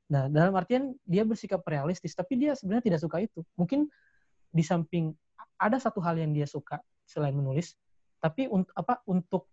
nah 0.09 0.25
dalam 0.29 0.53
artian 0.57 0.95
dia 1.05 1.21
bersikap 1.25 1.61
realistis 1.65 2.13
tapi 2.17 2.37
dia 2.39 2.53
sebenarnya 2.57 2.93
tidak 2.93 2.99
suka 3.03 3.17
itu 3.21 3.41
mungkin 3.57 3.85
di 4.49 4.63
samping 4.65 5.13
ada 5.59 5.77
satu 5.77 6.01
hal 6.01 6.17
yang 6.17 6.33
dia 6.33 6.49
suka 6.49 6.81
selain 7.05 7.33
menulis 7.35 7.77
tapi 8.17 8.49
untuk 8.49 8.73
apa 8.73 9.01
untuk 9.05 9.45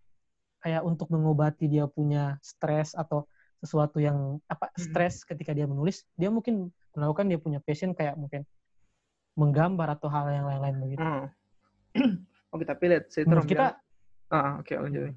kayak 0.61 0.81
untuk 0.83 1.13
mengobati 1.13 1.69
dia 1.69 1.85
punya 1.87 2.41
stres 2.41 2.97
atau 2.97 3.29
sesuatu 3.61 3.99
yang 3.99 4.39
apa 4.47 4.69
Hmm. 4.73 4.81
stres 4.81 5.25
ketika 5.25 5.57
dia 5.57 5.65
menulis 5.65 6.05
dia 6.15 6.29
mungkin 6.29 6.69
melakukan 6.93 7.27
dia 7.29 7.39
punya 7.41 7.59
passion 7.65 7.93
kayak 7.97 8.17
mungkin 8.17 8.45
menggambar 9.37 9.97
atau 10.01 10.09
hal 10.09 10.29
yang 10.33 10.47
lain-lain 10.49 10.77
begitu. 10.81 11.03
Oh. 11.05 11.27
oke 12.53 12.65
tapi 12.65 12.93
lihat 12.93 13.09
saya 13.13 13.25
terus 13.29 13.45
kita 13.45 13.77
bilang 13.77 14.33
ah 14.33 14.53
oke 14.61 14.73
lanjut 14.73 15.13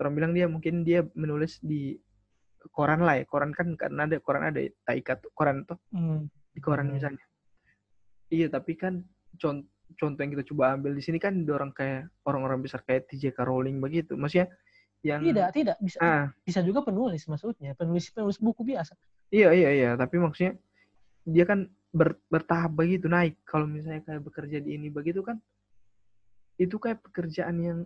Terus 0.00 0.12
bilang 0.16 0.32
dia 0.32 0.46
mungkin 0.48 0.80
dia 0.80 1.04
menulis 1.12 1.60
di 1.60 1.92
koran 2.72 3.04
lah 3.04 3.20
ya. 3.20 3.24
Koran 3.28 3.52
kan 3.52 3.76
karena 3.76 4.08
ada 4.08 4.16
koran 4.16 4.48
ada 4.48 4.60
taikat 4.88 5.20
koran 5.36 5.68
tuh 5.68 5.76
hmm, 5.92 6.24
di 6.56 6.60
koran 6.64 6.88
Hmm. 6.88 6.96
misalnya. 6.96 7.24
Iya 8.32 8.48
tapi 8.48 8.80
kan 8.80 9.04
contoh 9.36 9.68
contoh 9.98 10.20
yang 10.22 10.32
kita 10.38 10.44
coba 10.54 10.78
ambil 10.78 10.94
di 10.94 11.02
sini 11.02 11.18
kan 11.18 11.34
orang 11.50 11.74
kayak 11.74 12.08
orang-orang 12.22 12.62
besar 12.62 12.80
kayak 12.86 13.10
TJ 13.10 13.34
Rowling 13.42 13.82
begitu. 13.82 14.14
Maksudnya 14.14 14.46
yang 15.00 15.20
tidak 15.24 15.48
tidak. 15.56 15.76
Bisa 15.80 15.98
ah. 16.00 16.26
bisa 16.44 16.60
juga 16.60 16.84
penulis 16.84 17.24
maksudnya. 17.24 17.72
Penulis 17.72 18.12
penulis 18.12 18.36
buku 18.36 18.60
biasa. 18.64 18.92
Iya 19.30 19.54
iya 19.54 19.70
iya, 19.72 19.90
tapi 19.94 20.18
maksudnya 20.18 20.58
dia 21.22 21.44
kan 21.44 21.64
ber, 21.90 22.18
bertahap 22.26 22.74
begitu 22.74 23.06
naik. 23.06 23.38
Kalau 23.46 23.64
misalnya 23.64 24.02
kayak 24.02 24.22
bekerja 24.22 24.58
di 24.58 24.74
ini 24.74 24.90
begitu 24.90 25.22
kan 25.22 25.38
itu 26.56 26.76
kayak 26.76 27.00
pekerjaan 27.00 27.56
yang 27.56 27.78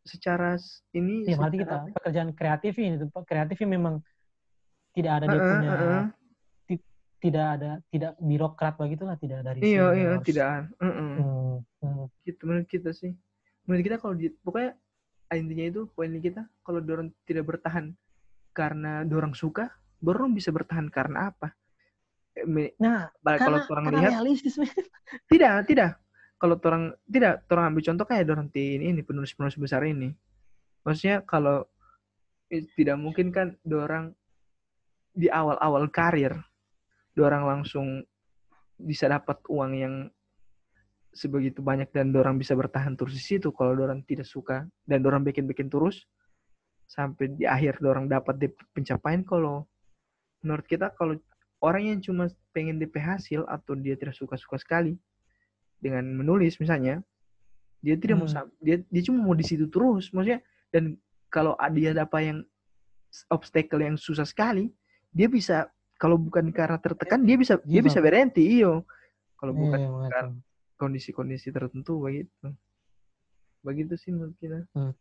secara 0.00 0.56
ini 0.96 1.28
Ya, 1.28 1.36
secara 1.36 1.52
kita. 1.52 1.76
ya? 1.84 1.92
pekerjaan 1.92 2.30
kreatif 2.32 2.72
ini, 2.80 2.96
kreatifnya 3.28 3.68
memang 3.68 3.94
tidak 4.96 5.12
ada 5.20 5.24
dia 5.28 5.36
Heeh, 5.36 5.52
punya 5.52 5.70
heeh. 5.76 6.04
ti- 6.64 6.86
tidak 7.20 7.46
ada 7.60 7.70
tidak 7.92 8.12
birokrat 8.16 8.74
begitulah 8.80 9.16
tidak 9.20 9.44
dari 9.44 9.60
iya 9.60 9.86
iya 9.92 10.08
harus- 10.16 10.24
tidak 10.24 10.48
heeh. 10.80 11.12
Hmm, 11.20 11.60
hmm. 11.84 12.04
gitu 12.24 12.40
menurut 12.48 12.68
kita 12.70 12.90
sih. 12.96 13.12
Menurut 13.68 13.82
kita 13.84 13.96
kalau 14.00 14.16
di, 14.16 14.32
pokoknya 14.40 14.72
intinya 15.36 15.66
itu 15.68 15.80
poin 15.92 16.08
kita 16.16 16.48
kalau 16.64 16.80
dorong 16.80 17.12
tidak 17.28 17.44
bertahan 17.44 17.92
karena 18.56 19.04
dorong 19.04 19.36
suka 19.36 19.68
dorong 19.98 20.32
bisa 20.32 20.54
bertahan 20.54 20.88
karena 20.88 21.34
apa? 21.34 21.52
Eh, 22.32 22.74
Nah, 22.78 23.10
balik 23.18 23.42
kalau 23.42 23.58
orang 23.68 23.84
lihat 23.98 24.12
realistis 24.22 24.56
tidak 25.32 25.66
tidak. 25.66 25.98
Kalau 26.38 26.54
orang 26.62 26.94
tidak 27.10 27.42
orang 27.50 27.74
ambil 27.74 27.82
contoh 27.82 28.06
kayak 28.06 28.24
dorong 28.30 28.48
ini 28.54 28.94
ini 28.94 29.02
penulis 29.02 29.34
penulis 29.34 29.58
besar 29.58 29.82
ini. 29.82 30.14
Maksudnya 30.86 31.26
kalau 31.26 31.66
eh, 32.48 32.62
tidak 32.78 32.96
mungkin 32.96 33.34
kan 33.34 33.58
dorang 33.66 34.14
di 35.18 35.26
awal-awal 35.26 35.90
karir 35.90 36.38
dorang 37.18 37.42
langsung 37.42 38.06
bisa 38.78 39.10
dapat 39.10 39.42
uang 39.50 39.72
yang 39.74 39.94
sebegitu 41.12 41.64
banyak 41.64 41.88
dan 41.90 42.12
dorang 42.12 42.36
bisa 42.36 42.52
bertahan 42.54 42.94
terus 42.94 43.16
di 43.16 43.22
situ 43.22 43.48
kalau 43.50 43.74
dorang 43.74 44.04
tidak 44.04 44.28
suka 44.28 44.68
dan 44.84 44.98
dorang 45.00 45.24
bikin-bikin 45.24 45.66
terus 45.66 46.04
sampai 46.88 47.32
di 47.36 47.44
akhir 47.44 47.80
dorang 47.80 48.08
dapat 48.08 48.36
di 48.40 48.48
pencapaian 48.72 49.24
kalau 49.24 49.64
menurut 50.44 50.64
kita 50.68 50.92
kalau 50.94 51.16
orang 51.60 51.90
yang 51.96 51.98
cuma 52.00 52.30
pengen 52.54 52.78
DP 52.78 52.96
hasil 53.02 53.44
atau 53.48 53.74
dia 53.74 53.98
tidak 53.98 54.14
suka-suka 54.14 54.56
sekali 54.60 54.94
dengan 55.82 56.06
menulis 56.06 56.56
misalnya 56.62 57.02
dia 57.82 57.94
tidak 57.94 58.18
mau 58.18 58.26
Hmm. 58.26 58.46
sam- 58.46 58.54
dia 58.62 58.82
dia 58.88 59.02
cuma 59.04 59.22
mau 59.22 59.34
di 59.34 59.46
situ 59.46 59.66
terus 59.70 60.10
maksudnya 60.10 60.40
dan 60.70 60.98
kalau 61.28 61.54
dia 61.74 61.92
dapat 61.92 62.20
yang 62.32 62.38
obstacle 63.32 63.80
yang 63.80 63.96
susah 63.96 64.24
sekali 64.24 64.70
dia 65.12 65.28
bisa 65.28 65.68
kalau 65.98 66.14
bukan 66.14 66.52
karena 66.54 66.78
tertekan 66.78 67.24
dia 67.26 67.34
bisa 67.34 67.58
dia 67.66 67.82
Give 67.82 67.90
bisa 67.90 67.98
berhenti 67.98 68.42
iyo 68.62 68.86
kalau 69.38 69.54
bukan 69.54 69.78
Iya, 69.78 69.88
mengatur. 69.90 70.26
Kondisi-kondisi 70.78 71.50
tertentu 71.50 71.98
begitu 72.00 72.30
begitu 73.60 73.94
sih 73.98 74.14
menurut 74.14 74.38
kita 74.38 74.62
Hmm. 74.72 74.94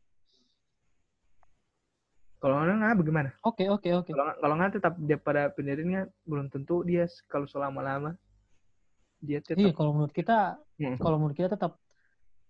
kalau 2.38 2.62
nggak 2.62 2.76
nggak 2.78 2.98
bagaimana 3.02 3.30
Oke, 3.46 3.66
oke, 3.70 3.90
oke. 3.94 4.12
kalau 4.14 4.24
nggak- 4.30 4.40
kalau 4.42 4.54
nggak 4.58 4.72
tetap 4.78 4.94
dia 5.00 5.18
pada 5.18 5.44
pendirinya 5.50 6.02
belum 6.26 6.50
tentu 6.50 6.82
dia 6.82 7.06
kalau 7.26 7.46
selama 7.46 7.82
lama 7.82 8.12
dia 9.18 9.42
tetap 9.42 9.58
Iya, 9.58 9.72
kalau 9.74 9.94
menurut 9.94 10.14
kita 10.14 10.58
Hmm. 10.78 10.98
kalau 11.02 11.18
menurut 11.18 11.38
kita 11.38 11.50
tetap 11.54 11.82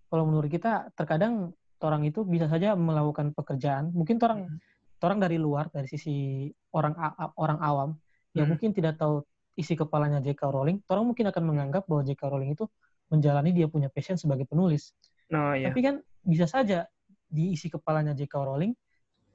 kalau 0.07 0.23
menurut 0.28 0.47
kita 0.47 0.91
terkadang 0.95 1.51
orang 1.84 2.03
itu 2.03 2.23
bisa 2.23 2.47
saja 2.47 2.75
melakukan 2.75 3.32
pekerjaan 3.32 3.91
mungkin 3.91 4.19
orang 4.19 4.47
Hmm. 4.47 4.59
orang 5.03 5.19
dari 5.21 5.38
luar 5.39 5.71
dari 5.71 5.88
sisi 5.88 6.47
orang 6.73 6.95
orang 7.38 7.59
awam 7.61 7.89
yang 8.36 8.47
Hmm. 8.47 8.55
mungkin 8.55 8.71
tidak 8.75 8.99
tahu 8.99 9.23
isi 9.57 9.73
kepalanya 9.73 10.21
J.K. 10.21 10.51
Rowling 10.51 10.84
orang 10.86 11.05
mungkin 11.07 11.25
akan 11.32 11.43
menganggap 11.43 11.84
bahwa 11.88 12.03
J.K. 12.03 12.21
Rowling 12.28 12.53
itu 12.53 12.65
menjalani 13.08 13.55
dia 13.55 13.68
punya 13.72 13.88
passion 13.91 14.16
sebagai 14.20 14.47
penulis 14.47 14.91
nah 15.32 15.55
ya 15.55 15.72
tapi 15.72 15.84
kan 15.84 15.99
bisa 16.24 16.47
saja 16.47 16.88
di 17.28 17.55
isi 17.55 17.68
kepalanya 17.68 18.16
J.K. 18.16 18.34
Rowling 18.39 18.72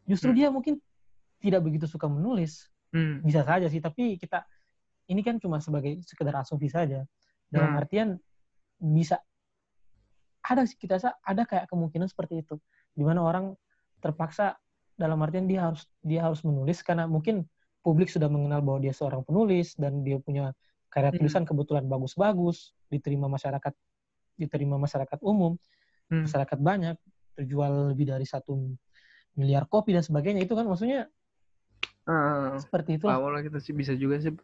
justru 0.09 0.33
Hmm. 0.33 0.39
dia 0.39 0.49
mungkin 0.49 0.81
tidak 1.41 1.61
begitu 1.65 1.85
suka 1.89 2.09
menulis 2.09 2.69
Hmm. 2.93 3.25
bisa 3.25 3.41
saja 3.45 3.69
sih 3.73 3.81
tapi 3.81 4.17
kita 4.21 4.45
ini 5.09 5.25
kan 5.25 5.41
cuma 5.41 5.61
sebagai 5.61 6.01
sekedar 6.05 6.37
asumsi 6.41 6.69
saja 6.69 7.05
dalam 7.49 7.73
Hmm. 7.73 7.81
artian 7.81 8.09
bisa 8.81 9.21
ada 10.43 10.67
sih 10.67 10.75
kita 10.77 10.99
rasa 10.99 11.15
ada 11.23 11.47
kayak 11.47 11.71
kemungkinan 11.71 12.11
seperti 12.11 12.43
itu 12.43 12.59
di 12.93 13.07
mana 13.07 13.23
orang 13.23 13.55
terpaksa 14.03 14.59
dalam 14.99 15.17
artian 15.23 15.47
dia 15.47 15.71
harus 15.71 15.87
dia 16.03 16.27
harus 16.27 16.43
menulis 16.43 16.83
karena 16.83 17.07
mungkin 17.07 17.47
publik 17.83 18.11
sudah 18.11 18.27
mengenal 18.27 18.61
bahwa 18.61 18.83
dia 18.83 18.95
seorang 18.95 19.23
penulis 19.23 19.75
dan 19.79 20.03
dia 20.03 20.19
punya 20.19 20.51
karya 20.93 21.09
Hmm. 21.11 21.19
tulisan 21.19 21.45
kebetulan 21.49 21.89
bagus-bagus 21.89 22.77
diterima 22.93 23.25
masyarakat 23.27 23.73
diterima 24.37 24.77
masyarakat 24.77 25.19
umum 25.25 25.57
Hmm. 26.13 26.29
masyarakat 26.29 26.59
banyak 26.61 26.97
terjual 27.33 27.97
lebih 27.97 28.13
dari 28.13 28.29
satu 28.29 28.77
miliar 29.33 29.65
kopi 29.65 29.97
dan 29.97 30.05
sebagainya 30.05 30.45
itu 30.45 30.53
kan 30.53 30.69
maksudnya 30.69 31.09
Ah, 32.05 32.59
seperti 32.61 33.01
itu 33.01 33.09
awalnya 33.09 33.49
kita 33.49 33.59
sih 33.63 33.73
bisa 33.73 33.97
juga 33.97 34.21
sih 34.21 34.35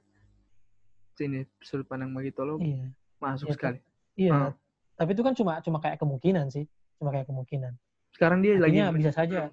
sini 1.12 1.42
sudut 1.60 1.84
pandang 1.84 2.14
begitu 2.14 2.40
lo 2.40 2.56
iya 2.56 2.88
masuk 3.18 3.50
Iya, 3.50 3.54
sekali 3.58 3.78
Iya, 4.18 4.32
Ah. 4.32 4.52
tapi 4.96 5.12
itu 5.12 5.22
kan 5.22 5.34
cuma 5.36 5.60
cuma 5.60 5.78
kayak 5.78 5.98
kemungkinan 6.02 6.50
sih, 6.50 6.66
cuma 6.98 7.14
kayak 7.14 7.30
kemungkinan. 7.30 7.70
sekarang 8.10 8.42
dia 8.42 8.58
lagi 8.58 8.82
Artinya 8.82 8.90
bisa 8.90 9.12
saja. 9.14 9.52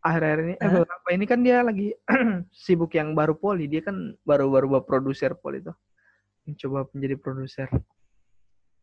Akhir-akhir 0.00 0.38
ini 0.42 0.54
eh 0.56 0.70
beberapa 0.70 1.08
ini 1.12 1.24
kan 1.24 1.40
dia 1.40 1.60
lagi 1.60 1.92
sibuk 2.56 2.92
yang 2.92 3.12
baru 3.12 3.34
poli 3.34 3.66
dia 3.66 3.80
kan 3.80 3.94
baru-baru 4.22 4.80
produser 4.80 5.32
poli 5.34 5.60
itu 5.60 5.72
mencoba 6.44 6.88
menjadi 6.92 7.16
produser 7.16 7.68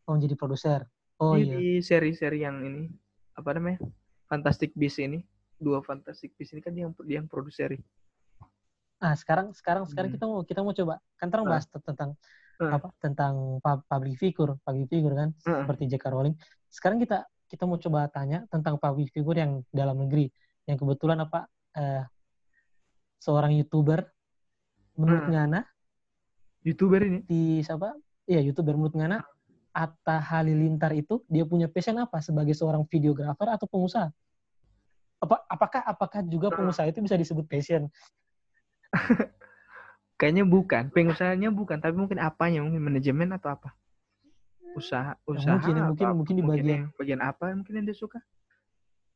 Oh, 0.07 0.15
jadi 0.15 0.39
produser. 0.39 0.87
Oh 1.19 1.35
Dia 1.35 1.43
iya. 1.43 1.55
di 1.59 1.67
seri-seri 1.83 2.39
yang 2.39 2.63
ini 2.63 2.87
apa 3.35 3.51
namanya 3.51 3.83
Fantastic 4.25 4.71
Beasts 4.71 5.03
ini 5.03 5.19
dua 5.59 5.83
Fantastic 5.83 6.31
Beasts 6.33 6.55
ini 6.55 6.63
kan 6.63 6.71
dia 6.71 6.87
yang 6.87 6.95
dia 7.03 7.19
yang 7.19 7.27
produseri 7.27 7.75
Ah, 8.97 9.13
sekarang 9.13 9.51
sekarang 9.51 9.83
sekarang 9.83 10.09
Hmm. 10.09 10.15
kita 10.15 10.25
mau 10.25 10.39
kita 10.41 10.59
mau 10.63 10.71
coba 10.71 10.95
kan 11.15 11.27
terang 11.27 11.43
Ah. 11.45 11.51
bahas 11.53 11.65
t- 11.65 11.83
tentang 11.83 12.15
Ah. 12.57 12.71
apa 12.73 12.87
tentang 12.97 13.33
pub- 13.59 13.83
public 13.85 14.15
figure, 14.15 14.55
public 14.63 14.87
figure 14.87 15.13
kan 15.13 15.29
Ah. 15.43 15.61
seperti 15.61 15.83
J.K. 15.91 16.05
Rowling. 16.07 16.35
Sekarang 16.67 16.97
kita 16.97 17.17
kita 17.45 17.63
mau 17.63 17.75
coba 17.75 18.07
tanya 18.07 18.47
tentang 18.47 18.79
public 18.79 19.11
figure 19.11 19.37
yang 19.37 19.51
dalam 19.69 19.99
negeri 19.99 20.31
yang 20.67 20.77
kebetulan 20.77 21.17
apa 21.17 21.47
eh, 21.73 22.03
seorang 23.17 23.55
YouTuber 23.55 24.03
menurut 24.99 25.23
Ah. 25.25 25.31
Ngana 25.31 25.61
youtuber 26.61 27.01
ini 27.01 27.19
di 27.23 27.41
siapa? 27.63 27.95
Iya, 28.27 28.43
YouTuber 28.43 28.75
menurut 28.75 28.93
Ngana 28.93 29.23
Atta 29.71 30.19
Halilintar 30.19 30.91
itu 30.91 31.23
dia 31.25 31.47
punya 31.47 31.71
passion 31.71 31.95
apa 31.97 32.19
sebagai 32.19 32.51
seorang 32.51 32.83
videografer 32.85 33.47
atau 33.47 33.69
pengusaha? 33.69 34.09
Apa 35.17 35.47
apakah 35.47 35.81
apakah 35.81 36.19
juga 36.27 36.51
Ah. 36.51 36.55
pengusaha 36.59 36.85
itu 36.91 36.99
bisa 36.99 37.15
disebut 37.15 37.47
passion? 37.47 37.87
kayaknya 40.19 40.43
bukan 40.43 40.89
pengusahanya 40.89 41.53
bukan 41.53 41.77
tapi 41.77 41.93
mungkin 41.93 42.17
apanya 42.17 42.65
mungkin 42.65 42.81
manajemen 42.81 43.29
atau 43.37 43.53
apa 43.53 43.69
usaha 44.73 45.13
usaha 45.29 45.57
mungkin, 45.61 45.73
atau 45.77 45.87
mungkin, 45.93 46.05
apa, 46.09 46.15
mungkin 46.17 46.35
di 46.37 46.43
bagian- 46.43 46.69
yang- 46.69 46.89
bagian 46.97 47.21
apa 47.21 47.43
mungkin 47.53 47.73
yang 47.77 47.85
dia 47.85 47.97
suka 47.97 48.17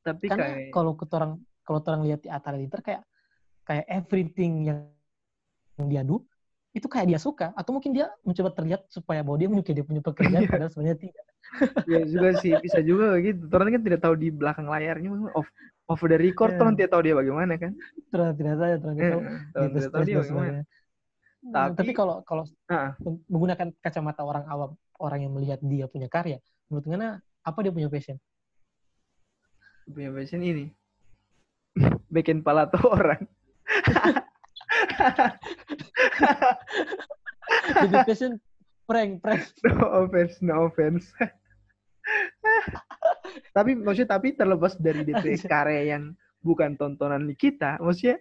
tapi 0.01 0.25
Karena 0.27 0.43
kayak 0.43 0.73
kalau 0.73 0.91
kita 0.93 1.13
orang 1.15 1.33
kalau 1.61 1.79
orang 1.81 2.03
lihat 2.03 2.19
di 2.21 2.29
Atta 2.29 2.49
Halilintar 2.49 2.81
kayak 2.81 3.01
kayak 3.61 3.85
everything 3.87 4.65
yang, 4.65 4.79
yang 5.77 5.87
dia 5.87 6.01
do 6.01 6.25
itu 6.71 6.87
kayak 6.87 7.07
dia 7.11 7.19
suka 7.19 7.51
atau 7.53 7.75
mungkin 7.75 7.91
dia 7.91 8.07
mencoba 8.23 8.49
terlihat 8.51 8.87
supaya 8.87 9.21
bahwa 9.21 9.37
dia 9.37 9.51
menyukai 9.51 9.75
dia 9.75 9.83
punya 9.83 9.99
pekerjaan 9.99 10.43
Iya. 10.43 10.49
padahal 10.49 10.71
sebenarnya 10.71 10.99
tidak. 10.99 11.25
ya 11.83 11.99
juga 12.07 12.29
sih 12.39 12.51
bisa 12.57 12.79
juga 12.79 13.19
gitu 13.19 13.43
orang 13.51 13.75
kan 13.75 13.83
tidak 13.83 13.99
tahu 13.99 14.15
di 14.15 14.31
belakang 14.31 14.71
layarnya 14.71 15.09
off 15.35 15.51
off 15.85 15.99
the 16.01 16.15
record 16.15 16.55
Iya. 16.55 16.59
orang 16.63 16.73
tidak 16.79 16.89
tahu 16.89 17.01
dia 17.03 17.15
bagaimana 17.15 17.53
kan 17.59 17.71
Terus 18.07 18.29
tidak 18.39 18.55
saja 18.55 18.75
terus 18.79 18.95
Eh, 18.95 19.03
tahu 19.03 19.19
orang 19.19 19.35
gitu, 19.61 19.75
tidak 19.75 19.91
tahu 19.91 20.03
dia 20.07 20.17
bagaimana. 20.17 20.59
Hmm, 21.41 21.51
Tapi- 21.51 21.75
tapi 21.75 21.91
kalau 21.91 22.15
kalau 22.23 22.43
Ah. 22.71 22.93
menggunakan 23.27 23.67
kacamata 23.81 24.21
orang 24.23 24.45
awam, 24.47 24.71
orang 25.01 25.19
yang 25.25 25.33
melihat 25.33 25.59
dia 25.59 25.85
punya 25.89 26.05
karya, 26.07 26.37
menurut 26.69 26.85
Ngana 26.87 27.07
apa 27.19 27.59
dia 27.59 27.73
punya 27.73 27.89
passion? 27.89 28.15
Punya 29.89 30.09
passion 30.13 30.43
ini. 30.43 30.69
Bikin 32.11 32.43
pala 32.45 32.67
tuh 32.69 32.83
orang. 32.91 33.23
Dia 37.89 38.03
passion 38.05 38.37
prank, 38.85 39.23
prank. 39.23 39.43
no 39.65 40.05
offense 40.05 40.35
no 40.43 40.67
offense. 40.67 41.05
Tapi 43.55 43.77
maksudnya 43.77 44.19
tapi 44.19 44.35
terlepas 44.35 44.75
dari 44.75 45.07
DP 45.07 45.39
karya 45.47 45.95
yang 45.97 46.11
bukan 46.41 46.73
tontonan 46.75 47.31
kita 47.37 47.77
maksudnya 47.79 48.17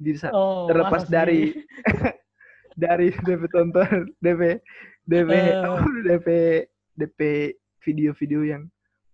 di 0.00 0.16
Oh, 0.32 0.66
terlepas 0.66 1.06
dari 1.06 1.54
dari 2.82 3.12
DP 3.12 3.42
tonton 3.52 4.10
DP 4.18 4.58
DP 5.06 5.30
Eh. 5.30 5.54
apa, 5.60 5.84
DP 6.04 6.28
DP 6.96 7.20
video-video 7.84 8.40
yang 8.44 8.62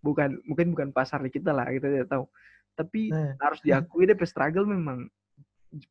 bukan 0.00 0.38
mungkin 0.44 0.72
bukan 0.72 0.88
pasar 0.90 1.20
di 1.20 1.30
kita 1.30 1.50
lah 1.50 1.66
kita 1.68 1.86
tidak 1.88 2.08
tahu 2.08 2.24
tapi 2.76 3.08
Eh. 3.10 3.32
harus 3.40 3.60
diakui 3.60 4.04
DP 4.04 4.22
struggle 4.24 4.68
memang 4.68 5.08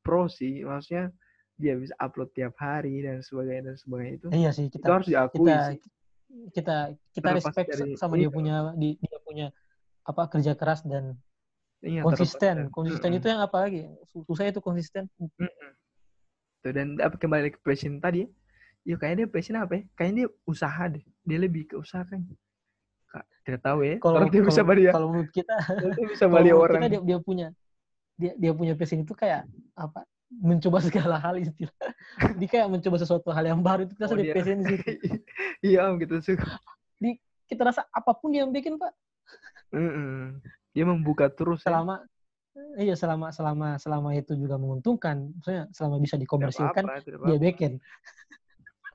pro 0.02 0.26
sih 0.26 0.62
maksudnya 0.62 1.10
dia 1.56 1.74
bisa 1.76 1.96
upload 1.98 2.30
tiap 2.36 2.54
hari 2.60 3.00
dan 3.02 3.24
sebagainya 3.24 3.72
dan 3.72 3.76
sebagainya 3.78 4.14
itu 4.20 4.28
Iya 4.30 4.50
sih 4.52 4.66
itu 4.68 4.78
kita 4.78 4.92
harus 4.92 5.08
diakui 5.08 5.40
kita 5.48 5.56
sih 5.72 5.80
kita 6.52 6.76
kita 7.16 7.26
Terlepas 7.32 7.48
respect 7.54 7.68
dari- 7.72 7.96
sama 7.96 8.14
dia 8.18 8.28
iya. 8.28 8.32
punya 8.34 8.56
di- 8.76 8.98
dia 9.00 9.18
punya 9.24 9.48
apa 10.04 10.30
kerja 10.30 10.54
keras 10.54 10.84
dan 10.86 11.16
Iya, 11.86 12.02
terlepas 12.02 12.18
konsisten. 12.18 12.56
dari- 12.66 12.72
Konsisten 12.74 13.10
Mm-mm. 13.14 13.20
itu 13.22 13.28
yang 13.30 13.42
apa 13.46 13.58
lagi? 13.62 13.86
Susah 14.26 14.50
itu 14.50 14.58
konsisten. 14.58 15.06
Mm-mm. 15.22 15.70
Tuh, 16.66 16.72
dan 16.74 16.98
apa 16.98 17.14
kembali 17.14 17.54
ke 17.54 17.60
passion 17.62 18.02
tadi 18.02 18.26
ya. 18.26 18.30
ya 18.86 18.96
kayaknya 18.98 19.26
dia 19.26 19.30
passion 19.30 19.56
apa 19.58 19.74
ya 19.78 19.84
kayaknya 19.94 20.16
dia 20.18 20.30
usaha 20.46 20.84
deh 20.90 21.02
dia 21.22 21.38
lebih 21.38 21.70
ke 21.70 21.76
usaha 21.78 22.02
kan 22.02 22.26
tidak 23.46 23.62
tahu 23.62 23.80
ya. 23.86 23.96
Kalau 24.02 24.18
dia 24.28 24.42
bisa 24.42 24.62
balik 24.66 24.84
ya 24.90 24.92
kalau 24.92 25.08
menurut 25.14 25.32
kita 25.32 25.56
dia 25.96 26.08
bisa 26.14 26.26
balik 26.26 26.52
orang 26.52 26.82
kita 26.82 26.90
dia, 26.90 27.02
dia 27.06 27.18
punya 27.22 27.48
dia 28.16 28.32
dia 28.36 28.52
punya 28.56 28.74
passion 28.74 29.04
itu 29.04 29.14
kayak 29.14 29.46
apa? 29.76 30.04
Mencoba 30.26 30.82
segala 30.82 31.22
hal 31.22 31.38
istilah. 31.38 31.72
Dia 32.42 32.48
kayak 32.50 32.68
mencoba 32.68 32.98
sesuatu 32.98 33.30
hal 33.30 33.46
yang 33.46 33.62
baru 33.62 33.86
itu 33.86 33.94
kita 33.94 34.10
Oh, 34.10 34.18
dia 34.18 34.26
dia- 34.26 34.36
passion 34.36 34.58
di 34.58 34.76
situ. 34.82 35.08
Iya 35.70 35.80
om 35.88 36.02
gitu 36.02 36.18
sih. 36.20 36.36
Kita 37.46 37.62
rasa 37.62 37.86
apa 37.94 38.12
pun 38.18 38.34
dia 38.34 38.42
yang 38.42 38.50
bikin 38.50 38.76
pak. 38.82 38.90
Mm-mm. 39.70 40.42
dia 40.74 40.86
membuka 40.86 41.30
terus 41.30 41.62
ya. 41.64 41.72
selama 41.72 42.04
iya 42.78 42.94
selama 42.96 43.32
selama 43.34 43.76
selama 43.80 44.10
itu 44.14 44.38
juga 44.38 44.56
menguntungkan 44.56 45.34
maksudnya 45.36 45.66
selama 45.74 45.98
bisa 46.00 46.16
dikomersilkan 46.16 46.84
dia 47.26 47.38
bikin 47.42 47.72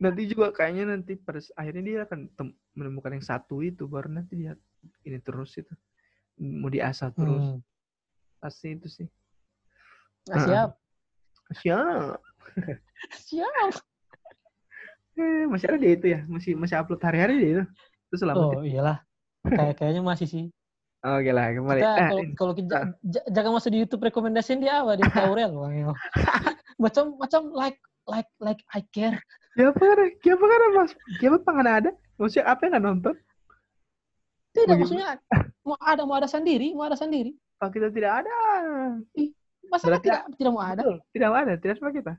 nanti 0.00 0.22
juga 0.26 0.48
kayaknya 0.50 0.96
nanti 0.96 1.12
pada 1.20 1.44
akhirnya 1.54 1.82
dia 1.84 1.98
akan 2.08 2.32
menemukan 2.72 3.20
yang 3.20 3.24
satu 3.24 3.60
itu 3.60 3.84
baru 3.84 4.08
nanti 4.08 4.32
dia 4.34 4.56
ini 5.04 5.20
terus 5.20 5.54
itu. 5.60 5.72
Mau 6.40 6.72
diasah 6.72 7.12
terus. 7.12 7.44
Hmm. 7.44 7.60
pasti 8.40 8.72
itu 8.72 8.88
sih. 8.88 9.08
Nah, 10.32 10.40
siap. 10.48 10.70
Siap. 11.60 12.16
Siap. 13.28 13.72
Eh, 15.20 15.44
masih 15.44 15.66
ada 15.68 15.76
dia 15.76 15.92
itu 15.92 16.06
ya. 16.08 16.20
Masih 16.24 16.56
masih 16.56 16.80
upload 16.80 17.04
hari-hari 17.04 17.36
dia 17.36 17.50
itu. 17.52 17.64
Terus 18.08 18.20
selamat 18.24 18.56
oh 18.56 18.64
iyalah. 18.64 18.98
Kayak 19.44 19.74
kayaknya 19.76 20.00
masih 20.00 20.24
sih. 20.24 20.44
Oke 21.00 21.30
lah 21.32 21.52
kembali. 21.52 21.80
Kita 21.80 21.92
Ah, 21.92 22.08
kalau 22.08 22.22
kalau 22.36 22.52
kita 22.56 22.76
ah. 22.76 22.88
jangan 23.28 23.52
masuk 23.56 23.70
di 23.72 23.78
YouTube 23.84 24.04
rekomendasiin 24.08 24.60
dia 24.60 24.84
apa 24.84 25.00
dia 25.00 25.08
Aurel 25.24 25.52
Wah, 25.56 25.72
iya. 25.72 25.92
macam 26.76 27.16
macam 27.16 27.48
like 27.56 27.80
like 28.04 28.28
like 28.40 28.60
I 28.72 28.84
care 28.92 29.16
siapa 29.54 29.76
kan? 29.78 29.98
Siapa 30.20 30.44
kan 30.44 30.60
mas 30.76 30.90
siapa 31.18 31.36
pengen 31.42 31.66
ada? 31.68 31.90
Maksudnya 32.16 32.44
apa 32.46 32.60
yang 32.66 32.72
nggak 32.76 32.84
nonton? 32.86 33.14
Tidak 34.50 34.66
Bagaimana? 34.66 34.80
maksudnya 34.82 35.06
mau 35.62 35.76
ada 35.78 36.02
mau 36.06 36.16
ada 36.18 36.28
sendiri 36.28 36.68
mau 36.74 36.84
ada 36.90 36.98
sendiri. 36.98 37.32
Kalau 37.60 37.70
kita 37.70 37.88
tidak 37.92 38.12
ada. 38.24 38.34
Masa 39.70 39.84
Berarti- 39.86 40.10
tidak 40.10 40.22
tidak 40.34 40.52
mau 40.52 40.64
ada? 40.64 40.82
Betul, 40.82 40.98
tidak 41.14 41.30
ada 41.30 41.52
tidak 41.60 41.74
sama 41.78 41.90
kita. 41.94 42.12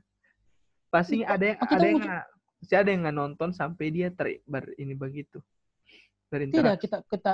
Pasti 0.88 1.16
Iya, 1.20 1.26
ada 1.36 1.44
yang 1.44 1.58
ada 1.60 1.84
yang 1.84 1.98
nggak 2.00 2.24
pasti 2.62 2.74
ada 2.78 2.88
yang 2.88 3.00
nggak 3.04 3.16
nonton 3.16 3.48
sampai 3.52 3.86
dia 3.92 4.08
ter 4.12 4.40
ber, 4.48 4.64
ini 4.80 4.94
begitu. 4.96 5.40
Tidak 5.40 6.30
berinteraksi 6.30 6.88
kita 6.88 6.96
kita 7.04 7.32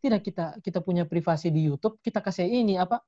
tidak 0.00 0.20
kita 0.24 0.44
kita 0.64 0.78
punya 0.80 1.04
privasi 1.04 1.52
di 1.52 1.68
YouTube 1.68 2.00
kita 2.00 2.24
kasih 2.24 2.48
ini 2.48 2.80
apa 2.80 3.04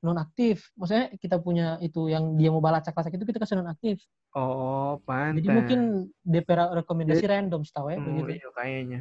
nonaktif 0.00 0.72
maksudnya 0.74 1.12
kita 1.16 1.36
punya 1.36 1.76
itu 1.80 2.08
yang 2.08 2.36
dia 2.40 2.48
mau 2.48 2.58
balacak-lacak 2.58 3.12
itu 3.14 3.24
kita 3.24 3.38
kasih 3.38 3.60
nonaktif 3.60 4.00
oh 4.32 4.96
pantas 5.04 5.44
jadi 5.44 5.48
mungkin 5.52 5.80
DP 6.24 6.48
rekomendasi 6.82 7.24
random 7.24 7.62
setahu 7.62 7.92
ya 7.92 7.96
Oh, 8.00 8.24
begitu 8.24 8.40
iya 8.40 8.48
kayaknya. 8.56 9.00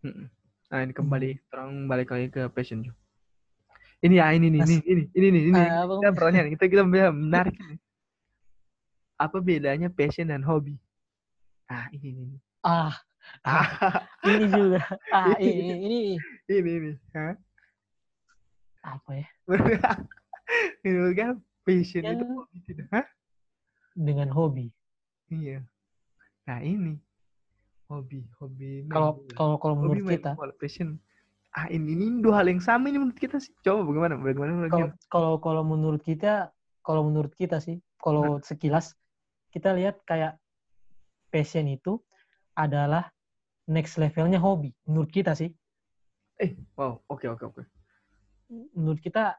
Mm-mm. 0.00 0.26
Nah 0.68 0.80
ini 0.80 0.92
kembali, 0.92 1.30
Hmm. 1.32 1.42
terang 1.48 1.70
balik 1.86 2.08
lagi 2.12 2.28
ke 2.28 2.42
passion 2.48 2.84
juga. 2.84 2.98
Ini 4.00 4.14
ya 4.20 4.26
ini 4.32 4.52
nih, 4.52 4.60
ini 4.60 4.76
ini 4.84 5.02
ini 5.12 5.26
nih, 5.32 5.42
ini 5.48 5.60
Ah, 5.64 5.88
apa- 5.88 5.96
kita 5.96 6.10
pertanyaan 6.12 6.48
kita 6.52 6.64
kita 6.68 6.82
menarik 6.84 7.56
ini. 7.56 7.76
Apa 9.16 9.38
bedanya 9.40 9.88
passion 9.88 10.28
dan 10.28 10.44
hobi? 10.44 10.76
Ah 11.64 11.88
ini 11.88 12.12
ini 12.12 12.22
ini. 12.28 12.38
ah 12.60 12.92
Ah, 13.40 13.64
ini 14.20 14.44
juga 14.52 14.80
ah 15.08 15.36
Ini. 15.40 15.48
ini 15.48 15.74
ini 15.80 16.00
ini 16.52 16.70
ini. 16.76 16.90
Hah? 17.16 17.32
Apa 18.84 19.10
ya 19.24 19.26
Menurut 20.84 21.14
kan 21.16 21.40
passion 21.64 22.04
itu 22.04 22.24
hobi 22.28 22.58
tidak? 22.68 22.86
Hah? 22.92 23.06
dengan 23.96 24.28
hobi 24.28 24.68
Iya. 25.32 25.64
Nah 26.44 26.60
ini 26.60 27.00
hobi, 27.88 28.28
hobi. 28.36 28.84
main 28.84 28.92
kalau 28.92 29.10
kalau 29.32 29.56
kalau 29.56 29.74
hobi 29.80 30.00
menurut 30.00 30.04
main 30.04 30.14
kita 30.20 30.30
bola, 30.36 30.54
passion. 30.60 31.00
Ah 31.54 31.70
ini, 31.70 31.94
ini 31.96 32.20
dua 32.20 32.42
hal 32.42 32.50
yang 32.50 32.60
sama 32.60 32.90
ini 32.92 33.00
menurut 33.00 33.16
kita 33.16 33.40
sih. 33.40 33.54
Coba 33.64 33.88
bagaimana? 33.88 34.20
Bagaimana 34.20 34.68
kalau 34.68 34.90
kalau 35.08 35.32
kalau 35.40 35.62
menurut 35.64 36.02
kita 36.04 36.52
kalau 36.84 37.08
menurut 37.08 37.32
kita 37.32 37.62
sih 37.62 37.80
kalau 37.96 38.36
sekilas 38.44 38.92
kita 39.48 39.72
lihat 39.72 40.02
kayak 40.04 40.36
passion 41.32 41.64
itu 41.70 41.96
adalah 42.52 43.08
next 43.64 43.96
levelnya 43.96 44.36
hobi 44.36 44.76
menurut 44.84 45.08
kita 45.08 45.32
sih 45.32 45.50
Eh, 46.42 46.58
wow, 46.74 46.98
oke 47.06 47.30
oke 47.30 47.44
oke. 47.46 47.62
Menurut 48.74 49.00
kita 49.02 49.38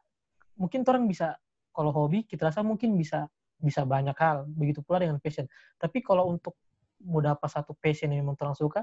mungkin 0.59 0.83
orang 0.87 1.05
bisa 1.07 1.35
kalau 1.75 1.91
hobi 1.91 2.23
kita 2.23 2.51
rasa 2.51 2.63
mungkin 2.63 2.95
bisa 2.95 3.27
bisa 3.59 3.83
banyak 3.87 4.15
hal 4.15 4.47
begitu 4.51 4.83
pula 4.83 5.03
dengan 5.03 5.19
passion 5.19 5.47
tapi 5.79 6.03
kalau 6.03 6.31
untuk 6.31 6.55
mau 7.03 7.19
dapat 7.19 7.47
satu 7.47 7.75
passion 7.75 8.11
yang 8.11 8.27
memang 8.27 8.39
orang 8.39 8.55
suka 8.55 8.81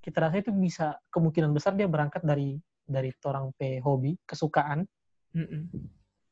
kita 0.00 0.22
rasa 0.22 0.40
itu 0.40 0.52
bisa 0.54 0.96
kemungkinan 1.10 1.50
besar 1.52 1.74
dia 1.74 1.88
berangkat 1.88 2.22
dari 2.24 2.56
dari 2.86 3.10
orang 3.26 3.50
pe 3.56 3.82
hobi 3.82 4.14
kesukaan 4.22 4.86
Mm-mm. 5.34 5.68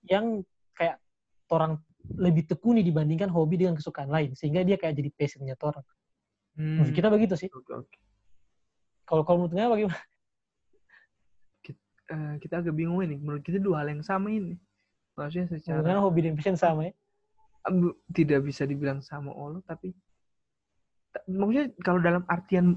yang 0.07 0.41
kayak 0.73 1.03
orang 1.51 1.81
lebih 2.21 2.45
tekuni 2.47 2.85
dibandingkan 2.85 3.33
hobi 3.33 3.61
dengan 3.61 3.77
kesukaan 3.77 4.13
lain 4.13 4.37
sehingga 4.37 4.61
dia 4.63 4.77
kayak 4.77 4.95
jadi 4.97 5.11
passionnya 5.17 5.57
orang 5.61 5.85
Hmm. 6.55 6.79
menurut 6.79 6.95
kita 6.95 7.11
begitu 7.11 7.35
sih 7.35 7.51
oke. 7.51 7.83
kalau 9.03 9.27
kalau 9.27 9.39
menurutnya 9.43 9.67
bagaimana 9.67 9.99
Eh, 12.05 12.35
kita 12.43 12.61
agak 12.61 12.75
bingung 12.77 13.01
ini. 13.01 13.17
Menurut 13.17 13.41
kita 13.41 13.57
dua 13.63 13.81
hal 13.85 13.95
yang 13.97 14.05
sama 14.05 14.29
ini. 14.29 14.57
Maksudnya 15.15 15.47
secara 15.57 16.01
hobi 16.03 16.27
dan 16.27 16.35
passion 16.35 16.59
sama 16.59 16.91
ya 16.91 16.95
tidak 18.13 18.45
bisa 18.45 18.69
dibilang 18.69 19.01
sama 19.01 19.33
Allah, 19.33 19.65
tapi 19.65 19.97
ta- 21.09 21.25
maksudnya 21.25 21.73
kalau 21.81 21.97
dalam 21.97 22.21
artian 22.29 22.77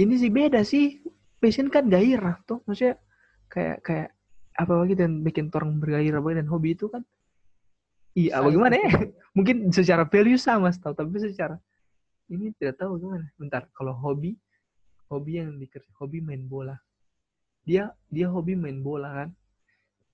ini 0.00 0.14
sih 0.16 0.32
beda 0.32 0.64
sih. 0.64 1.04
Passion 1.36 1.68
kan 1.68 1.84
gairah 1.92 2.40
tuh. 2.48 2.64
Maksudnya 2.64 2.96
kayak 3.52 3.84
kayak 3.84 4.08
apa 4.56 4.72
lagi 4.72 4.94
dan 4.96 5.20
bikin 5.20 5.52
orang 5.52 5.76
bergairah 5.76 6.20
banget 6.24 6.38
dan 6.44 6.48
hobi 6.48 6.72
itu 6.72 6.88
kan 6.88 7.04
iya 8.16 8.40
Saling 8.40 8.56
bagaimana 8.56 8.74
ya 8.80 8.90
mungkin 9.36 9.56
secara 9.68 10.08
value 10.08 10.40
sama 10.40 10.72
tahu 10.72 10.96
tapi 10.96 11.20
secara 11.20 11.60
ini 12.32 12.50
tidak 12.56 12.80
tahu 12.80 12.96
gimana 12.96 13.28
bentar 13.36 13.68
kalau 13.76 13.92
hobi 13.92 14.34
hobi 15.12 15.44
yang 15.44 15.60
dikerja 15.60 15.92
hobi 16.00 16.24
main 16.24 16.48
bola 16.48 16.74
dia 17.66 17.90
dia 18.06 18.30
hobi 18.30 18.54
main 18.54 18.78
bola 18.80 19.10
kan 19.12 19.30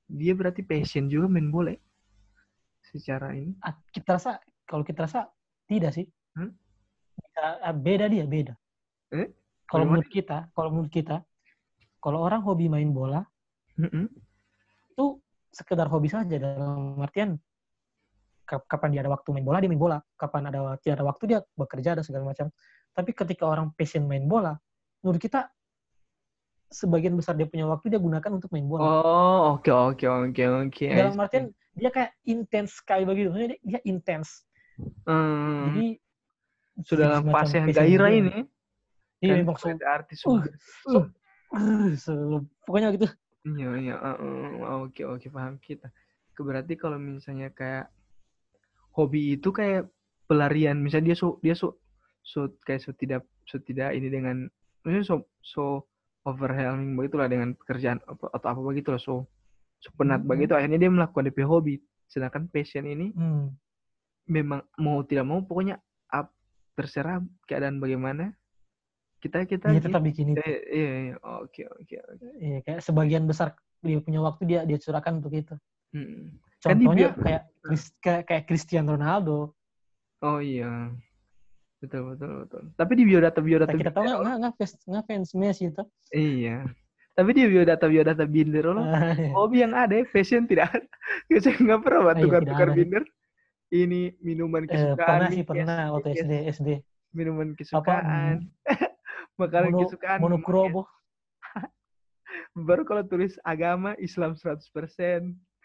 dia 0.08 0.32
berarti 0.32 0.64
passion 0.64 1.06
juga 1.06 1.28
main 1.28 1.52
bola 1.52 1.76
ya? 1.76 1.80
secara 2.82 3.36
ini 3.36 3.52
Ah, 3.60 3.76
kita 3.92 4.16
rasa 4.18 4.40
kalau 4.64 4.82
kita 4.82 5.04
rasa 5.06 5.28
tidak 5.68 5.92
sih 5.94 6.08
Hmm? 6.32 6.48
Ah, 7.36 7.76
beda 7.76 8.08
dia 8.08 8.24
beda 8.24 8.56
Eh? 9.12 9.28
kalau 9.68 9.84
menurut 9.84 10.08
kita 10.08 10.48
kalau 10.56 10.72
menurut 10.72 10.88
kita 10.88 11.20
kalau 12.00 12.24
orang 12.24 12.40
hobi 12.40 12.72
main 12.72 12.88
bola 12.88 13.20
Mm-mm. 13.76 14.08
itu 14.90 15.20
sekedar 15.52 15.92
hobi 15.92 16.08
saja 16.08 16.40
dalam 16.40 16.96
artian 16.98 17.36
kap- 18.48 18.64
kapan 18.64 18.96
dia 18.96 19.00
ada 19.04 19.12
waktu 19.12 19.28
main 19.36 19.44
bola 19.44 19.60
dia 19.60 19.68
main 19.68 19.76
bola 19.80 20.00
kapan 20.16 20.48
ada 20.48 20.80
tidak 20.80 21.00
ada 21.00 21.04
waktu 21.04 21.24
dia 21.28 21.38
bekerja 21.52 22.00
dan 22.00 22.04
segala 22.04 22.32
macam 22.32 22.48
tapi 22.96 23.12
ketika 23.12 23.44
orang 23.44 23.68
passion 23.76 24.08
main 24.08 24.24
bola 24.24 24.56
menurut 25.04 25.20
kita 25.20 25.52
sebagian 26.72 27.14
besar 27.14 27.36
dia 27.36 27.44
punya 27.46 27.68
waktu 27.68 27.92
dia 27.92 28.00
gunakan 28.00 28.30
untuk 28.40 28.48
main 28.50 28.64
bola 28.66 29.00
Oh, 29.04 29.56
oke 29.60 29.68
oke 29.70 30.04
oke 30.08 30.42
oke. 30.66 30.84
I 30.88 30.96
dalam 30.96 31.20
artian 31.20 31.52
dia 31.76 31.88
kayak 31.88 32.12
intens 32.24 32.80
sekali 32.80 33.04
begitu 33.04 33.28
dia, 33.32 33.56
dia 33.60 33.80
intens 33.84 34.42
Hmm, 35.06 35.68
jadi 35.68 35.86
sudah 36.82 37.06
dalam 37.06 37.22
semacam 37.22 37.36
fase 37.38 37.54
yang 37.54 37.66
passion 37.68 37.78
gairah 37.84 38.10
ini. 38.10 38.36
iya 39.22 39.34
kan 39.44 39.54
sebagai 39.54 39.86
artis 39.86 40.18
uh, 40.26 40.42
uh, 41.54 41.86
so- 41.94 42.48
pokoknya 42.66 42.96
gitu 42.96 43.08
Iya 43.42 43.70
iya. 43.78 43.94
uh, 43.98 44.16
uh, 44.22 44.86
Oke 44.86 45.02
oke 45.02 45.26
paham 45.28 45.58
kita. 45.58 45.90
Berarti 46.38 46.74
kalau 46.78 46.96
misalnya 46.98 47.50
kayak 47.50 47.90
hobi 48.94 49.34
itu 49.36 49.50
kayak 49.50 49.90
pelarian. 50.26 50.78
Misalnya 50.78 51.12
dia 51.12 51.16
so 51.18 51.38
dia 51.42 51.54
so 51.58 51.76
so 52.22 52.46
kayak 52.62 52.80
so 52.86 52.94
tidak 52.94 53.26
so 53.50 53.58
tidak 53.58 53.98
ini 53.98 54.08
dengan 54.08 54.46
maksudnya 54.82 55.02
so 55.02 55.16
so 55.42 55.62
overwhelming 56.22 56.94
begitulah 56.94 57.26
dengan 57.26 57.54
pekerjaan 57.58 57.98
atau 58.06 58.46
apa 58.46 58.60
begitulah 58.62 58.98
so 58.98 59.26
so 59.82 59.90
penat 59.98 60.22
Mhm. 60.22 60.28
begitu. 60.30 60.52
Akhirnya 60.54 60.78
dia 60.78 60.90
melakukan 60.90 61.26
DP 61.26 61.42
hobi. 61.42 61.74
Sedangkan 62.06 62.46
passion 62.46 62.86
ini 62.86 63.10
hmm. 63.10 63.50
memang 64.30 64.62
mau 64.78 65.02
tidak 65.02 65.26
mau 65.26 65.42
pokoknya 65.42 65.80
up 66.08 66.30
terserah 66.78 67.18
keadaan 67.44 67.82
bagaimana. 67.82 68.30
Kita 69.18 69.46
kita 69.46 69.70
dia 69.70 69.82
tetap 69.82 70.02
bikin 70.02 70.34
itu. 70.34 70.42
Eh, 70.42 70.60
iya 70.70 70.92
iya. 71.10 71.14
Oke 71.42 71.66
oke 71.66 71.96
oke. 71.98 72.26
Iya, 72.38 72.58
kayak 72.62 72.80
sebagian 72.82 73.24
besar 73.26 73.54
dia 73.82 73.98
punya 73.98 74.22
waktu 74.22 74.42
dia 74.46 74.60
dia 74.62 74.78
curahkan 74.78 75.18
untuk 75.18 75.34
itu. 75.34 75.54
Hmm. 75.90 76.38
Kan 76.62 76.78
contohnya 76.78 77.10
Chris- 77.62 77.94
kayak 77.98 78.22
kayak 78.26 78.44
Cristiano 78.46 78.94
Ronaldo. 78.94 79.54
Oh 80.22 80.38
iya 80.38 80.90
betul 81.82 82.14
betul 82.14 82.30
betul 82.46 82.62
tapi 82.78 82.92
di 82.94 83.04
biodata 83.04 83.42
biodata 83.42 83.74
kita 83.74 83.90
tahu 83.90 84.06
nggak 84.06 84.36
nggak 84.38 84.54
fans 84.54 84.72
nggak 84.86 85.04
fans 85.04 85.30
Messi 85.34 85.64
itu 85.66 85.82
iya 86.14 86.62
tapi 87.12 87.34
di 87.34 87.44
biodata 87.44 87.84
biodata 87.84 88.24
binder 88.24 88.64
lo 88.64 88.80
Ah, 88.80 89.12
iya. 89.12 89.34
hobi 89.34 89.60
yang 89.60 89.74
ada 89.74 89.92
ya, 89.92 90.06
passion 90.06 90.46
tidak 90.46 90.70
ada 90.70 90.86
saya 91.42 91.58
nggak 91.58 91.80
pernah 91.82 92.00
buat 92.00 92.14
Ah, 92.14 92.16
iya, 92.16 92.24
tukar 92.24 92.40
tidak 92.40 92.52
tukar 92.54 92.68
ada. 92.70 92.76
binder 92.78 93.02
ini 93.72 94.00
minuman 94.20 94.62
Eh, 94.64 94.70
kesukaan 94.70 95.08
pernah 95.10 95.28
sih 95.28 95.42
pernah 95.42 95.80
waktu. 95.90 96.08
SD 96.14 96.32
SD. 96.54 96.68
minuman 97.10 97.48
kesukaan 97.52 98.48
makanan 99.40 99.72
kesukaan 99.76 100.18
monokromo. 100.20 100.86
baru 102.56 102.84
kalau 102.84 103.02
tulis 103.02 103.36
agama 103.42 103.96
Islam 103.98 104.32
100% 104.32 104.64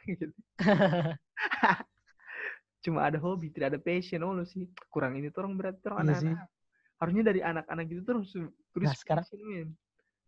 gitu. 0.03 0.27
Cuma 2.87 3.03
ada 3.03 3.19
hobi 3.19 3.51
tidak 3.51 3.75
ada 3.75 3.79
passion 3.83 4.23
oh 4.23 4.31
lu 4.31 4.47
sih 4.47 4.63
kurang 4.87 5.19
ini 5.19 5.27
tuh 5.27 5.43
orang 5.43 5.59
berarti 5.59 5.83
orang 5.91 6.07
Iya 6.07 6.15
sih. 6.23 6.31
anak-anak 6.31 6.47
harusnya 6.97 7.23
dari 7.27 7.39
anak-anak 7.43 7.85
itu 7.91 8.01
terus 8.07 8.29
tulis 8.71 8.87
Nah, 8.87 8.95
sekarang- 8.95 9.27
passion 9.27 9.67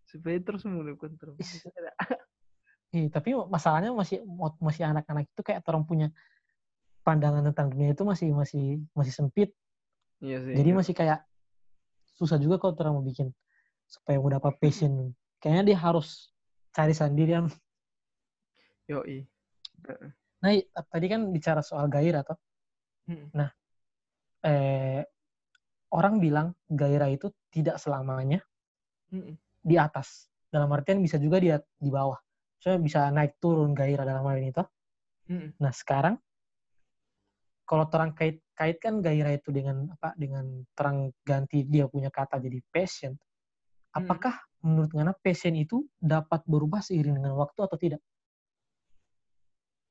supaya 0.04 0.38
terus 0.44 0.62
menemukan 0.68 1.16
terus 1.16 1.40
Iya, 2.90 3.06
tapi 3.14 3.38
masalahnya 3.38 3.94
masih 3.94 4.26
masih 4.58 4.82
anak-anak 4.82 5.30
itu 5.30 5.42
kayak 5.46 5.62
orang 5.70 5.86
punya 5.86 6.08
pandangan 7.06 7.46
tentang 7.54 7.70
dunia 7.70 7.94
itu 7.94 8.02
masih 8.02 8.34
masih 8.34 8.82
masih 8.98 9.14
sempit. 9.14 9.50
iya 10.20 10.42
sih 10.42 10.58
Jadi 10.58 10.70
masih 10.74 10.94
kayak 10.98 11.22
susah 12.18 12.42
juga 12.42 12.58
kalau 12.58 12.74
orang 12.76 12.98
mau 12.98 13.06
bikin 13.06 13.30
supaya 13.86 14.18
mau 14.18 14.34
dapat 14.34 14.58
passion. 14.58 15.14
Kayaknya 15.38 15.64
dia 15.70 15.78
harus 15.80 16.34
cari 16.74 16.92
sendirian. 16.92 17.46
yoi 18.90 19.30
Nah, 20.42 20.50
i- 20.58 20.66
tadi 20.90 21.06
kan 21.14 21.30
bicara 21.30 21.62
soal 21.62 21.86
gairah 21.94 22.26
toh. 22.26 22.42
Hmm. 23.10 23.50
Eh, 24.46 25.02
orang 25.92 26.22
bilang 26.22 26.54
gairah 26.70 27.10
itu 27.12 27.34
tidak 27.50 27.82
selamanya 27.82 28.40
Mm-mm. 29.12 29.36
di 29.60 29.76
atas. 29.76 30.30
Dalam 30.48 30.70
artian 30.72 31.02
bisa 31.02 31.18
juga 31.18 31.42
dia 31.42 31.58
di 31.60 31.90
bawah. 31.90 32.16
Soalnya 32.62 32.82
bisa 32.86 33.00
naik 33.10 33.42
turun 33.42 33.74
gairah 33.74 34.06
dalam 34.06 34.24
hal 34.24 34.38
ini 34.40 34.54
toh. 34.54 34.70
Mm-mm. 35.28 35.60
Nah 35.60 35.74
sekarang 35.74 36.16
kalau 37.66 37.86
terang 37.90 38.14
kait 38.14 38.42
kaitkan 38.54 39.02
gairah 39.04 39.36
itu 39.36 39.50
dengan 39.54 39.90
apa 39.94 40.14
dengan 40.18 40.64
terang 40.74 41.14
ganti 41.26 41.66
dia 41.66 41.90
punya 41.90 42.14
kata 42.14 42.40
jadi 42.40 42.62
passion. 42.70 43.18
Apakah 43.90 44.38
menurut 44.62 44.94
Ngana 44.94 45.18
passion 45.18 45.58
itu 45.58 45.82
dapat 45.98 46.46
berubah 46.46 46.80
seiring 46.86 47.18
dengan 47.18 47.34
waktu 47.34 47.60
atau 47.66 47.78
tidak? 47.78 48.02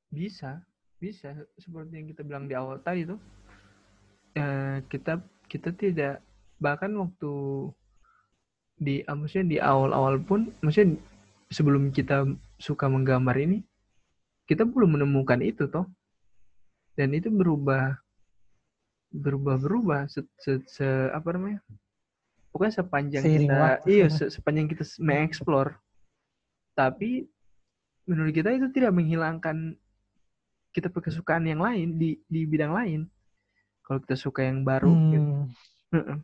bisa 0.09 0.65
bisa 0.99 1.31
seperti 1.55 1.93
yang 1.95 2.07
kita 2.11 2.23
bilang 2.27 2.45
di 2.51 2.55
awal 2.59 2.83
tadi 2.83 3.07
tuh. 3.07 3.19
Eh, 4.35 4.83
kita 4.91 5.23
kita 5.47 5.71
tidak 5.73 6.21
bahkan 6.59 6.91
waktu 6.99 7.33
di 8.79 9.03
ah, 9.07 9.15
maksudnya 9.15 9.47
di 9.47 9.59
awal-awal 9.59 10.19
pun 10.23 10.51
maksudnya 10.63 10.99
sebelum 11.51 11.91
kita 11.91 12.27
suka 12.59 12.87
menggambar 12.87 13.35
ini 13.39 13.63
kita 14.47 14.67
belum 14.67 14.99
menemukan 14.99 15.39
itu 15.43 15.67
toh. 15.71 15.87
Dan 16.99 17.15
itu 17.15 17.31
berubah 17.31 17.95
berubah 19.09 19.57
berubah 19.57 20.01
se, 20.11 20.21
se- 20.43 20.67
se- 20.67 21.11
apa 21.15 21.31
namanya? 21.33 21.63
Pokoknya 22.51 22.75
sepanjang 22.83 23.23
Seiring 23.23 23.49
kita 23.49 23.55
waktu. 23.63 23.87
iya 23.87 24.07
se- 24.11 24.31
sepanjang 24.35 24.67
kita 24.67 24.85
mengeksplor. 24.99 25.79
Tapi 26.75 27.25
menurut 28.09 28.33
kita 28.35 28.51
itu 28.51 28.67
tidak 28.75 28.93
menghilangkan 28.99 29.79
kita 30.73 30.93
kesukaan 30.93 31.45
yang 31.49 31.61
lain 31.63 31.97
di 31.97 32.19
di 32.29 32.45
bidang 32.45 32.73
lain. 32.73 33.01
Kalau 33.85 33.99
kita 34.05 34.17
suka 34.21 34.45
yang 34.45 34.63
baru 34.63 34.93
gitu. 35.13 35.31
Hmm, 35.33 35.47
Heeh. 35.97 36.17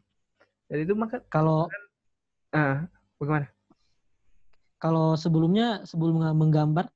dan 0.68 0.78
itu 0.84 0.92
maka 0.92 1.20
kalau 1.32 1.68
ah 2.52 2.84
bagaimana? 3.16 3.48
kalau 4.84 5.16
sebelumnya 5.16 5.80
sebelum 5.88 6.20
menggambar 6.36 6.92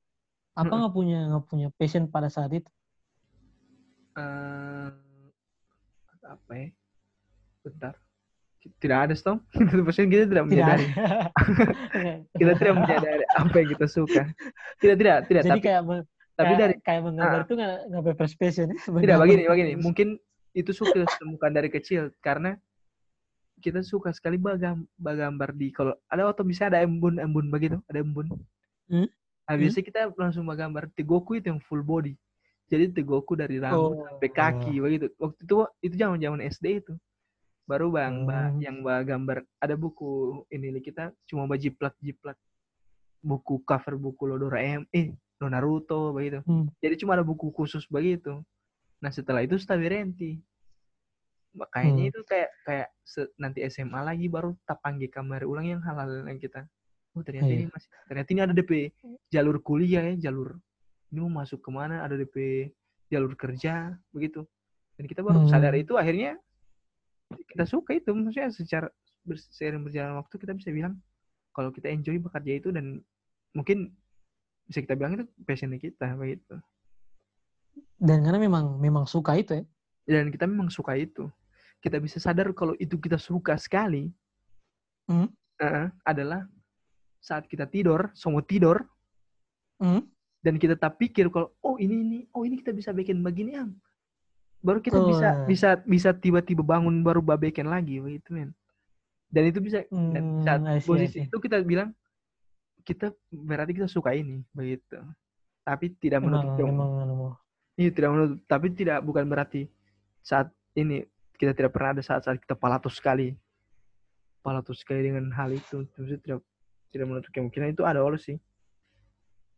apa 0.59 0.73
nggak 0.75 0.93
punya 0.93 1.25
nggak 1.33 1.45
punya 1.49 1.69
passion 1.81 2.05
pada 2.05 2.29
saat 2.29 2.53
itu? 2.53 2.69
Eh, 4.19 4.91
apa 6.27 6.53
ya? 6.53 6.69
Bentar. 7.65 7.95
Tidak 8.59 8.99
ada 8.99 9.15
itu 9.17 9.35
maksudnya 9.87 10.09
kita 10.13 10.25
tidak 10.29 10.45
menyadari. 10.45 10.85
ada. 10.93 11.31
kita 12.41 12.53
tidak 12.61 12.75
menyadari 12.77 13.25
apa 13.39 13.55
yang 13.57 13.69
kita 13.73 13.87
suka. 13.89 14.23
Tidak 14.83 14.97
tidak 15.01 15.17
tidak 15.31 15.43
Jadi 15.47 15.53
tapi 15.57 15.63
kayak 15.65 15.83
tapi 16.39 16.55
kayak, 16.55 16.61
dari 16.61 16.75
kayak 16.79 17.03
menggambar 17.03 17.41
itu 17.43 17.53
nggak 17.53 17.75
nggak 17.91 18.05
bebas 18.07 18.33
passion. 18.33 18.67
ya. 18.69 18.77
tidak 18.79 18.87
Menggambar 18.95 19.19
begini 19.21 19.43
begini 19.51 19.73
mungkin 19.77 20.09
itu 20.55 20.71
suka 20.71 21.03
temukan 21.13 21.51
dari 21.51 21.69
kecil 21.69 22.15
karena 22.19 22.55
kita 23.59 23.83
suka 23.83 24.11
sekali 24.11 24.39
bagam 24.39 24.87
bagambar 24.95 25.51
di 25.51 25.69
kalau 25.69 25.99
ada 26.07 26.31
atau 26.31 26.43
bisa 26.43 26.71
ada 26.71 26.79
embun 26.79 27.19
embun 27.19 27.47
begitu 27.49 27.83
ada 27.85 27.99
embun 27.99 28.31
Hmm. 28.89 29.05
nah, 29.45 29.53
biasanya 29.53 29.85
kita 29.85 30.01
langsung 30.15 30.47
bagambar 30.47 30.89
tegoku 30.89 31.37
itu 31.37 31.51
yang 31.51 31.61
full 31.61 31.83
body 31.83 32.17
jadi 32.65 32.89
tegoku 32.89 33.35
dari 33.35 33.59
rambut 33.59 33.93
Oh. 33.93 34.07
sampai 34.09 34.31
kaki 34.31 34.79
begitu 34.79 35.13
waktu 35.15 35.41
itu 35.43 35.55
itu 35.83 35.95
zaman 35.95 36.17
zaman 36.17 36.41
SD 36.41 36.67
itu 36.81 36.95
baru 37.65 37.91
bang 37.91 38.25
ba- 38.25 38.49
Hmm. 38.49 38.63
yang 38.63 38.81
bagambar 38.81 39.43
ada 39.59 39.75
buku 39.75 40.09
ini 40.49 40.73
kita 40.79 41.13
cuma 41.27 41.45
bajiplak 41.45 41.93
jiplak 41.99 42.41
buku 43.21 43.61
cover 43.61 43.99
buku 43.99 44.23
lo 44.25 44.39
Doraemon 44.39 44.89
eh 44.89 45.13
lo 45.39 45.47
Naruto 45.47 46.11
begitu 46.11 46.43
Hmm. 46.45 46.67
jadi 46.79 46.95
cuma 46.99 47.15
ada 47.15 47.23
buku 47.23 47.51
khusus 47.51 47.87
begitu 47.87 48.43
nah 48.99 49.11
setelah 49.11 49.43
itu 49.43 49.55
Stavirenti 49.57 50.39
makanya 51.55 52.05
Hmm. 52.07 52.11
itu 52.11 52.21
kayak 52.23 52.51
kayak 52.63 52.89
nanti 53.37 53.65
SMA 53.67 54.01
lagi 54.05 54.27
baru 54.27 54.55
tak 54.63 54.79
panggil 54.85 55.09
kamar 55.09 55.43
ulang 55.43 55.67
yang 55.67 55.83
halal 55.83 56.27
yang 56.27 56.39
kita 56.39 56.67
oh 57.17 57.23
ternyata 57.25 57.51
Iya. 57.51 57.57
ini 57.63 57.67
masih 57.71 57.89
ternyata 58.07 58.29
ini 58.31 58.41
ada 58.45 58.55
DP 58.55 58.73
jalur 59.29 59.57
kuliah 59.59 60.05
ya 60.13 60.31
jalur 60.31 60.55
ini 61.09 61.19
mau 61.25 61.33
masuk 61.43 61.65
ke 61.65 61.71
mana 61.73 62.05
ada 62.05 62.15
DP 62.15 62.69
jalur 63.09 63.33
kerja 63.35 63.97
begitu 64.13 64.45
dan 65.01 65.05
kita 65.09 65.25
baru 65.25 65.43
Hmm. 65.43 65.51
sadar 65.51 65.75
itu 65.75 65.97
akhirnya 65.97 66.37
kita 67.49 67.65
suka 67.65 67.97
itu 67.97 68.11
maksudnya 68.13 68.51
secara 68.51 68.89
seiring 69.53 69.85
berjalan 69.85 70.17
waktu 70.21 70.35
kita 70.37 70.53
bisa 70.53 70.71
bilang 70.71 71.01
kalau 71.53 71.73
kita 71.73 71.89
enjoy 71.89 72.17
bekerja 72.19 72.61
itu 72.61 72.69
dan 72.71 73.01
mungkin 73.53 73.93
bisa 74.69 74.85
kita 74.85 74.95
bilang 74.95 75.17
itu 75.17 75.25
passionnya 75.43 75.81
kita 75.81 76.13
begitu 76.15 76.61
Dan 77.99 78.23
karena 78.23 78.39
memang 78.39 78.79
memang 78.79 79.09
suka 79.09 79.35
itu 79.35 79.59
ya. 79.59 79.65
dan 80.07 80.29
kita 80.29 80.45
memang 80.45 80.69
suka 80.69 80.95
itu 80.95 81.27
kita 81.79 81.99
bisa 81.99 82.19
sadar 82.19 82.53
kalau 82.53 82.77
itu 82.77 82.95
kita 82.95 83.17
suka 83.17 83.57
sekali 83.57 84.13
Hmm. 85.09 85.25
eh, 85.57 85.89
adalah 86.05 86.45
saat 87.19 87.49
kita 87.49 87.65
tidur 87.65 88.13
semua 88.13 88.45
tidur 88.45 88.85
Hmm. 89.81 90.05
dan 90.39 90.55
kita 90.55 90.77
tak 90.77 90.99
pikir 90.99 91.33
kalau 91.33 91.49
oh 91.59 91.81
ini 91.81 91.95
ini 91.99 92.19
oh 92.31 92.45
ini 92.45 92.61
kita 92.61 92.71
bisa 92.71 92.93
bikin 92.93 93.25
begini 93.25 93.57
am 93.57 93.73
baru 94.59 94.79
kita 94.79 95.01
bisa 95.01 95.29
Oh. 95.33 95.47
bisa 95.47 95.69
bisa 95.81 96.11
tiba-tiba 96.13 96.61
bangun 96.61 97.01
baru 97.01 97.23
babekin 97.23 97.67
lagi 97.67 97.99
begitu 97.99 98.37
men 98.37 98.51
dan 99.29 99.43
itu 99.45 99.59
bisa 99.59 99.81
dan 99.89 100.23
Hmm, 100.25 100.45
saat 100.45 100.61
see, 100.61 100.77
I 100.77 100.81
posisi 100.85 101.19
itu 101.25 101.37
kita 101.39 101.63
bilang 101.63 101.95
kita 102.89 103.13
berarti 103.29 103.77
kita 103.77 103.89
suka 103.93 104.17
ini 104.17 104.41
begitu 104.57 104.97
tapi 105.69 105.93
tidak 106.01 106.25
menutup 106.25 106.65
memang 106.65 107.05
anu, 107.05 107.37
Iya 107.79 107.95
tidak 107.95 108.11
menutup, 108.11 108.39
tapi 108.49 108.67
tidak 108.75 108.99
bukan 109.05 109.29
berarti 109.29 109.69
saat 110.25 110.49
ini 110.75 111.05
kita 111.39 111.55
tidak 111.55 111.71
pernah 111.71 111.95
ada 111.95 112.03
saat-saat 112.03 112.43
kita 112.43 112.59
palatus 112.59 112.99
sekali, 112.99 113.37
palatus 114.43 114.83
sekali 114.83 115.07
dengan 115.07 115.31
hal 115.31 115.55
itu, 115.55 115.87
terus 115.95 116.19
tidak 116.25 116.43
tidak 116.91 117.07
menutup 117.07 117.31
kemungkinan 117.31 117.71
itu 117.77 117.87
ada 117.87 118.03
oleh 118.03 118.19
sih. 118.19 118.35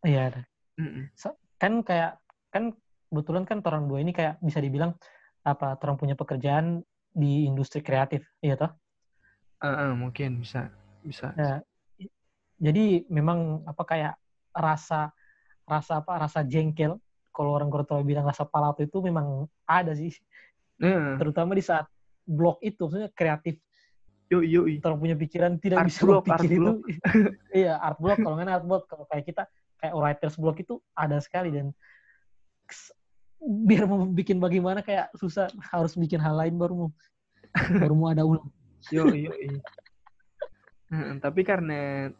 Iya 0.04 0.20
ada. 0.28 0.42
Mm-mm. 0.76 1.08
Kan 1.56 1.80
kayak 1.80 2.20
kan 2.52 2.76
kebetulan 3.08 3.48
kan 3.48 3.64
orang 3.64 3.88
dua 3.88 4.04
ini 4.04 4.12
kayak 4.12 4.36
bisa 4.44 4.60
dibilang 4.60 4.92
apa 5.40 5.80
orang 5.80 5.96
punya 5.96 6.12
pekerjaan 6.12 6.84
di 7.16 7.48
industri 7.48 7.80
kreatif, 7.80 8.20
iya 8.44 8.60
toh? 8.60 8.68
Ah, 9.64 9.88
ah, 9.88 9.92
mungkin 9.96 10.44
bisa 10.44 10.68
bisa. 11.00 11.32
Ya, 11.40 11.64
jadi 12.60 13.08
memang 13.08 13.64
apa 13.64 13.82
kayak 13.88 14.14
rasa 14.52 15.08
rasa 15.64 16.04
apa 16.04 16.20
rasa 16.20 16.44
jengkel 16.44 17.00
kalau 17.32 17.56
orang 17.56 17.72
Korea 17.72 18.04
bilang 18.04 18.28
rasa 18.28 18.44
palato 18.44 18.84
itu 18.84 19.00
memang 19.00 19.48
ada 19.64 19.96
sih. 19.96 20.12
Nah, 20.82 21.16
terutama 21.16 21.56
di 21.56 21.64
saat 21.64 21.88
blog 22.28 22.60
itu 22.60 22.84
maksudnya 22.84 23.08
kreatif. 23.16 23.56
Yoi 24.30 24.46
yoi. 24.46 24.74
orang 24.86 25.00
punya 25.02 25.16
pikiran 25.18 25.58
tidak 25.58 25.82
Art 25.82 25.88
bisa 25.90 26.06
block, 26.06 26.22
berpikir 26.22 26.50
art 26.54 26.58
itu 26.60 26.72
iya 27.64 27.80
art 27.80 27.98
block. 27.98 28.18
Kalau 28.20 28.34
nggak 28.38 28.52
art 28.52 28.66
block 28.68 28.84
kalau 28.86 29.04
kayak 29.10 29.24
kita 29.26 29.42
kayak 29.80 29.94
writers 29.96 30.36
block 30.36 30.56
itu 30.60 30.78
ada 30.94 31.18
sekali 31.18 31.50
dan 31.50 31.72
biar 33.40 33.88
mau 33.88 34.04
bikin 34.04 34.36
bagaimana 34.36 34.84
kayak 34.84 35.10
susah 35.16 35.48
harus 35.72 35.96
bikin 35.96 36.20
hal 36.20 36.36
lain 36.36 36.60
baru 36.60 36.86
mau 36.86 36.90
baru 37.56 37.94
mau 37.96 38.08
ada 38.12 38.22
ulang. 38.22 38.46
Yoi 38.94 39.26
yoi. 39.26 39.58
Heeh, 40.90 41.14
tapi 41.22 41.40
karena 41.46 42.10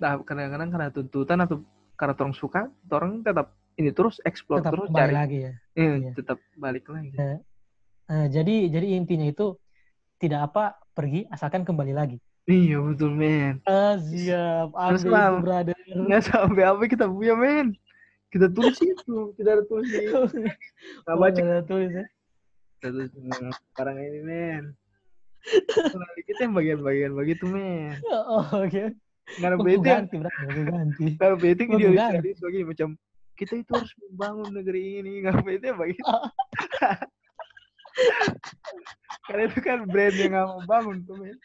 nah, 0.00 0.18
kadang-kadang 0.22 0.68
karena 0.70 0.88
tuntutan 0.90 1.38
atau 1.42 1.56
karena 1.94 2.14
orang 2.18 2.34
suka, 2.34 2.60
orang 2.90 3.22
tetap 3.22 3.54
ini 3.78 3.90
terus 3.94 4.18
explore 4.26 4.62
tetap 4.62 4.72
terus 4.74 4.88
cari, 4.90 5.14
lagi 5.14 5.38
ya 5.46 5.52
Eh, 5.74 5.94
Iya. 6.06 6.10
tetap 6.14 6.38
balik 6.54 6.86
lagi. 6.90 7.14
Nah, 7.14 8.26
jadi 8.30 8.68
jadi 8.70 8.86
intinya 8.98 9.26
itu 9.26 9.58
tidak 10.22 10.52
apa 10.52 10.78
pergi 10.94 11.26
asalkan 11.30 11.66
kembali 11.66 11.92
lagi 11.96 12.18
Iya 12.44 12.76
betul 12.76 13.16
men. 13.16 13.64
Ah, 13.64 13.96
siap. 13.96 14.76
Ambil 14.76 15.00
itu, 15.00 15.36
brother. 15.40 15.76
Nggak 15.88 16.22
sampai 16.28 16.62
apa 16.68 16.82
kita 16.84 17.08
punya 17.08 17.32
men. 17.32 17.72
Kita 18.28 18.52
tulis 18.52 18.76
itu, 18.84 19.32
tidak 19.40 19.50
ada 19.56 19.64
tulis 19.64 19.88
Oh, 20.12 20.28
nggak 21.08 21.16
baca 21.16 21.40
ada 21.40 21.64
tulis 21.64 21.88
ya. 21.88 22.04
Terus 22.84 23.08
hmm, 23.16 23.48
sekarang 23.72 23.96
ini 23.96 24.20
men. 24.20 24.64
Dikit 26.20 26.36
yang 26.36 26.52
bagian-bagian 26.52 27.12
begitu 27.16 27.44
men. 27.48 27.96
Oh, 28.12 28.44
oke. 28.44 28.68
Karena 28.68 29.03
Bete 29.60 29.80
ganti, 29.82 30.14
berarti 30.20 30.62
ganti. 30.68 31.04
dia 31.80 32.06
serius 32.12 32.38
begini 32.38 32.64
macam 32.68 32.88
kita 33.34 33.58
itu 33.58 33.70
harus 33.74 33.92
membangun 33.98 34.50
negeri 34.54 35.02
ini 35.02 35.26
bete 35.42 35.74
begitu. 35.74 36.04
Karena 39.26 39.42
itu 39.48 39.58
kan 39.62 39.78
brand 39.86 40.14
yang 40.18 40.30
nggak 40.34 40.46
mau 40.46 40.60
bangun 40.66 40.96
tuh 41.06 41.16
men. 41.18 41.36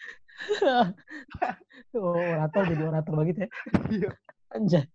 oh, 1.97 2.15
orator 2.15 2.63
jadi 2.69 2.83
orator 2.89 3.13
begitu 3.17 3.39
ya. 3.45 3.49
Iya. 3.89 4.11
Anjay. 4.55 4.85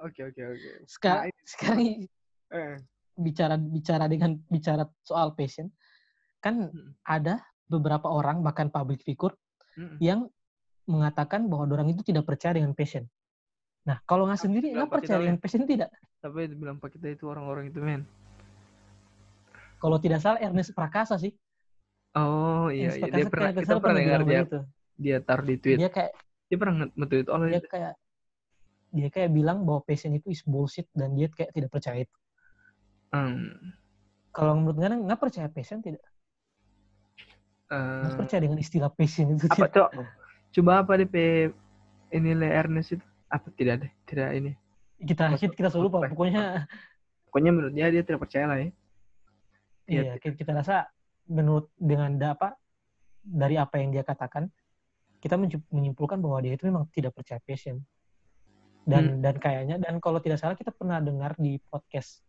Oke 0.00 0.20
oke 0.24 0.40
oke. 0.40 0.70
Sekarang, 0.88 1.28
Nah, 1.28 1.44
sekarang 1.44 1.80
Eh. 2.50 2.76
bicara 3.14 3.54
bicara 3.60 4.04
dengan 4.08 4.40
bicara 4.48 4.88
soal 5.04 5.36
passion, 5.36 5.68
kan 6.40 6.72
Mm. 6.72 6.90
ada 7.04 7.44
beberapa 7.68 8.08
orang 8.10 8.40
bahkan 8.42 8.72
public 8.72 9.04
figure 9.04 9.36
Mm-mm. 9.78 10.00
yang 10.02 10.26
mengatakan 10.90 11.46
bahwa 11.46 11.70
orang 11.70 11.94
itu 11.94 12.02
tidak 12.02 12.26
percaya 12.26 12.58
dengan 12.58 12.74
passion. 12.74 13.06
Nah, 13.86 14.02
kalau 14.04 14.28
nggak 14.28 14.40
sendiri 14.42 14.74
nggak 14.74 14.90
percaya 14.90 15.18
dengan 15.22 15.38
passion 15.40 15.64
tidak? 15.64 15.88
Tapi 16.20 16.50
itu 16.50 16.54
bilang 16.58 16.76
pak 16.76 16.92
kita 16.98 17.14
itu 17.16 17.24
orang-orang 17.30 17.72
itu 17.72 17.80
men. 17.80 18.04
Kalau 19.80 19.96
tidak 19.96 20.20
salah 20.20 20.36
Ernest 20.42 20.76
Prakasa 20.76 21.16
sih. 21.16 21.32
Oh 22.12 22.68
iya, 22.68 22.92
iya. 22.98 23.08
dia 23.08 23.26
pernah 23.30 23.54
kita 23.54 23.78
pernah 23.78 23.96
dengar 24.02 24.20
dia 24.26 24.42
begitu. 24.42 24.58
dia 25.00 25.16
taruh 25.22 25.46
di 25.46 25.56
tweet. 25.56 25.78
Dia, 25.78 25.88
Dia 25.88 25.90
kayak 25.94 26.12
pernah 26.58 26.74
nge-tweet 26.90 27.26
dia 27.30 27.62
kayak 27.62 27.94
dia 28.90 29.08
kayak 29.08 29.30
bilang 29.30 29.62
bahwa 29.62 29.86
passion 29.86 30.10
itu 30.18 30.34
is 30.34 30.42
bullshit 30.42 30.90
dan 30.92 31.14
dia 31.14 31.30
kayak 31.30 31.54
tidak 31.54 31.70
percaya 31.70 32.02
itu. 32.02 32.16
Hmm. 33.14 33.54
Kalau 34.34 34.58
menurut 34.58 34.76
Ngana 34.78 34.98
nggak 35.06 35.20
percaya 35.22 35.46
passion 35.46 35.78
tidak? 35.80 36.02
Nggak 37.70 38.12
Eh, 38.12 38.18
percaya 38.18 38.40
dengan 38.42 38.58
istilah 38.58 38.90
passion 38.90 39.38
itu. 39.38 39.46
apa 39.46 39.70
cok? 39.70 39.90
Coba 40.50 40.82
apa 40.82 40.98
DP 40.98 41.14
ini 42.10 42.30
le 42.34 42.48
Ernest 42.50 42.98
itu? 42.98 43.06
Apa 43.30 43.46
tidak 43.54 43.86
deh? 43.86 43.92
Tidak 44.04 44.28
ini. 44.34 44.52
Kita 45.00 45.30
kita, 45.38 45.54
kita 45.54 45.68
selalu 45.70 45.86
lupa. 45.86 45.98
Pokoknya 46.10 46.66
Pokoknya 47.30 47.50
menurut 47.54 47.72
dia 47.72 47.86
dia 47.88 48.02
tidak 48.02 48.26
percaya 48.26 48.44
lah 48.50 48.58
ya. 48.58 48.68
Iya, 49.86 50.18
kita, 50.18 50.34
kita 50.34 50.50
rasa 50.50 50.90
menurut 51.30 51.70
dengan 51.78 52.10
da- 52.18 52.34
apa 52.34 52.58
dari 53.22 53.54
apa 53.54 53.78
yang 53.78 53.94
dia 53.94 54.02
katakan 54.02 54.50
kita 55.22 55.38
menyi- 55.38 55.62
menyimpulkan 55.70 56.18
bahwa 56.18 56.42
dia 56.42 56.58
itu 56.58 56.66
memang 56.66 56.90
tidak 56.90 57.14
percaya 57.14 57.38
passion. 57.38 57.78
Dan 58.82 59.22
dan 59.22 59.38
kayaknya 59.38 59.78
dan 59.78 60.02
kalau 60.02 60.18
tidak 60.18 60.42
salah 60.42 60.58
kita 60.58 60.74
pernah 60.74 60.98
dengar 60.98 61.38
di 61.38 61.62
podcast 61.70 62.26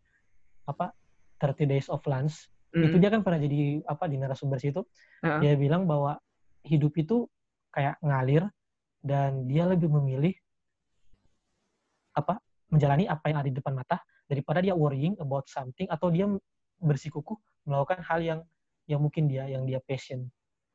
apa 0.69 0.93
30 1.41 1.65
Days 1.65 1.89
of 1.89 2.05
Lunch 2.05 2.45
Hmm. 2.71 2.87
itu 2.87 3.03
dia 3.03 3.11
kan 3.11 3.19
pernah 3.19 3.35
jadi 3.35 3.83
apa 3.83 4.07
di 4.07 4.15
narasumber 4.15 4.55
situ 4.55 4.79
Heeh. 5.19 5.43
dia 5.43 5.53
bilang 5.59 5.83
bahwa 5.83 6.15
hidup 6.63 6.95
itu 6.95 7.27
kayak 7.71 7.95
ngalir 8.03 8.45
dan 9.01 9.49
dia 9.49 9.65
lebih 9.65 9.89
memilih 9.89 10.35
apa 12.13 12.37
menjalani 12.69 13.07
apa 13.07 13.25
yang 13.31 13.37
ada 13.41 13.49
di 13.49 13.57
depan 13.57 13.73
mata 13.73 13.97
daripada 14.27 14.63
dia 14.63 14.75
worrying 14.75 15.15
about 15.19 15.47
something 15.47 15.87
atau 15.91 16.07
dia 16.11 16.27
bersikukuh 16.79 17.35
melakukan 17.67 17.99
hal 18.05 18.19
yang 18.23 18.39
yang 18.87 18.99
mungkin 19.03 19.27
dia 19.27 19.47
yang 19.47 19.63
dia 19.67 19.79
passion 19.83 20.27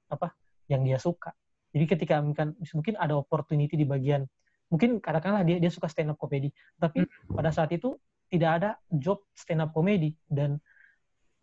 apa 0.08 0.32
yang 0.70 0.82
dia 0.82 0.98
suka. 0.98 1.34
Jadi 1.74 1.84
ketika 1.86 2.18
mungkin 2.24 2.56
mungkin 2.56 2.94
ada 2.96 3.14
opportunity 3.18 3.76
di 3.76 3.84
bagian 3.84 4.24
mungkin 4.72 4.98
katakanlah 4.98 5.46
dia 5.46 5.62
dia 5.62 5.70
suka 5.70 5.86
stand 5.86 6.10
up 6.10 6.18
comedy 6.18 6.50
tapi 6.80 7.06
pada 7.30 7.54
saat 7.54 7.70
itu 7.70 7.94
tidak 8.26 8.50
ada 8.62 8.70
job 8.90 9.22
stand 9.36 9.62
up 9.62 9.70
comedy 9.70 10.16
dan 10.26 10.58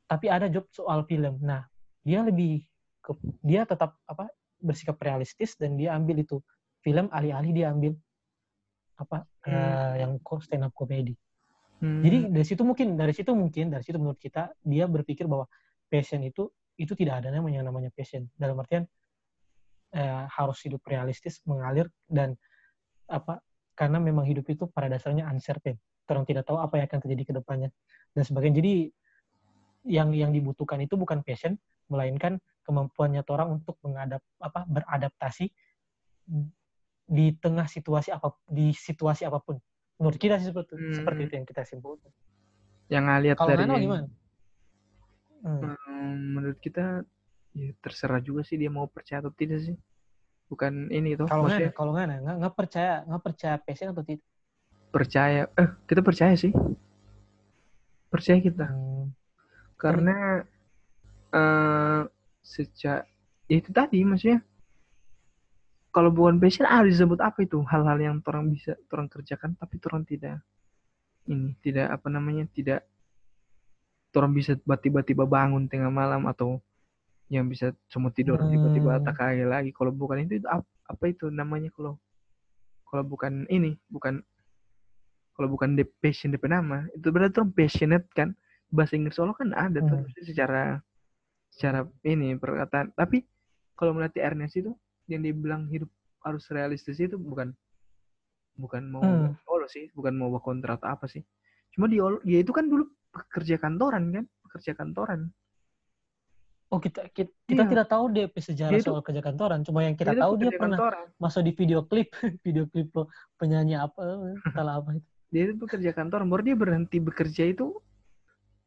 tapi 0.10 0.28
ada 0.28 0.52
job 0.52 0.68
soal 0.74 1.08
film. 1.08 1.40
Nah 1.40 1.64
dia 2.04 2.20
lebih 2.22 2.62
ke, 3.00 3.12
dia 3.42 3.64
tetap 3.64 3.96
apa 4.04 4.28
bersikap 4.64 4.96
realistis 5.04 5.60
dan 5.60 5.76
dia 5.76 5.92
ambil 5.94 6.24
itu. 6.24 6.40
Film 6.80 7.12
alih-alih 7.12 7.52
dia 7.52 7.68
ambil 7.70 7.94
apa 8.98 9.28
eh, 9.50 9.94
yang 10.04 10.18
stand 10.40 10.64
up 10.64 10.74
comedy. 10.74 11.14
Hmm. 11.84 12.00
jadi 12.00 12.32
dari 12.32 12.46
situ 12.48 12.64
mungkin 12.64 12.96
dari 12.96 13.12
situ 13.12 13.36
mungkin 13.36 13.68
dari 13.68 13.84
situ 13.84 14.00
menurut 14.00 14.16
kita 14.16 14.56
dia 14.64 14.88
berpikir 14.88 15.28
bahwa 15.28 15.52
passion 15.92 16.24
itu 16.24 16.48
itu 16.80 16.96
tidak 16.96 17.20
ada 17.24 17.30
namanya 17.36 17.60
namanya 17.68 17.92
passion. 17.92 18.32
Dalam 18.40 18.56
artian 18.58 18.88
eh, 19.92 20.24
harus 20.32 20.58
hidup 20.64 20.80
realistis 20.88 21.44
mengalir 21.44 21.92
dan 22.08 22.40
apa 23.12 23.44
karena 23.76 24.00
memang 24.00 24.24
hidup 24.24 24.48
itu 24.48 24.70
pada 24.72 24.88
dasarnya 24.88 25.28
uncertain. 25.28 25.76
Orang 26.08 26.24
tidak 26.24 26.46
tahu 26.48 26.62
apa 26.62 26.80
yang 26.80 26.86
akan 26.88 27.00
terjadi 27.04 27.24
ke 27.26 27.34
depannya 27.42 27.70
dan 28.16 28.24
sebagainya. 28.24 28.64
Jadi 28.64 28.74
yang 29.90 30.16
yang 30.16 30.32
dibutuhkan 30.32 30.80
itu 30.80 30.96
bukan 30.96 31.26
passion 31.26 31.60
melainkan 31.92 32.40
kemampuannya 32.64 33.22
orang 33.28 33.60
untuk 33.62 33.76
mengadap 33.84 34.24
apa 34.40 34.64
beradaptasi 34.66 35.52
di 37.04 37.26
tengah 37.38 37.68
situasi 37.68 38.10
apa 38.10 38.32
di 38.48 38.72
situasi 38.72 39.28
apa 39.28 39.44
pun 39.44 39.60
menurut 40.00 40.18
kita 40.18 40.40
sih 40.40 40.50
seperti, 40.50 40.74
Hmm. 40.80 40.96
seperti 40.96 41.22
itu 41.28 41.34
yang 41.36 41.48
kita 41.48 41.62
simpulkan 41.68 42.12
yang 42.88 43.04
ngeliat 43.06 43.36
kalau 43.38 43.50
dari 43.52 43.64
Nana 43.68 43.80
gimana 43.80 44.08
Hmm. 45.44 45.76
Hmm, 45.76 46.40
menurut 46.40 46.56
kita 46.64 47.04
ya 47.52 47.76
terserah 47.84 48.24
juga 48.24 48.48
sih 48.48 48.56
dia 48.56 48.72
mau 48.72 48.88
percaya 48.88 49.20
atau 49.20 49.36
tidak 49.36 49.60
sih. 49.60 49.76
Bukan 50.48 50.88
ini 50.88 51.20
tuh. 51.20 51.28
kalau 51.28 51.52
Nana 51.52 51.68
kalau 51.76 51.92
nggak 51.92 52.40
nggak 52.40 52.56
percaya 52.56 53.04
nggak 53.04 53.24
percaya 53.28 53.56
passion 53.60 53.92
atau 53.92 54.08
tidak 54.08 54.24
percaya. 54.88 55.52
Eh, 55.60 55.68
kita 55.84 56.00
percaya 56.00 56.32
sih. 56.40 56.56
Percaya 58.08 58.40
kita. 58.40 58.72
Hmm. 58.72 59.12
Karena 59.76 60.48
eh 61.36 62.02
sejak 62.44 63.08
ya 63.48 63.56
itu 63.58 63.72
tadi 63.72 64.04
maksudnya 64.04 64.44
kalau 65.94 66.10
bukan 66.12 66.38
passion 66.42 66.68
ah 66.68 66.84
disebut 66.84 67.22
apa 67.24 67.46
itu 67.46 67.62
hal-hal 67.70 67.98
yang 68.02 68.16
orang 68.28 68.52
bisa 68.52 68.76
orang 68.92 69.08
kerjakan 69.08 69.56
tapi 69.56 69.80
orang 69.88 70.04
tidak 70.04 70.44
ini 71.30 71.56
tidak 71.64 71.88
apa 71.88 72.08
namanya 72.12 72.44
tidak 72.52 72.84
orang 74.14 74.34
bisa 74.36 74.54
tiba-tiba 74.60 75.26
bangun 75.26 75.66
tengah 75.66 75.90
malam 75.90 76.28
atau 76.30 76.62
yang 77.32 77.50
bisa 77.50 77.74
cuma 77.90 78.14
tidur 78.14 78.38
tiba-tiba 78.46 79.00
Hmm. 79.00 79.06
tak 79.08 79.16
kaget 79.18 79.48
lagi 79.50 79.70
kalau 79.74 79.90
bukan 79.90 80.22
itu, 80.22 80.44
itu 80.44 80.48
ap- 80.52 80.70
apa 80.86 81.04
itu 81.10 81.32
namanya 81.34 81.72
kalau 81.74 81.98
kalau 82.86 83.02
bukan 83.02 83.48
ini 83.50 83.74
bukan 83.90 84.22
kalau 85.34 85.50
bukan 85.50 85.74
the 85.74 85.82
passion 85.98 86.30
DP 86.30 86.46
nama 86.46 86.86
itu 86.94 87.10
berarti 87.10 87.42
orang 87.42 87.50
passionate 87.58 88.06
kan 88.14 88.38
bahasa 88.70 88.94
Inggris 88.94 89.18
solo 89.18 89.34
kan 89.34 89.50
ada 89.56 89.82
tuh 89.82 89.98
Hmm. 89.98 90.06
maksudnya 90.06 90.26
secara 90.30 90.62
secara 91.54 91.86
ini 92.02 92.34
perkataan 92.34 92.90
tapi 92.92 93.22
kalau 93.74 93.94
melatih 93.94 94.22
Ernest 94.22 94.58
itu 94.58 94.74
yang 95.06 95.22
dia 95.22 95.32
bilang 95.32 95.70
hidup 95.70 95.90
harus 96.20 96.50
realistis 96.50 96.98
itu 96.98 97.16
bukan 97.16 97.54
bukan 98.56 98.84
mau 98.86 99.04
Hmm. 99.04 99.34
Sih 99.64 99.88
bukan 99.96 100.12
mau 100.14 100.28
kontra 100.44 100.76
atau 100.76 100.92
apa 100.92 101.08
sih 101.08 101.24
cuma 101.72 101.88
dia 101.88 102.04
dia 102.22 102.44
itu 102.44 102.52
kan 102.52 102.68
dulu 102.68 102.84
pekerja 103.10 103.56
kantoran 103.56 104.12
kan 104.12 104.26
pekerja 104.44 104.76
kantoran 104.76 105.32
oh 106.68 106.84
kita 106.84 107.08
kita, 107.10 107.32
kita 107.48 107.64
Iya. 107.64 107.72
tidak 107.72 107.88
tahu 107.88 108.04
dia 108.12 108.26
sejarah 108.28 108.72
Dia 108.76 108.82
itu- 108.84 108.92
soal 108.92 109.00
kerja 109.00 109.24
kantoran 109.24 109.64
cuma 109.64 109.88
yang 109.88 109.96
kita 109.96 110.12
itu 110.12 110.20
tahu 110.20 110.34
dia 110.36 110.52
pernah 110.52 110.76
kantoran. 110.76 111.06
masuk 111.16 111.42
di 111.48 111.52
video 111.56 111.80
klip 111.88 112.12
video 112.46 112.68
klip 112.68 112.92
penyanyi 113.40 113.80
apa 113.80 114.04
entahlah 114.44 114.84
apa 114.84 115.00
itu 115.00 115.08
dia 115.32 115.42
itu 115.48 115.56
pekerja 115.56 115.92
kantoran 115.96 116.28
baru 116.28 116.44
dia 116.44 116.58
berhenti 116.60 116.98
bekerja 117.00 117.44
itu 117.48 117.72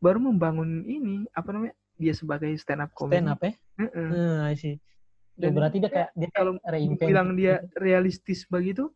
baru 0.00 0.16
membangun 0.18 0.80
ini 0.82 1.28
apa 1.30 1.52
namanya 1.52 1.76
dia 1.96 2.12
sebagai 2.12 2.52
stand 2.56 2.84
up 2.84 2.90
comedy 2.92 3.24
stand 3.24 3.32
up 3.32 3.40
ya 3.40 3.52
Heeh. 3.76 4.08
hmm, 4.08 4.38
I 4.44 4.54
see. 4.56 4.76
Dan 5.36 5.52
Ya, 5.52 5.56
berarti 5.60 5.76
dia 5.84 5.90
kayak 5.92 6.10
dia 6.16 6.30
kalau 6.32 6.52
bilang 6.96 7.36
dia 7.36 7.60
gitu. 7.60 7.76
realistis 7.76 8.48
begitu 8.48 8.88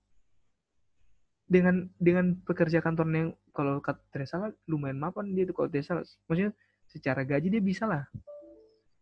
dengan 1.45 1.91
dengan 1.99 2.39
pekerja 2.47 2.79
kantor 2.79 3.07
yang 3.11 3.29
kalau 3.51 3.83
kata 3.83 3.99
tidak 4.09 4.29
salah 4.31 4.49
lumayan 4.65 4.97
mapan 4.97 5.29
dia 5.35 5.45
tuh 5.45 5.53
kalau 5.53 5.69
tidak 5.69 5.85
salah 5.85 6.05
maksudnya 6.31 6.53
secara 6.87 7.27
gaji 7.27 7.51
dia 7.51 7.61
bisa 7.61 7.85
lah 7.85 8.07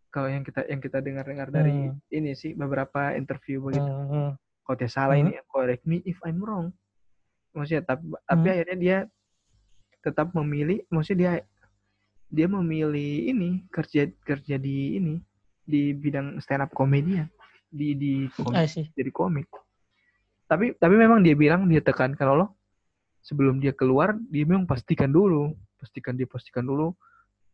kalau 0.09 0.27
yang 0.27 0.41
kita 0.41 0.65
yang 0.67 0.81
kita 0.81 0.99
dengar-dengar 0.99 1.53
dari 1.53 1.93
Hmm. 1.93 2.01
ini 2.09 2.33
sih 2.33 2.57
beberapa 2.57 3.13
interview 3.15 3.61
begitu 3.61 3.85
Hmm, 3.85 4.09
hmm. 4.09 4.31
kalau 4.65 4.77
tidak 4.81 4.93
salah 4.97 5.15
Hmm. 5.15 5.29
ini 5.29 5.39
correct 5.47 5.85
me 5.85 6.01
if 6.03 6.17
I'm 6.25 6.41
wrong 6.41 6.73
maksudnya 7.53 7.85
tapi 7.85 8.03
tapi 8.25 8.47
Hmm. 8.49 8.55
akhirnya 8.57 8.77
dia 8.81 8.99
tetap 10.01 10.33
memilih 10.33 10.83
maksudnya 10.89 11.19
dia 11.21 11.33
dia 12.29 12.47
memilih 12.47 13.33
ini 13.33 13.65
kerja 13.69 14.05
kerja 14.21 14.57
di 14.57 14.97
ini 14.97 15.15
di 15.65 15.93
bidang 15.93 16.41
stand 16.41 16.65
up 16.65 16.73
comedy 16.73 17.21
di 17.69 17.93
di 17.93 18.13
komik, 18.33 18.53
jadi 18.93 19.11
komik. 19.11 19.49
Tapi 20.45 20.73
tapi 20.77 20.95
memang 20.97 21.21
dia 21.21 21.37
bilang 21.37 21.69
dia 21.69 21.81
tekankan 21.81 22.29
Allah 22.29 22.49
sebelum 23.21 23.61
dia 23.61 23.73
keluar 23.73 24.17
dia 24.29 24.45
memang 24.45 24.65
pastikan 24.65 25.09
dulu 25.09 25.53
pastikan 25.77 26.17
dia 26.17 26.25
pastikan 26.25 26.65
dulu 26.65 26.97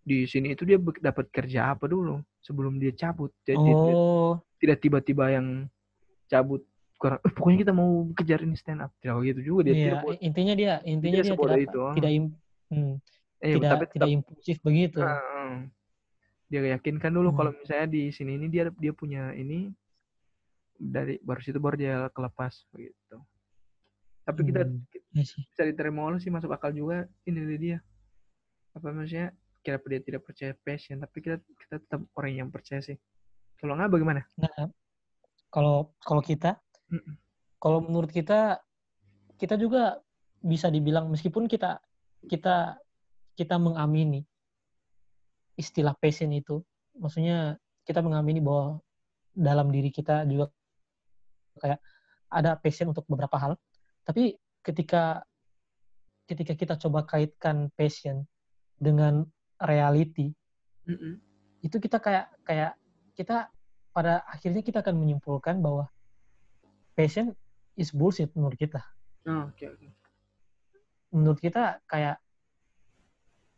di 0.00 0.24
sini 0.24 0.52
itu 0.52 0.62
dia 0.62 0.76
dapat 1.00 1.30
kerja 1.30 1.74
apa 1.74 1.86
dulu 1.86 2.22
sebelum 2.38 2.78
dia 2.78 2.92
cabut. 2.92 3.32
Jadi 3.42 3.58
dia 3.58 3.74
tidak- 3.74 3.98
oh. 3.98 4.32
tidak 4.60 4.78
tiba-tiba 4.78 5.24
yang 5.32 5.46
cabut 6.26 6.62
kurang 6.94 7.18
"Eh, 7.20 7.32
pokoknya 7.34 7.58
kita 7.66 7.72
mau 7.74 8.06
kejar 8.14 8.40
ini 8.42 8.54
stand 8.54 8.80
up 8.80 8.90
tidak 9.02 9.18
gitu 9.26 9.40
juga 9.42 9.60
dia 9.66 9.74
iya 9.74 9.84
tidak 9.98 10.22
intinya 10.22 10.54
dia 10.54 10.74
intinya 10.86 11.20
dia 11.20 11.24
sebodoh 11.26 11.58
tidak 11.58 11.66
itu. 11.66 11.82
tidak 11.98 12.10
im- 12.14 12.36
hmm, 12.70 12.94
eh, 13.42 13.54
tidak 13.56 13.70
tapi 13.70 13.84
tidak 13.94 14.10
impulsif 14.12 14.56
begitu 14.60 15.00
Heeh. 15.00 15.18
Heeh. 15.18 15.54
dia 16.50 16.60
yakinkan 16.76 17.10
dulu 17.10 17.32
Hmm. 17.32 17.38
kalau 17.40 17.50
misalnya 17.56 17.88
di 17.88 18.12
sini 18.12 18.38
ini 18.38 18.46
dia 18.46 18.68
dia 18.70 18.92
punya 18.94 19.32
ini 19.34 19.72
dari 20.74 21.18
baru 21.22 21.40
situ 21.40 21.58
baru 21.58 21.76
dia 21.78 21.96
kelepas 22.12 22.66
begitu 22.70 23.16
tapi 24.24 24.40
kita 24.44 24.64
Hmm, 24.64 24.80
iya 25.12 25.22
sih. 25.24 25.42
bisa 25.50 25.62
diterima 25.64 26.08
oleh 26.08 26.18
sih 26.18 26.32
masuk 26.32 26.50
akal 26.50 26.70
juga 26.70 27.04
ini 27.24 27.38
dari 27.44 27.58
dia 27.58 27.78
apa 28.74 28.90
maksudnya 28.90 29.30
kira 29.62 29.78
dia 29.80 30.00
tidak 30.02 30.22
percaya 30.26 30.52
passion 30.60 31.00
tapi 31.00 31.16
kita 31.20 31.36
kita 31.40 31.74
tetap 31.80 32.00
orang 32.18 32.32
yang 32.36 32.48
percaya 32.50 32.82
sih 32.82 32.98
kalau 33.56 33.78
nggak 33.78 33.88
bagaimana 33.92 34.22
Nah, 34.36 34.68
kalau 35.48 35.94
kalau 36.02 36.18
kita, 36.18 36.58
Mm-mm. 36.90 37.14
kalau 37.62 37.78
menurut 37.78 38.10
kita, 38.10 38.58
kita 39.38 39.54
juga 39.54 40.02
bisa 40.42 40.66
dibilang 40.66 41.06
meskipun 41.06 41.46
kita 41.46 41.78
kita 42.26 42.74
kita 43.34 43.58
mengamini 43.58 44.22
istilah 45.54 45.94
passion 45.98 46.34
itu, 46.34 46.62
maksudnya 46.98 47.58
kita 47.86 48.02
mengamini 48.02 48.42
bahwa 48.42 48.82
dalam 49.34 49.70
diri 49.70 49.90
kita 49.90 50.26
juga 50.26 50.50
kayak 51.58 51.78
ada 52.30 52.58
passion 52.58 52.90
untuk 52.90 53.06
beberapa 53.06 53.38
hal, 53.38 53.52
tapi 54.02 54.38
ketika 54.66 55.22
ketika 56.26 56.54
kita 56.56 56.74
coba 56.80 57.06
kaitkan 57.06 57.70
passion 57.78 58.26
dengan 58.80 59.28
reality, 59.62 60.34
Mm-mm. 60.88 61.20
itu 61.62 61.76
kita 61.78 62.02
kayak 62.02 62.26
kayak 62.42 62.72
kita 63.14 63.52
pada 63.94 64.26
akhirnya 64.26 64.64
kita 64.66 64.82
akan 64.82 64.98
menyimpulkan 64.98 65.62
bahwa 65.62 65.86
passion 66.98 67.30
is 67.78 67.94
bullshit 67.94 68.30
menurut 68.34 68.58
kita. 68.58 68.82
Oh, 69.30 69.50
oke 69.50 69.64
oke 69.70 69.88
Menurut 71.14 71.38
kita 71.38 71.78
kayak 71.86 72.18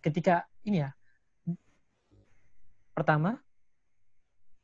ketika 0.06 0.46
ini 0.62 0.86
ya 0.86 0.90
pertama 2.94 3.42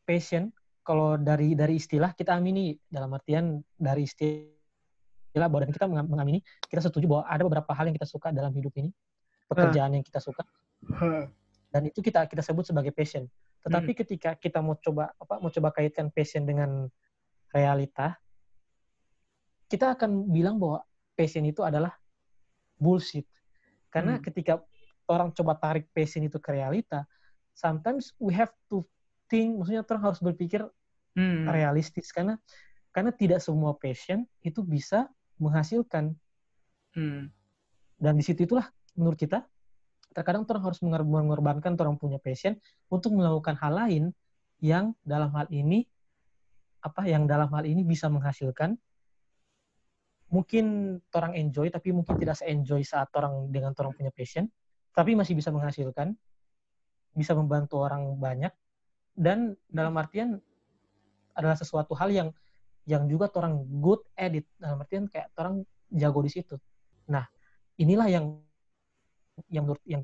passion 0.06 0.54
kalau 0.86 1.18
dari 1.18 1.58
dari 1.58 1.78
istilah 1.82 2.14
kita 2.14 2.38
amini 2.38 2.78
dalam 2.86 3.10
artian 3.14 3.58
dari 3.74 4.06
istilah 4.06 5.48
bahwa 5.50 5.66
dan 5.66 5.70
kita 5.74 5.86
mengam- 5.90 6.10
mengamini 6.10 6.38
kita 6.70 6.78
setuju 6.82 7.10
bahwa 7.10 7.24
ada 7.26 7.42
beberapa 7.42 7.70
hal 7.74 7.90
yang 7.90 7.96
kita 7.98 8.06
suka 8.06 8.30
dalam 8.30 8.54
hidup 8.54 8.70
ini 8.78 8.90
pekerjaan 9.50 9.98
yang 9.98 10.04
kita 10.06 10.22
suka 10.22 10.46
dan 11.72 11.88
itu 11.88 12.04
kita 12.04 12.28
kita 12.28 12.44
sebut 12.44 12.68
sebagai 12.68 12.92
passion. 12.92 13.24
Tetapi 13.64 13.96
ketika 14.04 14.36
kita 14.36 14.60
mau 14.60 14.76
coba 14.76 15.08
apa 15.16 15.40
mau 15.40 15.48
coba 15.48 15.72
kaitkan 15.72 16.12
passion 16.12 16.44
dengan 16.44 16.84
realita, 17.48 18.18
kita 19.72 19.96
akan 19.96 20.28
bilang 20.28 20.60
bahwa 20.60 20.84
passion 21.16 21.48
itu 21.48 21.64
adalah 21.64 21.96
bullshit. 22.76 23.24
Karena 23.88 24.20
Hmm. 24.20 24.24
ketika 24.24 24.60
orang 25.08 25.34
coba 25.34 25.58
tarik 25.58 25.88
passion 25.90 26.22
itu 26.22 26.38
ke 26.38 26.54
realita, 26.54 27.06
sometimes 27.52 28.14
we 28.20 28.32
have 28.32 28.52
to 28.70 28.86
think, 29.26 29.56
maksudnya 29.56 29.82
orang 29.86 30.12
harus 30.12 30.20
berpikir 30.20 30.66
Hmm. 31.12 31.44
realistis 31.44 32.08
karena 32.08 32.40
karena 32.88 33.12
tidak 33.12 33.44
semua 33.44 33.76
passion 33.76 34.24
itu 34.40 34.64
bisa 34.64 35.12
menghasilkan 35.36 36.16
Hmm. 36.96 37.28
dan 38.00 38.16
di 38.16 38.24
situ 38.24 38.48
itulah 38.48 38.68
menurut 38.96 39.20
kita 39.20 39.44
terkadang 40.12 40.44
orang 40.48 40.64
harus 40.64 40.80
mengor- 40.80 41.04
mengorbankan 41.08 41.76
orang 41.76 41.96
punya 42.00 42.16
passion 42.16 42.56
untuk 42.88 43.12
melakukan 43.12 43.56
hal 43.60 43.76
lain 43.76 44.04
yang 44.60 44.96
dalam 45.04 45.32
hal 45.36 45.48
ini 45.52 45.84
apa 46.80 47.04
yang 47.08 47.28
dalam 47.28 47.48
hal 47.52 47.64
ini 47.64 47.84
bisa 47.84 48.08
menghasilkan 48.08 48.76
mungkin 50.32 50.96
orang 51.12 51.36
enjoy 51.36 51.68
tapi 51.68 51.92
mungkin 51.92 52.16
tidak 52.16 52.40
se-enjoy 52.40 52.80
saat 52.88 53.12
orang 53.12 53.52
dengan 53.52 53.76
orang 53.76 53.92
punya 53.92 54.12
passion 54.12 54.48
tapi 54.92 55.16
masih 55.16 55.36
bisa 55.36 55.48
menghasilkan 55.52 56.14
bisa 57.12 57.32
membantu 57.36 57.80
orang 57.80 58.16
banyak 58.16 58.52
dan 59.12 59.56
dalam 59.68 59.92
artian 60.00 60.40
adalah 61.36 61.56
sesuatu 61.56 61.92
hal 61.96 62.08
yang 62.12 62.28
yang 62.88 63.06
juga 63.06 63.28
orang 63.36 63.62
good 63.80 64.00
edit 64.16 64.48
dalam 64.56 64.80
artian 64.80 65.08
kayak 65.08 65.32
orang 65.36 65.64
jago 65.92 66.20
di 66.24 66.30
situ 66.32 66.56
nah 67.08 67.24
inilah 67.76 68.08
yang 68.08 68.24
yang 69.48 69.64
menurut 69.64 69.84
yang 69.88 70.02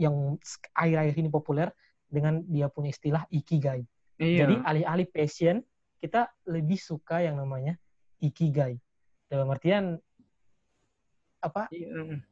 yang 0.00 0.14
akhir-akhir 0.72 1.14
ini 1.20 1.28
populer 1.28 1.68
dengan 2.08 2.40
dia 2.48 2.72
punya 2.72 2.90
istilah 2.90 3.22
ikigai. 3.28 3.84
Iya. 4.16 4.44
Jadi 4.44 4.54
alih-alih 4.64 5.08
passion, 5.12 5.60
kita 6.00 6.32
lebih 6.48 6.80
suka 6.80 7.20
yang 7.20 7.36
namanya 7.36 7.76
ikigai. 8.18 8.80
Dalam 9.28 9.52
artian 9.52 10.00
apa? 11.44 11.68
Iya. 11.70 12.24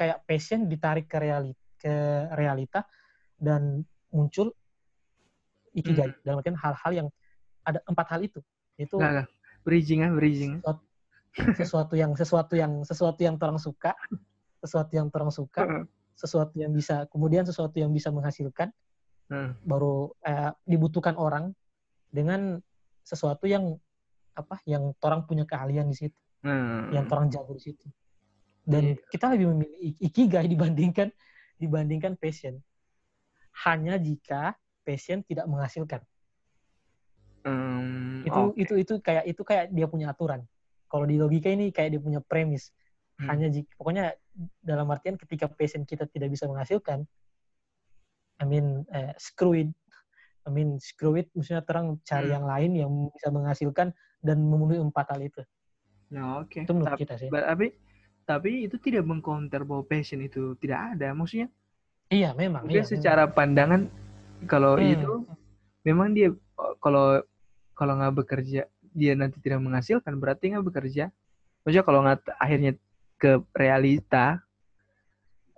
Kayak 0.00 0.24
passion 0.24 0.64
ditarik 0.64 1.04
ke 1.04 1.20
realita, 1.20 1.60
ke 1.76 1.94
realita 2.32 2.80
dan 3.36 3.84
muncul 4.08 4.48
ikigai. 5.76 6.08
Hmm. 6.16 6.20
Dalam 6.24 6.36
artian 6.40 6.56
hal-hal 6.56 6.92
yang 7.04 7.08
ada 7.68 7.84
empat 7.84 8.06
hal 8.16 8.20
itu. 8.24 8.40
Itu 8.80 8.96
Nggak, 8.96 9.12
nggak. 9.12 9.28
bridging 9.60 10.00
ah 10.08 10.12
bridging 10.16 10.52
sesuatu 11.60 11.94
yang 12.00 12.16
sesuatu 12.16 12.56
yang 12.56 12.80
sesuatu 12.80 13.20
yang 13.20 13.36
orang 13.36 13.60
suka, 13.60 13.92
sesuatu 14.64 14.92
yang 14.96 15.12
orang 15.12 15.28
suka, 15.28 15.62
Heeh. 15.68 15.84
sesuatu 16.16 16.56
yang 16.56 16.72
bisa 16.72 17.04
kemudian 17.12 17.44
sesuatu 17.44 17.76
yang 17.76 17.92
bisa 17.92 18.08
menghasilkan 18.08 18.72
Heeh. 19.28 19.52
baru 19.62 20.16
eh, 20.24 20.50
dibutuhkan 20.64 21.14
orang 21.20 21.52
dengan 22.08 22.56
sesuatu 23.04 23.44
yang 23.44 23.76
apa 24.32 24.64
yang 24.64 24.96
orang 25.04 25.28
punya 25.28 25.44
keahlian 25.44 25.92
di 25.92 25.96
situ 26.08 26.16
Nah. 26.40 26.88
yang 26.88 27.04
orang 27.12 27.28
jago 27.28 27.52
di 27.52 27.60
situ 27.68 27.84
dan 28.70 28.94
Iya. 28.94 29.02
kita 29.10 29.26
lebih 29.34 29.46
memilih 29.50 29.78
ik- 29.82 30.00
ikigai 30.00 30.46
dibandingkan 30.46 31.08
dibandingkan 31.58 32.14
passion 32.14 32.62
hanya 33.66 33.98
jika 33.98 34.54
passion 34.86 35.26
tidak 35.26 35.50
menghasilkan 35.50 36.00
Hmm, 37.40 38.20
itu 38.22 38.40
oke. 38.52 38.60
itu 38.60 38.74
itu 38.76 38.94
kayak 39.00 39.24
itu 39.26 39.42
kayak 39.42 39.72
dia 39.72 39.88
punya 39.88 40.12
aturan 40.12 40.44
kalau 40.86 41.08
di 41.08 41.16
logika 41.16 41.48
ini 41.48 41.72
kayak 41.72 41.96
dia 41.96 42.00
punya 42.00 42.20
premis 42.22 42.70
Hmm. 43.16 43.36
hanya 43.36 43.48
jika 43.52 43.68
pokoknya 43.76 44.16
dalam 44.64 44.88
artian 44.88 45.16
ketika 45.16 45.44
passion 45.48 45.84
kita 45.84 46.08
tidak 46.08 46.32
bisa 46.32 46.44
menghasilkan 46.48 47.04
I 48.40 48.44
mean 48.48 48.84
eh, 48.92 49.12
screw 49.20 49.52
it 49.56 49.68
I 50.44 50.50
mean 50.52 50.80
screw 50.80 51.16
it 51.20 51.28
maksudnya 51.36 51.60
terang 51.64 52.00
cari 52.04 52.28
Hmm. 52.28 52.36
yang 52.40 52.44
lain 52.48 52.70
yang 52.76 52.90
bisa 53.12 53.28
menghasilkan 53.28 53.92
dan 54.24 54.36
memenuhi 54.40 54.80
empat 54.80 55.16
hal 55.16 55.20
itu 55.20 55.42
Nah, 56.10 56.42
oke. 56.42 56.64
itu 56.64 56.72
menurut 56.74 56.96
Tapi, 56.96 57.00
kita 57.06 57.14
sih 57.20 57.28
tapi 57.30 57.66
tapi 58.30 58.70
itu 58.70 58.78
tidak 58.78 59.02
mengcounter 59.02 59.66
bahwa 59.66 59.82
passion 59.82 60.22
itu 60.22 60.54
tidak 60.62 60.94
ada. 60.94 61.10
Maksudnya 61.10 61.50
iya 62.06 62.30
memang 62.30 62.70
iya, 62.70 62.86
secara 62.86 63.26
pandangan 63.26 63.90
kalau 64.46 64.78
Hmm. 64.78 64.86
itu 64.94 65.12
memang 65.82 66.14
dia 66.14 66.30
oh, 66.54 66.74
kalau 66.78 67.18
kalau 67.74 67.98
nggak 67.98 68.14
bekerja 68.14 68.70
dia 68.90 69.12
nanti 69.18 69.42
tidak 69.42 69.58
menghasilkan 69.58 70.14
berarti 70.14 70.54
nggak 70.54 70.62
bekerja. 70.62 71.10
Maksudnya 71.66 71.82
kalau 71.82 72.00
nggak 72.06 72.18
akhirnya 72.38 72.72
ke 73.18 73.42
realita 73.52 74.38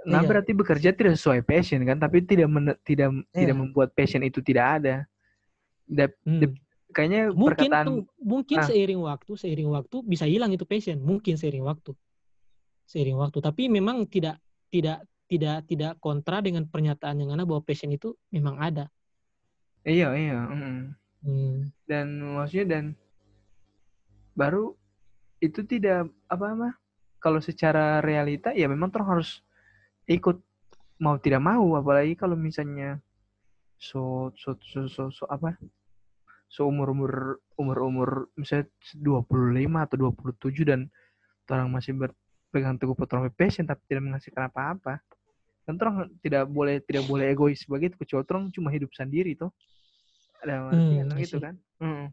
nah 0.03 0.18
Iya. 0.18 0.27
berarti 0.27 0.51
bekerja 0.51 0.91
tidak 0.91 1.14
sesuai 1.14 1.47
passion 1.47 1.79
kan 1.87 1.95
tapi 1.95 2.27
tidak 2.27 2.51
men- 2.51 2.75
tidak 2.83 3.23
tidak 3.31 3.55
Iya. 3.55 3.61
membuat 3.61 3.95
passion 3.95 4.25
itu 4.25 4.43
tidak 4.43 4.83
ada. 4.83 4.95
Da- 5.87 6.11
Hmm. 6.27 6.59
kayaknya 6.91 7.31
mungkin 7.31 7.70
perkataan 7.70 7.87
tuh- 7.87 8.07
mungkin 8.18 8.57
Ah. 8.59 8.66
seiring 8.66 9.01
waktu 9.01 9.33
seiring 9.39 9.70
waktu 9.70 9.97
bisa 10.03 10.27
hilang 10.27 10.51
itu 10.51 10.66
passion 10.66 10.99
mungkin 10.99 11.39
seiring 11.39 11.62
waktu 11.62 11.95
seiring 12.93 13.16
waktu 13.16 13.40
tapi 13.40 13.72
memang 13.72 14.05
tidak 14.05 14.36
tidak 14.68 15.09
tidak 15.24 15.64
tidak 15.64 15.93
kontra 15.97 16.45
dengan 16.45 16.68
pernyataan 16.68 17.24
yang 17.24 17.32
mana 17.32 17.49
bahwa 17.49 17.64
passion 17.64 17.88
itu 17.88 18.12
memang 18.28 18.61
ada 18.61 18.93
iya 19.88 20.12
iya 20.12 20.45
mm. 20.45 20.80
Hmm. 21.24 21.72
dan 21.88 22.07
maksudnya 22.20 22.66
dan 22.68 22.84
baru 24.36 24.76
itu 25.40 25.64
tidak 25.64 26.12
apa 26.28 26.47
apa 26.53 26.68
kalau 27.16 27.40
secara 27.40 28.05
realita 28.05 28.53
ya 28.53 28.68
memang 28.68 28.93
terus 28.93 29.09
harus 29.09 29.30
ikut 30.05 30.36
mau 31.01 31.16
tidak 31.16 31.40
mau 31.40 31.80
apalagi 31.80 32.12
kalau 32.12 32.36
misalnya 32.36 33.01
so 33.80 34.30
so 34.36 34.55
so 34.61 34.86
so, 34.86 35.09
so 35.09 35.24
apa 35.32 35.57
so 36.53 36.68
umur 36.68 36.93
umur 36.93 37.12
umur 37.57 37.78
umur 37.82 38.09
misalnya 38.36 38.68
25 39.01 39.86
atau 39.88 39.97
27 40.36 40.68
dan 40.68 40.80
orang 41.51 41.68
masih 41.72 41.97
berpegang 42.53 42.76
teguh 42.76 42.92
pada 42.92 43.32
passion 43.32 43.64
tapi 43.64 43.80
tidak 43.88 44.05
menghasilkan 44.05 44.53
apa-apa. 44.53 45.00
Dan 45.64 45.80
orang 45.80 46.12
tidak 46.20 46.44
boleh 46.53 46.84
tidak 46.84 47.09
boleh 47.09 47.32
egois 47.32 47.64
begitu 47.64 47.96
kecuali 47.96 48.28
orang 48.28 48.53
cuma 48.53 48.68
hidup 48.68 48.92
sendiri 48.92 49.32
tuh 49.32 49.48
ada 50.44 50.68
artinya 50.68 51.09
Hmm, 51.09 51.16
I 51.16 51.22
gitu 51.24 51.40
see. 51.40 51.44
kan? 51.48 51.55
Mm. 51.80 52.07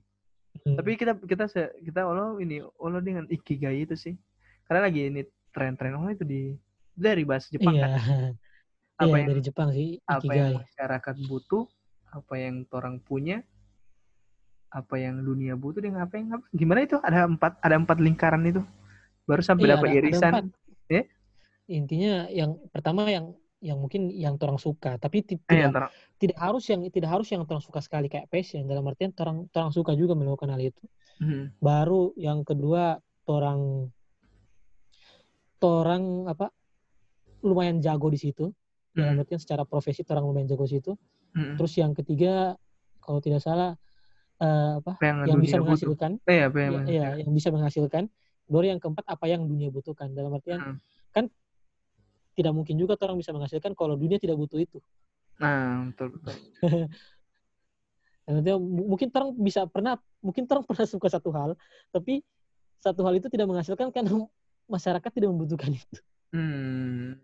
Hmm. 0.50 0.76
tapi 0.82 0.98
kita 0.98 1.14
kita 1.30 1.46
se- 1.46 1.74
kita 1.84 2.10
Allah 2.10 2.34
ini 2.42 2.58
Allah 2.80 3.04
dengan 3.04 3.28
ikigai 3.28 3.84
itu 3.84 4.00
sih. 4.00 4.16
Karena 4.64 4.88
lagi 4.88 5.12
ini 5.12 5.22
tren-tren 5.52 6.00
Allah 6.00 6.16
itu 6.16 6.24
di 6.24 6.56
dari 6.96 7.28
bahasa 7.28 7.52
Jepang 7.52 7.76
iya. 7.76 7.84
kan. 7.84 7.92
Apa 9.04 9.12
iya 9.12 9.18
yang 9.20 9.28
dari 9.28 9.42
Jepang 9.44 9.68
sih 9.76 10.00
apa 10.08 10.32
yang 10.32 10.50
ikigai. 10.56 10.60
masyarakat 10.64 11.16
butuh 11.28 11.64
apa 12.10 12.34
yang 12.36 12.56
orang 12.72 12.96
punya 13.00 13.44
apa 14.70 14.96
yang 15.02 15.26
dunia 15.26 15.58
butuh 15.58 15.82
dengan 15.82 16.06
apa 16.06 16.14
yang 16.22 16.38
apa. 16.38 16.46
Gimana 16.54 16.80
itu? 16.86 17.02
Ada 17.02 17.26
empat 17.26 17.58
ada 17.60 17.76
empat 17.76 17.98
lingkaran 17.98 18.46
itu 18.46 18.62
baru 19.30 19.42
sampai 19.46 19.66
Iya, 19.70 19.72
dapat 19.78 19.86
ada- 19.86 19.94
ada 19.94 20.00
irisan 20.02 20.32
empat. 20.34 20.46
Ya? 20.90 21.02
intinya 21.70 22.14
yang 22.34 22.58
pertama 22.74 23.06
yang 23.06 23.38
yang 23.62 23.78
mungkin 23.78 24.10
yang 24.10 24.42
orang 24.42 24.58
suka 24.58 24.98
tapi 24.98 25.22
Eh, 25.22 25.38
tidak 25.46 25.70
antara 25.70 25.88
tidak 26.18 26.38
harus 26.42 26.64
yang 26.66 26.82
tidak 26.90 27.12
harus 27.14 27.28
yang 27.30 27.46
orang 27.46 27.62
suka 27.62 27.78
sekali 27.78 28.10
kayak 28.10 28.26
passion 28.26 28.66
dalam 28.66 28.82
artian 28.90 29.14
orang 29.22 29.46
orang 29.52 29.70
suka 29.70 29.94
juga 29.94 30.18
melakukan 30.18 30.50
hal 30.50 30.62
itu 30.64 30.82
Hmm. 31.22 31.54
baru 31.62 32.16
yang 32.18 32.42
kedua 32.42 32.98
orang 33.30 33.92
orang 35.60 36.04
apa 36.26 36.50
lumayan 37.44 37.80
jago 37.80 38.08
di 38.08 38.18
situ 38.18 38.50
dalam 38.96 39.16
Hmm. 39.16 39.22
artian 39.22 39.40
secara 39.40 39.64
profesi 39.64 40.02
orang 40.08 40.26
lumayan 40.26 40.48
jago 40.48 40.66
di 40.66 40.80
situ 40.80 40.92
Hmm. 41.36 41.54
terus 41.60 41.76
yang 41.78 41.94
ketiga 41.94 42.58
kalau 43.00 43.20
tidak 43.22 43.44
salah 43.44 43.76
eh, 44.40 44.72
apa 44.80 44.96
yang, 45.04 45.18
yang 45.28 45.40
bisa 45.44 45.60
menghasilkan 45.60 46.12
Eh, 46.24 46.48
apa 46.48 46.58
yang 46.58 46.72
ya, 46.74 46.82
ya, 46.88 47.08
yang 47.22 47.32
bisa 47.36 47.52
menghasilkan 47.52 48.08
baru 48.50 48.66
yang 48.68 48.80
keempat 48.82 49.06
apa 49.06 49.26
yang 49.30 49.46
dunia 49.46 49.70
butuhkan 49.70 50.10
dalam 50.12 50.34
artian 50.34 50.60
Hmm. 50.60 50.78
kan 51.10 51.26
tidak 52.34 52.52
mungkin 52.52 52.76
juga 52.76 52.98
orang 53.00 53.16
bisa 53.16 53.30
menghasilkan 53.30 53.72
kalau 53.74 53.94
dunia 53.94 54.18
tidak 54.18 54.36
butuh 54.36 54.58
itu 54.58 54.82
Nah, 55.40 55.88
betul 55.88 56.20
betul. 56.20 56.36
Nanti 58.30 58.50
mu- 58.54 58.94
mungkin 58.94 59.08
orang 59.10 59.30
bisa 59.40 59.66
pernah 59.66 59.96
mungkin 60.20 60.44
orang 60.46 60.66
pernah 60.70 60.86
suka 60.86 61.08
satu 61.08 61.30
hal 61.32 61.56
tapi 61.90 62.22
satu 62.80 63.02
hal 63.04 63.16
itu 63.16 63.28
tidak 63.28 63.48
menghasilkan 63.48 63.90
karena 63.90 64.12
masyarakat 64.74 65.10
tidak 65.10 65.30
membutuhkan 65.30 65.74
itu 65.74 66.00
Hmm. 66.30 67.18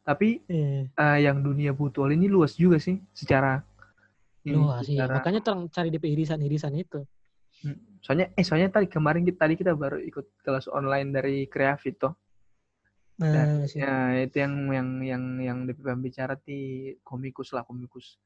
Tapi 0.00 0.40
eh, 0.48 0.88
eh, 0.88 1.18
yang 1.20 1.44
dunia 1.44 1.76
butuh 1.76 2.08
ini 2.08 2.24
luas 2.26 2.56
juga 2.56 2.80
sih 2.80 2.96
secara 3.12 3.60
luas 4.48 4.88
sih 4.88 4.96
secara- 4.96 5.20
makanya 5.20 5.44
orang 5.44 5.68
cari 5.68 5.92
DP 5.92 6.08
irisan-irisan 6.08 6.72
itu 6.74 7.04
Hmm. 7.04 7.19
Soalnya 8.00 8.32
eh 8.32 8.44
soalnya 8.44 8.72
tadi 8.72 8.88
kemarin 8.88 9.22
kita 9.28 9.44
tadi 9.44 9.54
kita 9.60 9.76
baru 9.76 10.00
ikut 10.00 10.40
kelas 10.40 10.66
online 10.72 11.12
dari 11.12 11.36
Creavit 11.46 11.96
toh. 12.00 12.14
nah. 13.20 13.60
Ya, 13.76 14.16
itu 14.24 14.40
yang 14.40 14.54
yang 14.72 14.88
yang 15.04 15.24
yang 15.38 15.58
DP 15.68 15.84
pembicara 15.84 16.40
di 16.40 16.92
komikus 17.04 17.52
lah 17.52 17.62
komikus. 17.68 18.16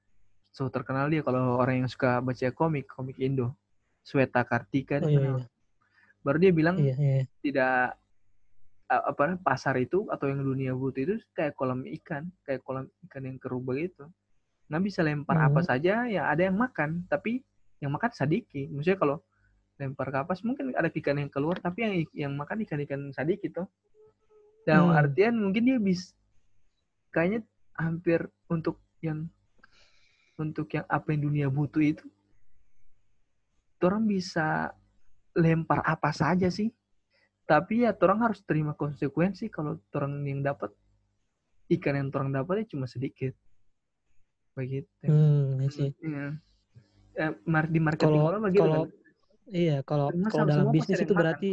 So 0.55 0.71
terkenal 0.71 1.11
dia 1.11 1.27
kalau 1.27 1.59
orang 1.59 1.83
yang 1.83 1.91
suka 1.91 2.23
baca 2.23 2.49
komik, 2.55 2.87
komik 2.87 3.19
Indo. 3.19 3.59
Sweta 4.05 4.45
Kartika 4.45 5.01
oh 5.01 5.09
iya 5.09 5.33
iya 5.33 5.49
Baru 6.21 6.37
dia 6.37 6.53
bilang 6.53 6.77
iya, 6.77 6.95
iya. 6.97 7.25
tidak 7.41 7.97
apa 8.89 9.41
pasar 9.41 9.81
itu 9.81 10.07
atau 10.13 10.29
yang 10.29 10.45
dunia 10.45 10.77
butuh 10.77 11.03
itu 11.03 11.15
kayak 11.33 11.57
kolam 11.57 11.83
ikan, 12.01 12.29
kayak 12.45 12.61
kolam 12.63 12.87
ikan 13.09 13.25
yang 13.25 13.37
keruh 13.41 13.59
begitu. 13.61 14.07
Nggak 14.69 14.83
bisa 14.85 15.01
lempar 15.03 15.41
apa 15.41 15.61
Hmm. 15.61 15.69
saja, 15.69 16.05
ya 16.07 16.29
ada 16.29 16.47
yang 16.47 16.57
makan, 16.57 17.05
tapi 17.09 17.43
yang 17.83 17.91
makan 17.95 18.11
sadiki. 18.15 18.71
Maksudnya 18.71 18.99
kalau 18.99 19.17
lempar 19.79 20.11
kapas 20.15 20.47
mungkin 20.47 20.71
ada 20.75 20.87
ikan 20.91 21.19
yang 21.19 21.31
keluar, 21.31 21.59
tapi 21.59 21.79
yang 21.83 21.93
yang 22.15 22.33
makan 22.39 22.63
ikan-ikan 22.67 23.11
sadiki 23.11 23.51
tuh. 23.51 23.67
Dalam 24.65 24.93
Hmm. 24.93 24.99
artian 24.99 25.35
mungkin 25.37 25.63
dia 25.67 25.79
bisa 25.79 26.15
kayaknya 27.15 27.47
hampir 27.79 28.27
untuk 28.51 28.83
yang 28.99 29.31
untuk 30.35 30.67
yang 30.75 30.87
apa 30.91 31.15
yang 31.15 31.31
dunia 31.31 31.47
butuh 31.47 31.83
itu 31.83 32.07
orang 33.85 34.09
bisa 34.09 34.73
lempar 35.37 35.85
apa 35.85 36.11
saja 36.11 36.49
sih 36.49 36.73
tapi 37.45 37.85
ya 37.85 37.93
orang 38.01 38.25
harus 38.25 38.41
terima 38.43 38.73
konsekuensi 38.73 39.53
kalau 39.53 39.77
orang 39.93 40.25
yang 40.25 40.41
dapat 40.41 40.73
ikan 41.77 42.01
yang 42.01 42.09
orang 42.17 42.33
dapat 42.33 42.65
ya 42.65 42.75
cuma 42.75 42.89
sedikit 42.89 43.37
begitu 44.57 44.89
hmm, 45.05 45.69
sih. 45.69 45.93
Eh, 47.15 47.33
mar- 47.47 47.71
di 47.71 47.79
marketing 47.79 48.11
Kalau- 48.11 48.27
orang 48.27 48.41
begitu 48.43 48.61
kalau- 48.61 48.87
kan 48.87 49.03
Iya, 49.45 49.77
kalau 49.85 50.07
kalau 50.25 50.47
dalam 50.49 50.67
bisnis 50.73 50.99
itu 50.99 51.13
makan. 51.13 51.21
berarti 51.21 51.53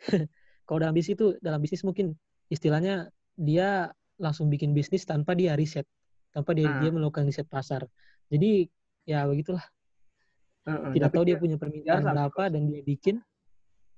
kalau 0.66 0.78
dalam 0.80 0.94
bisnis 0.96 1.14
itu 1.14 1.26
dalam 1.38 1.60
bisnis 1.60 1.82
mungkin 1.84 2.16
istilahnya 2.48 3.10
dia 3.36 3.90
langsung 4.16 4.48
bikin 4.48 4.72
bisnis 4.72 5.04
tanpa 5.04 5.32
dia 5.32 5.54
riset, 5.54 5.84
tanpa 6.30 6.52
dia 6.52 6.68
Ah. 6.68 6.80
dia 6.80 6.90
melakukan 6.90 7.24
riset 7.24 7.46
pasar. 7.46 7.84
Jadi 8.28 8.68
ya 9.04 9.24
begitulah. 9.24 9.64
Heeh, 10.66 10.92
Tidak 10.92 11.08
tapi 11.08 11.16
tahu 11.16 11.24
dia 11.24 11.36
dia- 11.36 11.40
punya 11.40 11.56
permintaan 11.56 12.00
sampai 12.00 12.12
berapa 12.16 12.42
dan 12.48 12.62
dia 12.66 12.82
bikin. 12.82 13.16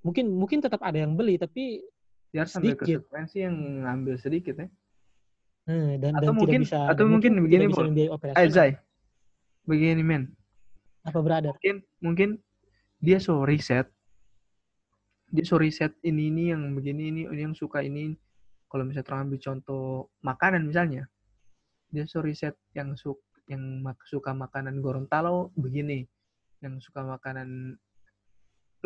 Mungkin 0.03 0.25
mungkin 0.31 0.59
tetap 0.59 0.83
ada 0.83 0.99
yang 0.99 1.15
beli 1.15 1.39
tapi 1.39 1.83
dia 2.29 2.43
ambil 2.43 2.51
sedikit. 2.51 2.99
konsekuensi 3.07 3.37
yang 3.41 3.55
ngambil 3.85 4.15
sedikit 4.17 4.55
ya 4.57 4.69
eh, 5.69 5.95
dan 5.97 6.11
Atau 6.19 6.23
dan 6.27 6.35
mungkin- 6.35 6.63
tidak 6.65 6.75
bisa 6.75 6.81
atau 6.91 7.05
mungkin 7.07 7.33
begini, 7.39 7.71
tidak 7.71 7.71
bisa 7.71 7.83
eh 7.87 8.09
operasional. 8.11 8.51
Zai 8.51 8.71
begini 9.67 10.03
men. 10.03 10.31
Apa 11.03 11.19
brother? 11.19 11.55
mungkin 11.59 11.77
mungkin 11.99 12.31
dia 13.03 13.19
so 13.19 13.43
riset 13.43 13.91
dia 15.33 15.43
so 15.43 15.59
riset 15.59 15.91
ini 16.07 16.31
ini 16.31 16.55
yang 16.55 16.77
begini 16.79 17.11
ini 17.11 17.21
ini 17.27 17.43
yang 17.51 17.57
suka 17.57 17.83
ini. 17.83 18.15
Kalau 18.71 18.89
misalnya 18.89 19.05
terang 19.05 19.29
ambil 19.29 19.41
contoh 19.41 20.09
makanan 20.25 20.65
misalnya 20.65 21.05
dia 21.93 22.09
so 22.09 22.25
riset 22.25 22.57
yang 22.73 22.97
su 22.97 23.13
yang 23.51 23.61
mak- 23.85 24.07
suka 24.09 24.33
makanan 24.33 24.81
Gorontalo 24.81 25.53
begini 25.59 26.07
yang 26.63 26.79
suka 26.81 27.05
makanan 27.05 27.77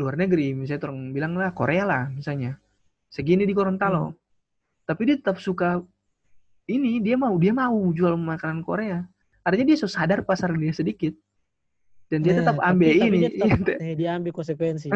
luar 0.01 0.15
negeri. 0.19 0.57
Misalnya 0.57 0.91
orang 0.91 1.15
bilang 1.15 1.33
lah 1.39 1.53
Korea 1.55 1.85
lah 1.87 2.05
misalnya. 2.11 2.59
Segini 3.07 3.47
di 3.47 3.55
Gorontalo. 3.55 4.17
Tapi 4.87 5.03
dia 5.07 5.17
tetap 5.19 5.39
suka 5.39 5.79
ini 6.67 6.99
dia 6.99 7.15
mau 7.15 7.35
dia 7.39 7.55
mau 7.55 7.75
jual 7.95 8.19
makanan 8.19 8.67
Korea 8.67 9.07
artinya 9.47 9.67
dia 9.69 9.79
sadar 9.81 10.21
pasar 10.21 10.51
dia 10.53 10.75
sedikit 10.75 11.15
dan 12.07 12.21
dia 12.21 12.35
Eh, 12.35 12.39
tetap 12.39 12.57
tapi- 12.57 12.67
ambil 12.69 12.87
tapi 12.89 12.99
ini 13.01 13.17
dia 13.17 13.31
tetap, 13.31 13.47
Iya, 13.47 13.75
eh, 13.83 13.95
dia 13.95 14.11
ambil 14.13 14.33
konsekuensi. 14.33 14.89
Sih, 14.89 14.93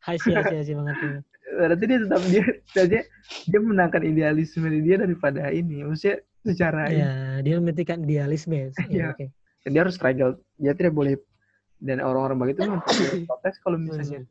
hai 0.00 0.16
sih, 0.62 0.74
mengerti. 0.74 1.06
berarti 1.50 1.84
dia 1.84 1.98
tetap 2.00 2.20
dia 2.24 2.44
dia, 2.86 3.02
dia 3.44 3.60
menangkan 3.60 4.02
idealisme 4.04 4.66
dia 4.80 4.96
daripada 4.96 5.50
ini 5.50 5.82
maksudnya 5.82 6.16
secara 6.40 6.86
ini 6.88 6.98
Ya, 7.00 7.10
dia 7.40 7.54
mementingkan 7.56 7.98
idealisme. 8.00 8.70
Iya. 8.86 8.88
Ya, 8.88 9.04
oke. 9.10 9.26
dan 9.60 9.70
dia 9.70 9.80
harus 9.82 9.92
struggle 9.92 10.32
dia 10.56 10.72
tidak 10.72 10.94
boleh 10.94 11.18
dan 11.78 11.98
orang-orang 11.98 12.38
begitu 12.40 12.64
memang 12.64 12.80
protes 13.26 13.58
kalau 13.58 13.76
misalnya 13.76 14.24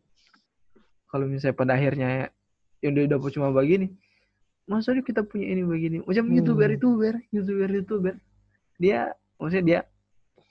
kalau 1.05 1.25
misalnya 1.25 1.53
pada 1.53 1.71
akhirnya 1.73 2.29
yang 2.79 2.93
dia 2.93 3.05
dapat 3.07 3.29
cuma 3.29 3.49
begini 3.49 3.93
masa 4.63 4.91
dia 4.91 5.01
kita 5.01 5.21
punya 5.21 5.49
ini 5.49 5.61
begini 5.61 5.97
macam 5.99 6.23
Hmm. 6.23 6.33
youtuber 6.33 6.69
youtuber 6.69 7.13
youtuber 7.29 7.69
youtuber 7.69 8.13
dia 8.77 9.11
maksudnya 9.39 9.63
dia 9.65 9.79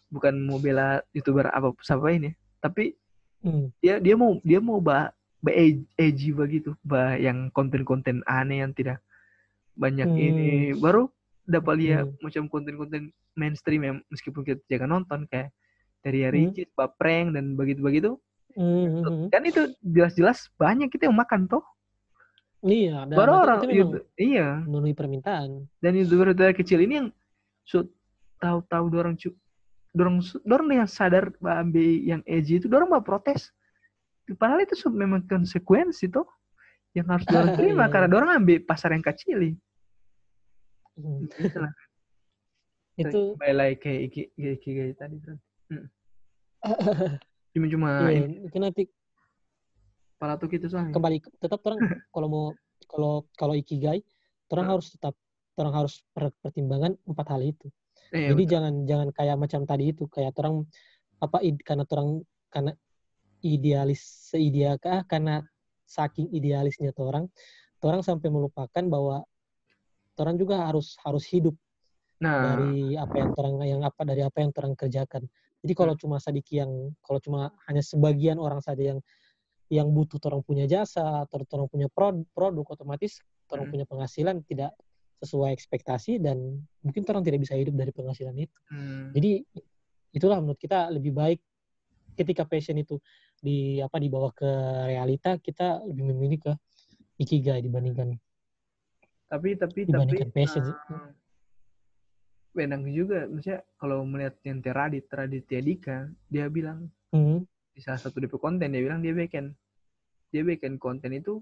bukan 0.08 0.34
mau 0.40 0.56
bela 0.56 1.04
youtuber 1.12 1.46
apa 1.46 1.76
siapa 1.84 2.08
ini 2.10 2.32
tapi 2.58 2.96
Hmm. 3.38 3.70
dia 3.78 4.02
dia 4.02 4.18
mau 4.18 4.42
dia 4.42 4.58
mau 4.58 4.82
bah 4.82 5.14
bah 5.38 5.54
edgy 5.94 6.34
begitu 6.34 6.74
bah 6.82 7.14
yang 7.14 7.54
konten-konten 7.54 8.18
aneh 8.26 8.66
yang 8.66 8.74
tidak 8.74 8.98
banyak 9.78 10.10
Hmm. 10.10 10.18
ini 10.18 10.48
baru 10.74 11.06
dapat 11.46 11.74
lihat 11.78 12.06
Hmm. 12.10 12.18
macam 12.18 12.42
konten-konten 12.50 13.14
mainstream 13.38 13.86
yang 13.86 13.96
meskipun 14.10 14.42
kita 14.42 14.58
jangan 14.66 14.98
nonton 14.98 15.30
kayak 15.30 15.54
dari 16.02 16.26
Hmm. 16.26 16.34
Ricis, 16.34 16.66
Pak 16.74 16.98
Prank 16.98 17.38
dan 17.38 17.54
begitu-begitu 17.54 18.18
Hmm, 18.58 18.66
hmm, 18.90 19.02
hmm. 19.06 19.26
kan 19.30 19.42
itu 19.46 19.70
jelas-jelas 19.86 20.50
banyak 20.58 20.90
kita 20.90 21.06
yang 21.06 21.14
makan 21.14 21.46
toh 21.46 21.62
Iya, 22.58 23.06
baru 23.06 23.46
orang 23.46 23.58
itu 23.62 23.66
memang 23.70 24.02
iya 24.18 24.48
memenuhi 24.66 24.94
permintaan. 24.98 25.70
dan 25.78 25.92
youtuber 25.94 26.34
youtuber 26.34 26.58
kecil 26.58 26.82
ini 26.82 27.06
yang 27.06 27.08
tahu-tahu 28.38 28.86
dorong 28.90 29.14
cu 29.18 29.30
dorong 29.94 30.18
dorong 30.46 30.68
yang 30.72 30.90
sadar 30.90 31.34
bah 31.42 31.60
ambil 31.62 31.82
yang 31.82 32.22
edgy 32.24 32.58
itu 32.62 32.66
dorong 32.70 32.90
bah 32.90 33.02
protes 33.02 33.50
padahal 34.38 34.62
itu 34.62 34.76
memang 34.92 35.24
konsekuensi 35.24 36.08
toh 36.12 36.28
yang 36.92 37.06
harus 37.08 37.26
dorong 37.32 37.54
terima 37.56 37.86
Iya, 37.86 37.92
karena 37.92 38.08
iya. 38.08 38.14
dorong 38.14 38.30
ambil 38.42 38.56
pasar 38.64 38.94
yang 38.94 39.04
kecil 39.04 39.58
Hmm. 40.98 41.30
Itulah. 41.38 41.70
Itu 42.98 43.38
Kembali 43.38 43.54
lagi 43.54 43.74
kayak 43.78 44.00
iki 44.10 44.22
iki, 44.34 44.90
tadi. 44.98 45.14
Hmm. 45.70 45.86
cuma 47.54 47.66
cuma 47.70 47.90
iya, 48.10 48.26
itu 48.26 48.58
nanti 48.58 48.82
kepala 50.18 50.34
tuh 50.42 50.50
gitu 50.50 50.66
soalnya 50.66 50.90
kembali 50.90 51.22
tetap 51.38 51.62
orang 51.62 51.78
kalau 52.10 52.28
mau 52.28 52.46
kalau 52.90 53.12
kalau 53.38 53.54
ikigai 53.54 54.02
orang 54.50 54.66
Hmm. 54.66 54.74
harus 54.74 54.90
tetap 54.90 55.14
orang 55.54 55.74
harus 55.74 56.02
per- 56.10 56.34
pertimbangan 56.42 56.98
empat 57.06 57.26
hal 57.30 57.42
itu. 57.46 57.70
Eh, 58.12 58.32
Jadi 58.32 58.42
betul. 58.44 58.52
jangan 58.56 58.74
jangan 58.88 59.08
kayak 59.12 59.36
macam 59.36 59.60
tadi 59.68 59.84
itu 59.92 60.04
kayak 60.08 60.32
orang 60.40 60.64
apa 61.18 61.38
id- 61.42 61.64
karena 61.66 61.84
orang 61.88 62.08
karena 62.48 62.72
idealis 63.44 64.00
seideal 64.32 64.78
karena 64.82 65.44
saking 65.84 66.28
idealisnya 66.32 66.90
orang 66.98 67.28
orang 67.84 68.00
sampai 68.02 68.28
melupakan 68.32 68.84
bahwa 68.88 69.22
orang 70.18 70.34
juga 70.34 70.66
harus 70.66 70.98
harus 71.06 71.24
hidup 71.30 71.54
nah 72.18 72.42
dari 72.42 72.98
apa 72.98 73.14
yang 73.22 73.30
orang 73.38 73.54
yang 73.62 73.80
apa 73.86 74.02
dari 74.02 74.22
apa 74.26 74.42
yang 74.42 74.50
orang 74.54 74.74
kerjakan. 74.74 75.22
Jadi 75.62 75.72
kalau 75.74 75.94
cuma 75.98 76.18
sedikit 76.22 76.54
yang 76.66 76.70
kalau 77.02 77.18
cuma 77.22 77.50
hanya 77.66 77.82
sebagian 77.82 78.38
orang 78.38 78.58
saja 78.62 78.94
yang 78.94 79.00
yang 79.68 79.92
butuh 79.92 80.18
orang 80.32 80.42
punya 80.42 80.64
jasa 80.64 81.28
atau 81.28 81.44
orang 81.54 81.68
punya 81.68 81.86
prod- 81.92 82.24
produk 82.32 82.64
otomatis 82.74 83.20
orang 83.52 83.68
Hmm. 83.68 83.72
punya 83.74 83.84
penghasilan 83.86 84.36
tidak 84.48 84.72
sesuai 85.18 85.50
ekspektasi 85.54 86.22
dan 86.22 86.62
mungkin 86.82 87.02
orang 87.10 87.24
tidak 87.26 87.42
bisa 87.42 87.54
hidup 87.58 87.74
dari 87.74 87.90
penghasilan 87.90 88.34
itu. 88.38 88.58
hmm, 88.70 89.14
Jadi 89.14 89.30
itulah 90.14 90.38
menurut 90.40 90.58
kita 90.58 90.88
lebih 90.88 91.12
baik 91.12 91.40
ketika 92.18 92.42
passion 92.48 92.78
itu 92.78 92.98
di 93.38 93.78
apa 93.78 94.02
dibawa 94.02 94.34
ke 94.34 94.50
realita 94.90 95.38
kita 95.38 95.78
lebih 95.86 96.10
memilih 96.10 96.38
ke 96.50 96.52
ikigai 97.22 97.62
dibandingkan 97.62 98.18
Tapi 99.28 99.54
tapi 99.54 99.84
tapi 99.86 99.86
Dibandingkan 99.86 100.30
passion 100.34 100.62
sih. 100.66 100.74
eh, 100.74 101.10
Benang 102.56 102.82
juga, 102.90 103.28
maksudnya 103.30 103.62
kalau 103.78 104.02
melihat 104.02 104.34
yang 104.42 104.58
Teradit, 104.58 105.06
Raditya 105.06 105.60
Dika, 105.62 105.98
dia 106.26 106.50
bilang 106.50 106.90
Hmm. 107.14 107.46
di 107.72 107.80
salah 107.80 108.02
satu 108.02 108.18
DP 108.18 108.34
konten 108.42 108.74
dia 108.74 108.82
bilang 108.82 108.98
dia 108.98 109.14
bikin 109.14 109.54
dia 110.34 110.42
bikin 110.42 110.76
konten 110.82 111.14
itu 111.14 111.38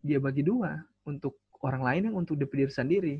dia 0.00 0.16
bagi 0.16 0.40
dua 0.40 0.80
untuk 1.04 1.36
orang 1.64 1.80
lain 1.80 2.02
yang 2.12 2.16
untuk 2.20 2.36
diri 2.36 2.68
sendiri. 2.68 3.16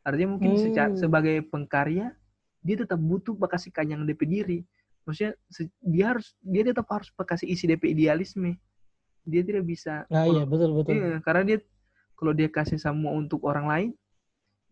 Artinya 0.00 0.36
mungkin 0.36 0.56
secara, 0.56 0.88
Hmm. 0.92 0.98
sebagai 0.98 1.44
pengkarya 1.44 2.16
dia 2.64 2.76
tetap 2.80 2.96
butuh 2.96 3.36
bekasi 3.36 3.68
kanyang 3.68 4.08
DP 4.08 4.24
diri. 4.24 4.58
Maksudnya 5.04 5.36
dia 5.84 6.16
harus 6.16 6.32
dia 6.40 6.64
tetap 6.64 6.88
harus 6.88 7.12
bekasi 7.12 7.44
isi 7.44 7.68
DP 7.68 7.92
idealisme. 7.92 8.56
Dia 9.28 9.44
tidak 9.44 9.68
bisa 9.68 10.08
Nah, 10.08 10.24
iya 10.24 10.48
betul 10.48 10.72
betul. 10.80 10.96
Iya, 10.96 11.20
karena 11.20 11.42
dia 11.44 11.58
kalau 12.16 12.32
dia 12.32 12.48
kasih 12.48 12.80
semua 12.80 13.12
untuk 13.12 13.44
orang 13.44 13.66
lain, 13.68 13.90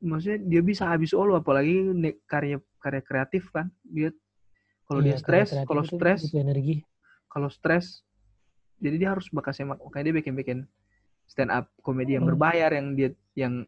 maksudnya 0.00 0.40
dia 0.40 0.60
bisa 0.64 0.88
habis 0.88 1.12
olo 1.12 1.36
apalagi 1.36 1.92
karya 2.24 2.56
karya 2.80 3.02
kreatif 3.04 3.52
kan. 3.52 3.68
Dia 3.84 4.08
kalau 4.88 5.00
Iya, 5.04 5.06
dia 5.12 5.16
stres, 5.20 5.48
kalau 5.68 5.84
stres, 5.84 6.20
energi. 6.32 6.84
kalau 7.28 7.48
stres, 7.48 8.04
jadi 8.80 8.96
dia 9.00 9.08
harus 9.12 9.28
mak- 9.32 9.80
makanya 9.80 10.04
dia 10.12 10.16
bikin 10.20 10.34
bikin 10.36 10.58
stand 11.32 11.48
up 11.48 11.72
komedi 11.80 12.14
yang 12.14 12.28
Hmm. 12.28 12.36
berbayar 12.36 12.70
yang 12.70 12.92
dia 12.92 13.08
yang 13.32 13.64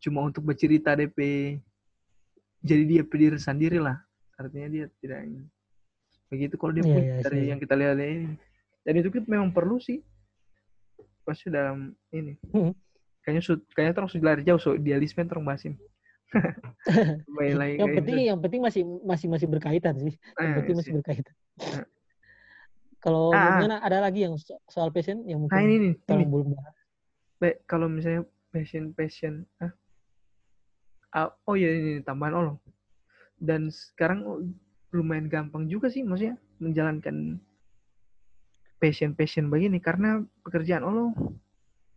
cuma 0.00 0.24
untuk 0.24 0.40
bercerita 0.40 0.96
DP 0.96 1.18
jadi 2.60 2.82
dia 2.82 3.02
diri 3.04 3.36
sendiri 3.36 3.76
lah 3.76 4.00
artinya 4.34 4.68
dia 4.68 4.86
tidak 4.98 5.20
ini. 5.22 5.44
begitu 6.26 6.56
kalau 6.56 6.72
dia 6.72 6.80
Iya, 6.80 6.88
punya 6.88 7.04
iya, 7.04 7.22
dari 7.22 7.38
iya. 7.38 7.48
yang 7.52 7.60
kita 7.60 7.74
lihat 7.76 7.96
ini 7.96 8.32
dan 8.82 8.94
itu 8.96 9.08
kita 9.12 9.26
memang 9.28 9.52
perlu 9.52 9.76
sih 9.76 10.00
pasti 11.22 11.48
dalam 11.48 11.92
ini 12.10 12.40
Hmm. 12.50 12.72
kayaknya 13.20 13.42
kayaknya 13.70 13.94
terus 13.94 14.12
lari 14.18 14.42
jauh 14.42 14.58
so 14.58 14.72
idealisme 14.72 15.20
terus 15.22 15.40
bahasin 15.40 15.76
lagi 17.54 17.78
yang 17.78 17.92
penting 17.94 18.16
itu. 18.18 18.28
yang 18.28 18.40
penting 18.40 18.60
masih 18.60 18.82
masih 19.04 19.26
masih 19.30 19.46
berkaitan 19.46 19.94
sih. 19.96 20.14
Yang 20.34 20.42
Eh, 20.42 20.54
penting 20.58 20.66
sih. 20.66 20.78
masih 20.80 20.92
berkaitan. 20.98 21.34
Eh. 21.78 21.86
Kalau 22.98 23.30
Ah, 23.30 23.60
ah. 23.60 23.78
Ada 23.78 23.98
lagi 24.02 24.26
yang 24.26 24.34
so- 24.34 24.58
soal 24.66 24.90
passion 24.90 25.22
yang 25.24 25.38
mungkin 25.38 25.54
nah 25.54 25.62
ini 25.62 25.94
ini 25.94 26.24
belum 26.26 26.56
bahas. 26.56 26.74
Kalau 27.66 27.86
misalnya 27.90 28.24
passion 28.48 28.94
passion 28.94 29.44
ah, 29.58 29.72
ah, 31.12 31.30
oh 31.46 31.58
ya 31.58 31.68
ini 31.68 32.00
tambahan 32.00 32.34
Allah 32.38 32.56
dan 33.42 33.68
sekarang 33.68 34.22
lumayan 34.94 35.26
gampang 35.26 35.66
juga 35.66 35.90
sih 35.90 36.06
maksudnya 36.06 36.38
menjalankan 36.62 37.42
passion 38.78 39.12
passion 39.18 39.50
begini 39.50 39.82
karena 39.82 40.22
pekerjaan 40.46 40.86
Allah 40.86 41.10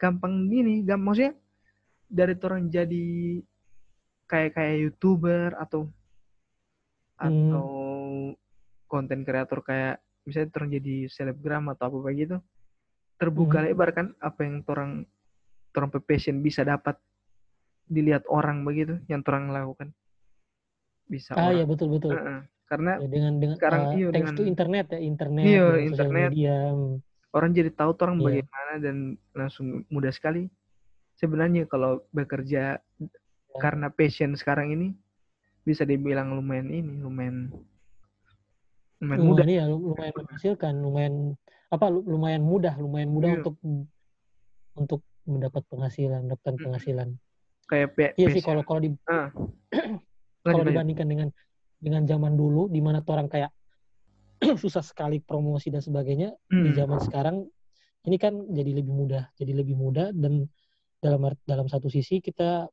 gampang 0.01 0.49
gini 0.49 0.81
gampang 0.81 1.13
maksudnya 1.13 1.33
dari 2.09 2.33
orang 2.41 2.73
jadi 2.73 3.07
kayak 4.25 4.51
kayak 4.57 4.75
youtuber 4.81 5.53
atau 5.55 5.87
Hmm. 7.17 7.49
atau 7.49 7.67
konten 8.85 9.25
kreator 9.25 9.65
kayak 9.65 9.97
misalnya 10.21 10.53
orang 10.53 10.69
jadi 10.77 10.95
selebgram 11.09 11.65
atau 11.73 11.89
apa 11.89 11.97
begitu 12.05 12.37
terbuka 13.17 13.57
Hmm. 13.57 13.65
lebar 13.73 13.89
kan 13.89 14.07
apa 14.21 14.45
yang 14.45 14.61
orang 14.69 15.01
orang 15.77 15.89
passion 16.01 16.41
bisa 16.41 16.61
dapat 16.61 16.97
dilihat 17.85 18.25
orang 18.27 18.61
begitu 18.61 18.99
yang 19.07 19.23
orang 19.23 19.47
lakukan 19.47 19.89
bisa 21.05 21.31
Ah 21.33 21.47
orang 21.47 21.57
ya 21.57 21.63
betul 21.63 21.87
betul. 21.89 22.11
Heeh. 22.11 22.41
karena 22.67 22.99
Ya, 22.99 23.07
dengan 23.07 23.33
dengan 23.39 23.55
sekarang 23.55 23.81
uh, 23.81 23.91
iya, 23.95 24.07
thanks 24.11 24.17
dengan- 24.27 24.35
to 24.35 24.43
internet 24.43 24.85
ya 24.91 24.99
internet, 24.99 25.45
sosial 25.47 25.79
internet. 25.87 26.29
media. 26.29 26.57
orang 27.29 27.49
jadi 27.53 27.69
tahu 27.71 27.89
tuh 27.93 28.03
orang 28.03 28.17
Iya. 28.17 28.25
bagaimana 28.27 28.73
dan 28.81 28.97
langsung 29.31 29.67
mudah 29.87 30.11
sekali 30.11 30.51
sebenarnya 31.15 31.63
kalau 31.65 32.03
bekerja 32.09 32.75
Ya. 32.75 33.57
karena 33.57 33.87
passion 33.87 34.35
sekarang 34.35 34.69
ini 34.69 34.87
bisa 35.63 35.81
dibilang 35.81 36.33
lumayan 36.33 36.67
ini 36.67 36.97
lumayan 36.97 37.51
lumayan 38.99 39.21
mudah 39.23 39.45
Lumayan, 39.45 39.47
iya, 39.47 39.63
lumayan 39.67 40.13
menghasilkan, 40.17 40.73
lumayan 40.75 41.13
apa 41.67 41.85
lu- 41.87 42.03
lumayan 42.03 42.41
mudah, 42.41 42.73
lumayan 42.75 43.09
mudah 43.09 43.29
Iya. 43.29 43.37
untuk 43.39 43.55
untuk 44.73 45.01
mendapat 45.27 45.63
penghasilan, 45.67 46.23
mendapatkan 46.25 46.55
penghasilan. 46.57 47.09
kayak 47.67 48.15
Iya 48.15 48.27
sih 48.31 48.41
kalau 48.41 48.63
kalau 48.63 48.79
di 48.79 48.95
Ah. 49.05 49.27
kalau 50.47 50.63
dibandingkan 50.63 51.07
dengan 51.07 51.29
dengan 51.77 52.03
zaman 52.07 52.33
dulu 52.33 52.71
di 52.71 52.79
mana 52.79 53.03
orang 53.03 53.27
kayak 53.27 53.51
susah 54.63 54.81
sekali 54.81 55.19
promosi 55.19 55.67
dan 55.69 55.83
sebagainya 55.83 56.31
di 56.47 56.71
Hmm. 56.71 56.77
zaman 56.79 56.99
sekarang 57.03 57.37
ini 58.07 58.15
kan 58.15 58.33
jadi 58.47 58.71
lebih 58.71 58.93
mudah 58.95 59.27
jadi 59.35 59.51
lebih 59.51 59.75
mudah 59.75 60.15
dan 60.15 60.47
dalam 61.03 61.21
dalam 61.43 61.67
satu 61.67 61.91
sisi 61.91 62.23
kita 62.23 62.65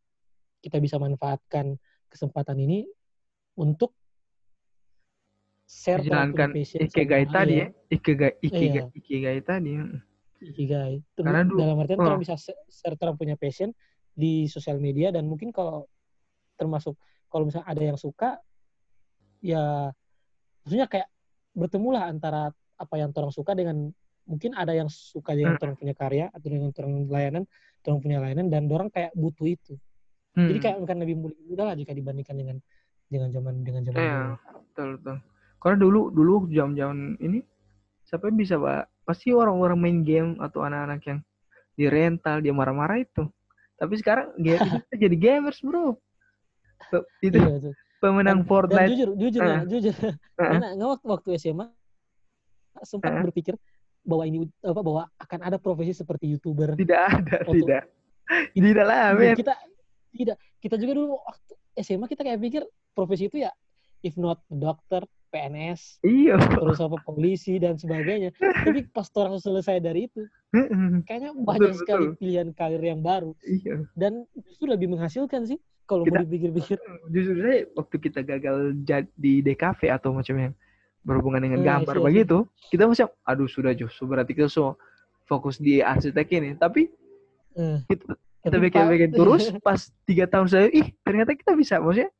kita 0.62 0.78
bisa 0.80 0.96
manfaatkan 0.96 1.76
kesempatan 2.08 2.56
ini 2.62 2.86
untuk 3.58 3.92
share 5.66 6.00
menjalankan 6.00 6.54
ikigai 6.56 7.26
tadi 7.28 7.54
iya, 7.60 7.66
ya 7.68 7.68
ikigai 7.92 8.32
ikigai 8.40 8.70
Iya. 8.70 8.84
ikigai 8.94 9.38
tadi 9.42 9.70
ikigai 10.40 11.02
Terus 11.14 11.24
Karena 11.26 11.42
dulu- 11.46 11.60
dalam 11.60 11.76
artian 11.78 12.00
oh. 12.00 12.06
orang 12.06 12.20
bisa 12.20 12.34
share 12.68 12.96
orang 12.98 13.14
punya 13.14 13.34
passion 13.34 13.70
di 14.14 14.46
sosial 14.46 14.78
media 14.78 15.10
dan 15.10 15.26
mungkin 15.26 15.50
kalau 15.50 15.86
termasuk 16.54 16.94
kalau 17.26 17.50
misalnya 17.50 17.66
ada 17.66 17.82
yang 17.82 17.98
suka 17.98 18.38
ya 19.42 19.90
maksudnya 20.62 20.86
kayak 20.86 21.08
bertemulah 21.52 22.06
antara 22.06 22.48
apa 22.74 22.94
yang 22.94 23.10
orang 23.10 23.30
suka 23.30 23.52
dengan 23.52 23.90
mungkin 24.24 24.56
ada 24.56 24.72
yang 24.72 24.88
suka 24.88 25.36
dengan 25.36 25.58
Hmm. 25.58 25.62
orang 25.68 25.76
punya 25.76 25.94
karya 25.94 26.26
atau 26.30 26.46
dengan 26.48 26.70
orang 26.72 26.94
layanan 27.10 27.42
orang 27.84 27.98
punya 28.00 28.18
layanan 28.22 28.46
dan 28.48 28.70
orang 28.70 28.88
kayak 28.88 29.12
butuh 29.12 29.44
itu 29.46 29.74
Hmm. 30.34 30.50
jadi 30.50 30.58
kayak 30.58 30.76
akan 30.82 30.98
lebih 31.06 31.14
mudah, 31.20 31.64
lah 31.70 31.74
jika 31.74 31.94
dibandingkan 31.94 32.34
dengan 32.34 32.56
dengan 33.06 33.28
zaman 33.30 33.54
dengan 33.62 33.82
zaman 33.84 33.98
Iya, 34.00 34.14
dulu 34.14 34.34
betul 34.64 34.88
betul 34.98 35.16
karena 35.60 35.76
dulu 35.78 36.00
dulu 36.10 36.34
jam-jam 36.50 36.94
ini 37.18 37.38
siapa 38.02 38.30
yang 38.30 38.38
bisa 38.38 38.56
pak 38.56 38.93
pasti 39.04 39.30
orang-orang 39.30 39.78
main 39.78 39.98
game 40.02 40.30
atau 40.40 40.64
anak-anak 40.64 41.00
yang 41.06 41.18
di 41.74 41.84
rental 41.88 42.40
dia 42.40 42.52
marah-marah 42.56 43.00
itu. 43.00 43.24
Tapi 43.76 43.94
sekarang 44.00 44.32
dia 44.40 44.56
itu 44.88 44.94
jadi 44.96 45.16
gamers 45.16 45.60
bro. 45.60 45.96
Itu 47.20 47.38
iya 47.38 47.72
pemenang 48.04 48.44
dan, 48.44 48.44
dan 48.44 48.48
Fortnite 48.48 48.90
jujur 48.92 49.10
jujur 49.16 49.40
Ah. 49.40 49.48
ya, 49.48 49.60
jujur. 49.64 49.94
Ah. 49.96 50.14
karena 50.36 50.66
nggak 50.76 50.88
waktu, 51.08 51.28
SMA 51.40 51.66
sempat 52.84 53.10
Ah. 53.16 53.22
berpikir 53.24 53.54
bahwa 54.04 54.28
ini 54.28 54.44
apa 54.60 54.80
bahwa 54.84 55.02
akan 55.16 55.40
ada 55.40 55.56
profesi 55.56 55.96
seperti 55.96 56.28
youtuber. 56.36 56.76
Tidak 56.76 57.00
ada 57.00 57.36
tidak. 57.48 57.82
Tidak 58.52 58.84
lah 58.84 59.16
Dan 59.16 59.32
men. 59.32 59.36
kita 59.40 59.54
tidak. 60.12 60.36
Kita 60.60 60.74
juga 60.76 60.92
dulu 60.96 61.16
waktu 61.24 61.52
SMA 61.80 62.06
kita 62.08 62.22
kayak 62.24 62.40
pikir 62.40 62.62
profesi 62.92 63.28
itu 63.28 63.40
ya 63.40 63.50
if 64.04 64.14
not 64.20 64.44
dokter 64.52 65.04
PNS 65.34 65.98
iya. 66.00 66.38
terus 66.38 66.78
apa 66.78 66.94
polisi 67.02 67.58
dan 67.58 67.74
sebagainya. 67.74 68.30
Tapi 68.38 68.86
pas 68.86 69.10
orang 69.18 69.36
selesai 69.36 69.82
dari 69.82 70.06
itu 70.06 70.22
kayaknya 71.02 71.34
banyak 71.34 71.74
Betul, 71.74 71.80
sekali 71.82 72.04
betul. 72.08 72.18
pilihan 72.22 72.48
karir 72.54 72.78
yang 72.78 73.02
baru. 73.02 73.34
Iya. 73.42 73.82
Dan 73.92 74.22
justru 74.38 74.70
lebih 74.70 74.86
menghasilkan 74.88 75.42
sih 75.44 75.58
kalau 75.84 76.06
mau 76.06 76.22
dipikir-pikir. 76.22 76.78
Justru 77.10 77.34
saya 77.42 77.66
waktu 77.74 77.96
kita 77.98 78.20
gagal 78.22 78.78
di 79.12 79.42
DKV 79.42 79.90
atau 79.90 80.14
macam 80.14 80.38
yang 80.38 80.52
berhubungan 81.02 81.42
dengan 81.42 81.60
Hmm, 81.60 81.68
gambar 81.82 81.94
I 81.94 81.98
see, 81.98 81.98
I 81.98 82.00
see. 82.00 82.08
begitu 82.08 82.36
kita 82.70 82.82
masih 82.86 83.04
aduh 83.20 83.44
sudah 83.44 83.72
justru 83.74 84.06
berarti 84.06 84.32
kita 84.32 84.48
so 84.48 84.78
fokus 85.26 85.58
di 85.58 85.82
arsitek 85.82 86.26
ini. 86.32 86.50
Tapi 86.54 86.86
Eh, 87.54 87.78
kita 87.86 88.14
kita 88.40 88.50
Tapi, 88.50 88.64
bikin 88.66 88.80
Pak- 88.80 88.90
bikin 88.90 89.10
terus 89.20 89.42
pas 89.60 89.78
tiga 90.04 90.24
tahun 90.24 90.48
saya 90.48 90.66
ih 90.70 90.90
ternyata 91.02 91.34
kita 91.34 91.52
bisa. 91.52 91.78
Maksudnya 91.78 92.10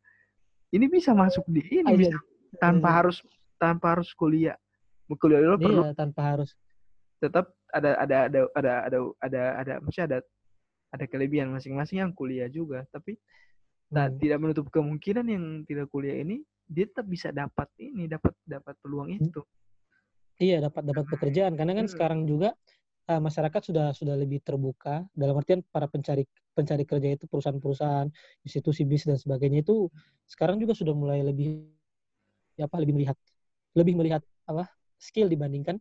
ini 0.70 0.86
bisa 0.86 1.10
masuk 1.10 1.42
di 1.46 1.62
ini 1.70 1.86
Iya, 1.86 1.96
bisa 1.96 2.16
tanpa 2.60 2.88
iya. 2.90 2.96
harus 3.02 3.16
tanpa 3.58 3.86
harus 3.96 4.10
kuliah 4.14 4.56
kuliah 5.20 5.40
dulu 5.42 5.56
perlu 5.60 5.82
iya 5.84 5.90
tanpa 5.94 6.20
harus 6.34 6.50
tetap 7.22 7.54
ada 7.72 7.98
ada 7.98 8.16
ada 8.28 8.40
ada 8.54 8.72
ada 8.86 8.98
ada 9.22 9.42
ada 9.60 9.72
maksudnya 9.80 10.06
ada 10.08 10.18
ada 10.94 11.04
kelebihan 11.10 11.50
masing-masing 11.50 12.02
yang 12.02 12.12
kuliah 12.14 12.46
juga 12.46 12.86
tapi 12.90 13.18
Nah, 13.94 14.10
Hmm. 14.10 14.18
tidak 14.18 14.38
menutup 14.42 14.66
kemungkinan 14.74 15.26
yang 15.30 15.44
tidak 15.68 15.86
kuliah 15.92 16.18
ini 16.18 16.42
dia 16.66 16.88
tetap 16.90 17.06
bisa 17.06 17.30
dapat 17.30 17.70
ini, 17.78 18.10
dapat 18.10 18.34
dapat 18.42 18.74
peluang 18.82 19.12
Hmm. 19.14 19.22
itu. 19.22 19.40
Iya 20.40 20.66
dapat 20.66 20.82
dapat 20.82 21.06
pekerjaan 21.06 21.54
karena 21.54 21.78
kan 21.78 21.86
Mm-mm. 21.86 21.94
sekarang 21.94 22.20
juga 22.26 22.50
uh, 23.06 23.22
masyarakat 23.22 23.70
sudah 23.70 23.86
sudah 23.94 24.18
lebih 24.18 24.42
terbuka 24.42 25.06
dalam 25.14 25.38
artian 25.38 25.62
para 25.62 25.86
pencari 25.86 26.26
pencari 26.50 26.82
kerja 26.82 27.14
itu 27.14 27.30
perusahaan-perusahaan 27.30 28.10
institusi 28.42 28.82
bisnis 28.82 29.14
dan 29.14 29.20
sebagainya 29.22 29.62
itu 29.62 29.86
sekarang 30.26 30.58
juga 30.58 30.74
sudah 30.74 30.90
mulai 30.90 31.22
lebih 31.22 31.70
ya 32.54 32.70
apa 32.70 32.76
lebih 32.80 32.94
melihat 32.94 33.16
lebih 33.74 33.94
melihat 33.98 34.22
apa 34.46 34.70
skill 34.98 35.26
dibandingkan 35.26 35.80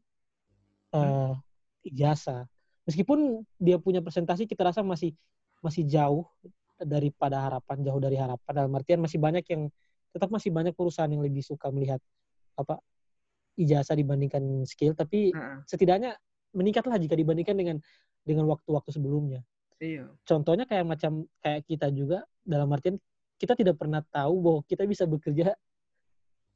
uh, 0.94 1.38
ijazah 1.86 2.50
meskipun 2.88 3.44
dia 3.60 3.80
punya 3.80 4.04
presentasi 4.04 4.48
kita 4.50 4.68
rasa 4.68 4.82
masih 4.84 5.16
masih 5.64 5.88
jauh 5.88 6.28
daripada 6.84 7.40
harapan 7.40 7.78
jauh 7.86 8.02
dari 8.02 8.20
harapan. 8.20 8.52
Dalam 8.52 8.74
artian 8.76 9.00
masih 9.00 9.18
banyak 9.18 9.46
yang 9.48 9.72
tetap 10.12 10.30
masih 10.30 10.52
banyak 10.52 10.76
perusahaan 10.76 11.10
yang 11.10 11.24
lebih 11.24 11.42
suka 11.42 11.72
melihat 11.72 12.04
apa 12.60 12.78
ijazah 13.56 13.96
dibandingkan 13.96 14.68
skill. 14.68 14.94
Tapi 14.94 15.32
Heeh. 15.32 15.58
setidaknya 15.66 16.20
meningkatlah 16.54 17.00
jika 17.00 17.16
dibandingkan 17.16 17.56
dengan 17.56 17.78
dengan 18.24 18.46
waktu-waktu 18.52 18.92
sebelumnya. 18.94 19.42
Iya. 19.84 20.08
contohnya 20.24 20.64
kayak 20.64 20.86
macam 20.88 21.28
kayak 21.44 21.68
kita 21.68 21.92
juga 21.92 22.24
dalam 22.40 22.72
artian 22.72 22.96
kita 23.36 23.52
tidak 23.52 23.76
pernah 23.76 24.00
tahu 24.00 24.40
bahwa 24.40 24.60
kita 24.64 24.88
bisa 24.88 25.04
bekerja 25.04 25.52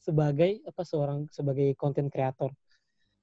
sebagai 0.08 0.64
apa 0.64 0.82
seorang 0.88 1.28
sebagai 1.28 1.76
content 1.76 2.08
creator. 2.08 2.48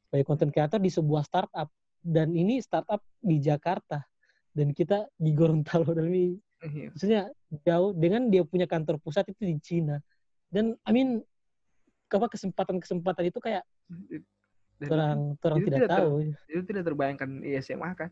Sebagai 0.08 0.28
content 0.28 0.52
creator 0.52 0.76
di 0.76 0.92
sebuah 0.92 1.24
startup. 1.24 1.72
Dan 2.04 2.36
ini 2.36 2.60
startup 2.60 3.00
di 3.16 3.40
Jakarta. 3.40 4.04
Dan 4.52 4.76
kita 4.76 5.08
di 5.16 5.32
Gorontalo 5.32 5.96
dan 5.96 6.12
ini 6.12 6.36
Iya. 6.64 6.88
maksudnya 6.88 7.22
jauh 7.60 7.92
dengan 7.92 8.32
dia 8.32 8.40
punya 8.40 8.64
kantor 8.64 8.96
pusat 8.96 9.28
itu 9.28 9.44
di 9.44 9.60
Cina. 9.60 10.00
Dan 10.48 10.72
I 10.84 10.92
mean 10.92 11.20
apa 12.08 12.30
kesempatan-kesempatan 12.30 13.28
itu 13.28 13.36
kayak 13.36 13.66
Dan 14.80 14.88
orang 14.88 15.18
orang 15.44 15.58
tidak 15.60 15.68
tidak 15.76 15.90
ter- 15.90 15.98
tahu. 16.00 16.14
itu 16.48 16.62
tidak 16.64 16.82
terbayangkan 16.88 17.28
di 17.44 17.50
SMA 17.60 17.90
kan. 17.92 18.08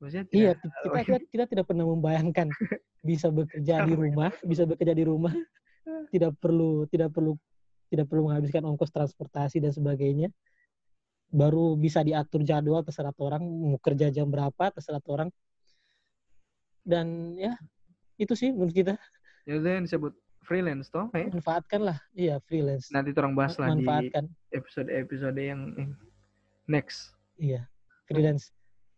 Maksudnya 0.00 0.24
Iya, 0.30 0.52
tidak 0.56 0.72
kita, 0.72 0.98
kita 1.04 1.18
kita 1.28 1.44
tidak 1.52 1.64
pernah 1.68 1.84
membayangkan 1.84 2.48
bisa 3.08 3.28
bekerja 3.28 3.84
di 3.84 3.92
rumah, 3.92 4.30
bisa 4.40 4.62
bekerja 4.64 4.94
di 4.96 5.04
rumah, 5.04 5.34
tidak 6.14 6.32
perlu 6.40 6.86
tidak 6.88 7.12
perlu 7.12 7.36
tidak 7.92 8.08
perlu 8.08 8.32
menghabiskan 8.32 8.64
ongkos 8.64 8.88
transportasi 8.88 9.60
dan 9.60 9.76
sebagainya. 9.76 10.32
Baru 11.28 11.76
bisa 11.76 12.00
diatur 12.00 12.40
jadwal 12.40 12.80
terserah 12.80 13.12
orang 13.20 13.44
mau 13.44 13.76
kerja 13.76 14.08
jam 14.08 14.32
berapa 14.32 14.72
terserah 14.72 15.04
orang. 15.12 15.28
Dan 16.80 17.36
ya 17.36 17.52
itu 18.16 18.32
sih 18.32 18.48
menurut 18.48 18.72
kita. 18.72 18.96
Ya 19.44 19.60
udah 19.60 19.70
yang 19.76 19.84
disebut 19.84 20.16
freelance 20.42 20.90
toh 20.90 21.06
eh? 21.14 21.30
manfaatkan 21.30 21.80
lah, 21.86 21.98
iya 22.18 22.42
freelance, 22.50 22.90
nanti 22.90 23.14
orang 23.14 23.38
bahas 23.38 23.54
lah 23.62 23.70
di 23.72 23.86
manfaatkan, 23.86 24.26
episode-episode 24.50 25.38
yang 25.38 25.60
yang 25.78 25.94
next. 26.66 27.14
Iya 27.38 27.70
freelance. 28.10 28.50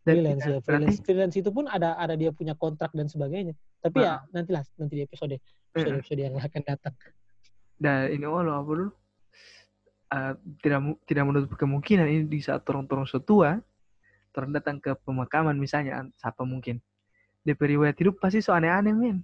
Dan 0.04 0.20
freelance 0.20 0.44
ya 0.44 0.58
freelance. 0.64 1.00
freelance 1.04 1.36
itu 1.36 1.52
pun 1.52 1.68
ada 1.68 1.96
ada 2.00 2.16
dia 2.16 2.32
punya 2.32 2.56
kontrak 2.56 2.92
dan 2.96 3.08
sebagainya. 3.08 3.52
Tapi 3.84 4.00
ya 4.00 4.24
nantilah 4.32 4.64
nanti 4.80 5.00
di 5.00 5.04
episode 5.04 5.36
episode, 5.76 6.00
episode 6.00 6.20
yang 6.20 6.34
akan 6.40 6.62
datang 6.64 6.94
dan 7.78 8.10
ini 8.10 8.24
oh 8.24 8.40
apa 8.40 8.70
dulu? 8.70 8.90
Eh, 10.14 10.32
tidak 10.62 10.80
tidak 11.10 11.24
menutup 11.26 11.50
kemungkinan 11.58 12.06
ini 12.06 12.22
di 12.30 12.38
saat 12.38 12.62
orang-orang 12.70 13.08
setua 13.08 13.58
orang 14.34 14.50
datang 14.50 14.76
ke 14.82 14.94
pemakaman 15.02 15.54
misalnya 15.58 16.06
siapa 16.18 16.42
mungkin. 16.42 16.78
DP 17.44 17.76
riwayat 17.76 17.96
hidup 18.00 18.18
pasti 18.18 18.42
so 18.42 18.54
aneh-aneh 18.54 18.94
men. 18.94 19.22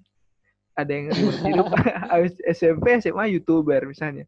Ada 0.75 0.91
yang 0.91 1.07
hidup 1.51 1.67
habis 2.13 2.39
SMP 2.47 2.99
SMA 3.03 3.39
youtuber 3.39 3.87
misalnya. 3.87 4.27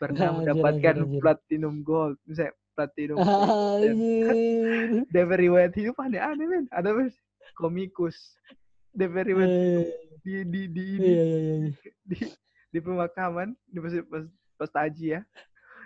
Pernah 0.00 0.42
mendapatkan 0.42 0.94
anjir, 0.98 1.06
anjir. 1.06 1.20
platinum 1.20 1.74
gold 1.84 2.16
misalnya 2.24 2.54
platinum. 2.72 3.16
DP 5.12 5.30
riwayat 5.48 5.72
hidup 5.76 5.96
aneh-aneh 6.00 6.46
men. 6.48 6.64
Ada 6.72 6.92
men 6.92 7.08
komikus. 7.56 8.36
DP 8.92 9.32
riwayat 9.32 9.52
Eh, 9.52 9.84
di 10.22 10.34
di 10.44 10.62
di 10.68 10.84
ini 10.96 11.08
Iya, 11.08 11.24
iya, 11.24 11.36
iya. 11.40 11.70
di, 12.04 12.16
di 12.72 12.80
pemakaman 12.80 13.52
di 13.68 13.78
pas, 13.78 13.92
pas, 14.08 14.24
pas 14.56 14.70
taji 14.72 15.14
ya 15.14 15.20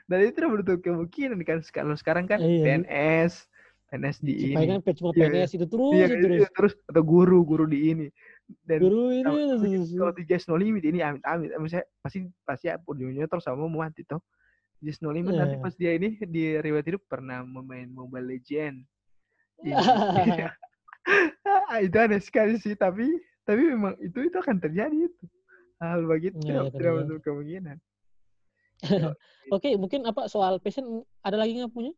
dan 0.07 0.23
itu 0.23 0.39
tidak 0.39 0.51
menutup 0.55 0.79
kemungkinan 0.81 1.43
kan 1.43 1.59
kalau 1.69 1.99
sekarang 1.99 2.25
kan 2.25 2.39
Iya. 2.39 2.63
PNS 2.87 3.33
PNS 3.87 4.17
di 4.19 4.35
Supaya 4.55 4.65
ini 4.65 4.73
kan 4.79 4.95
cuma 4.95 5.11
Iya, 5.11 5.19
PNS 5.27 5.51
itu 5.53 5.67
terus 5.67 5.93
iya, 5.93 6.07
terus. 6.09 6.39
iya, 6.39 6.49
terus 6.51 6.73
atau 6.87 7.03
guru 7.03 7.39
guru 7.43 7.67
di 7.67 7.91
ini 7.91 8.07
dan 8.63 8.79
Guru 8.79 9.11
ini 9.11 9.27
kalau- 9.91 10.15
di 10.15 10.23
Just 10.25 10.47
No 10.47 10.55
Limit 10.55 10.83
ini 10.83 11.03
amit 11.03 11.23
amit 11.23 11.51
misalnya 11.59 11.87
pasti 11.99 12.19
pasti 12.43 12.65
ya 12.67 12.79
ujungnya 12.81 13.27
terus 13.27 13.43
sama 13.43 13.67
mau 13.67 13.83
mati 13.83 14.03
toh 14.03 14.23
Just 14.79 15.03
No 15.03 15.11
Limit 15.11 15.35
nanti 15.35 15.59
Iya. 15.59 15.63
pas 15.63 15.75
dia 15.75 15.93
ini 15.93 16.15
di 16.21 16.55
riwayat 16.55 16.87
hidup 16.87 17.03
pernah 17.05 17.43
memain 17.43 17.91
Mobile 17.91 18.31
Legend 18.31 18.87
Iya. 19.61 19.75
Ah, 21.67 21.79
itu 21.79 21.95
aneh 21.95 22.19
sekali 22.19 22.59
sih 22.59 22.75
tapi 22.75 23.07
tapi 23.43 23.63
memang 23.65 23.95
itu 23.99 24.19
itu 24.21 24.37
akan 24.37 24.59
terjadi 24.59 25.07
itu 25.07 25.25
hal 25.77 26.01
begitu 26.05 26.37
Iya, 26.43 26.71
tidak 26.71 26.93
menutup 26.97 27.21
kemungkinan. 27.23 27.77
Oke, 29.55 29.73
mungkin 29.77 30.05
apa 30.05 30.29
soal 30.29 30.61
passion? 30.61 30.85
Ada 31.21 31.37
lagi 31.37 31.57
nggak 31.57 31.73
punya? 31.73 31.93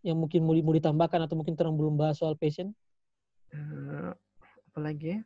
Yang 0.00 0.16
mungkin 0.16 0.40
mau, 0.44 0.54
di- 0.56 0.64
mau 0.64 0.74
ditambahkan 0.74 1.20
atau 1.24 1.36
mungkin 1.36 1.54
terang 1.54 1.76
belum 1.76 1.96
bahas 1.96 2.16
soal 2.16 2.36
passion? 2.36 2.72
Eh, 3.52 4.10
apalagi 4.66 5.16
ya? 5.16 5.20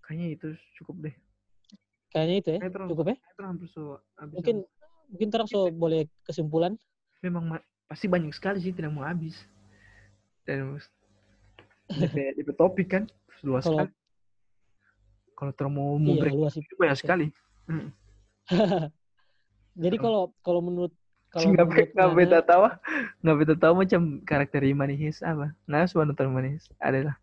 Kayaknya 0.00 0.26
itu 0.32 0.48
cukup 0.76 1.08
deh. 1.08 1.14
Kayaknya 2.08 2.36
itu 2.36 2.48
ya, 2.48 2.58
Kayak 2.58 2.72
terang- 2.72 2.88
cukup 2.88 3.06
ya. 3.06 3.16
hampir 3.38 3.68
so 3.68 4.00
Mungkin 4.32 4.56
mungkin 5.08 5.28
terang 5.28 5.48
so 5.48 5.68
boleh 5.68 6.08
kesimpulan. 6.24 6.76
memang 7.18 7.44
ma- 7.44 7.66
pasti 7.84 8.06
banyak 8.06 8.30
sekali 8.30 8.60
sih 8.60 8.72
tidak 8.72 8.94
mau 8.94 9.04
habis. 9.04 9.36
Dan 10.46 10.78
DP 12.36 12.48
topik 12.54 12.88
kan 12.88 13.04
luas 13.42 13.64
Kalau- 13.64 13.84
sekali 13.84 13.97
kalau 15.38 15.54
terus 15.54 15.70
mau 15.70 15.94
Iya, 16.02 16.18
break 16.18 16.34
luas 16.34 16.54
itu 16.58 16.74
banyak 16.74 16.98
sekali. 16.98 17.26
Mm. 17.70 17.94
Jadi 19.86 19.96
kalau 20.02 20.34
kalau 20.42 20.58
menurut 20.58 20.90
kalau 21.30 21.54
nggak 21.54 21.94
nggak 21.94 22.10
beta 22.18 22.40
tahu 22.42 22.66
nggak 23.22 23.36
beta 23.38 23.54
tahu 23.54 23.72
macam 23.78 24.00
karakter 24.26 24.66
Manihis 24.74 25.22
apa? 25.22 25.54
Suka 25.86 26.02
nonton 26.02 26.34
Manihis 26.34 26.66
adalah 26.82 27.14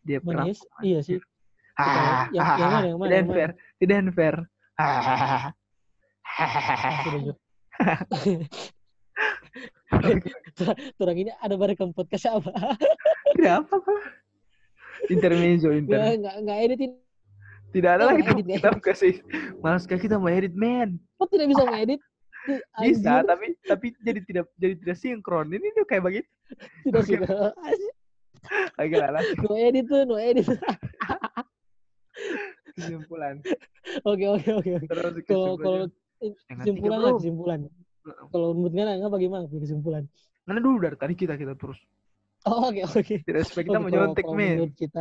dia 0.00 0.24
Manis, 0.24 0.64
perampok. 0.64 0.80
iya 0.80 1.04
sih. 1.04 1.20
Ah, 1.76 2.24
Yang- 2.32 2.40
ah, 2.40 2.56
yang 2.56 2.70
mana, 2.72 2.86
yang 2.88 2.98
mana, 2.98 3.10
tidak 3.12 3.28
fair 3.28 3.50
tidak 3.76 4.00
fair. 4.16 4.36
Turang 10.96 11.18
ini 11.18 11.30
ada 11.36 11.54
barekam 11.60 11.92
podcast 11.92 12.30
apa? 12.32 12.52
tidak 13.36 13.52
apa 13.66 13.74
apa 13.76 13.92
intermezzo 15.08 15.68
Nggak 15.68 15.80
inter 15.80 15.98
nggak 16.20 16.34
nggak 16.44 16.58
editin. 16.64 16.90
Tidak 17.70 17.90
ada 17.96 18.02
Oh, 18.04 18.08
lagi 18.14 18.22
edit 18.26 18.46
ya. 18.46 18.56
kita 18.58 18.70
kasih 18.82 19.14
malas 19.60 19.86
sekali 19.86 20.00
kita 20.02 20.16
mau 20.18 20.30
edit 20.30 20.54
man 20.54 20.98
Kok 21.16 21.28
tidak 21.30 21.46
bisa 21.50 21.62
ngedit? 21.66 22.00
bisa 22.80 23.20
tapi 23.22 23.52
tapi 23.68 23.86
jadi 24.00 24.20
tidak 24.24 24.46
jadi 24.56 24.74
tidak 24.80 24.96
sinkron 24.96 25.52
ini 25.52 25.68
tuh 25.76 25.84
kayak 25.84 26.02
begitu 26.02 26.28
tidak 26.88 27.02
suka. 27.04 27.52
Anjir, 27.60 27.92
lagi 28.80 28.94
lah 28.96 29.20
No 29.44 29.52
edit 29.52 29.84
tuh, 29.84 30.02
no 30.08 30.16
edit. 30.16 30.48
kesimpulan 32.74 33.44
Oke 34.08 34.24
oke 34.24 34.48
oke. 34.56 34.70
oke. 34.80 34.86
terus 34.88 35.14
Kalau 35.28 35.50
kalau 35.60 35.78
kesimpulan 36.56 36.98
lah 37.00 37.12
kesimpulan. 37.16 37.60
Kalau 38.32 38.56
menurut 38.56 38.72
Ngana 38.72 39.08
bagaimana 39.12 39.44
kesimpulan? 39.46 40.04
Karena 40.48 40.60
dulu 40.64 40.76
dari 40.80 40.96
tadi 40.96 41.14
kita 41.14 41.36
kita 41.36 41.52
terus 41.54 41.76
Oh, 42.48 42.72
oke 42.72 42.80
oke. 42.88 43.14
tidak 43.20 43.44
supaya 43.44 43.64
kita 43.68 43.76
Oke, 43.76 43.82
mau 43.82 43.90
kalau- 43.90 44.00
nyontek 44.08 44.24
kalau 44.24 44.38
men 44.38 44.48
Menurut 44.56 44.74
kita 44.74 45.00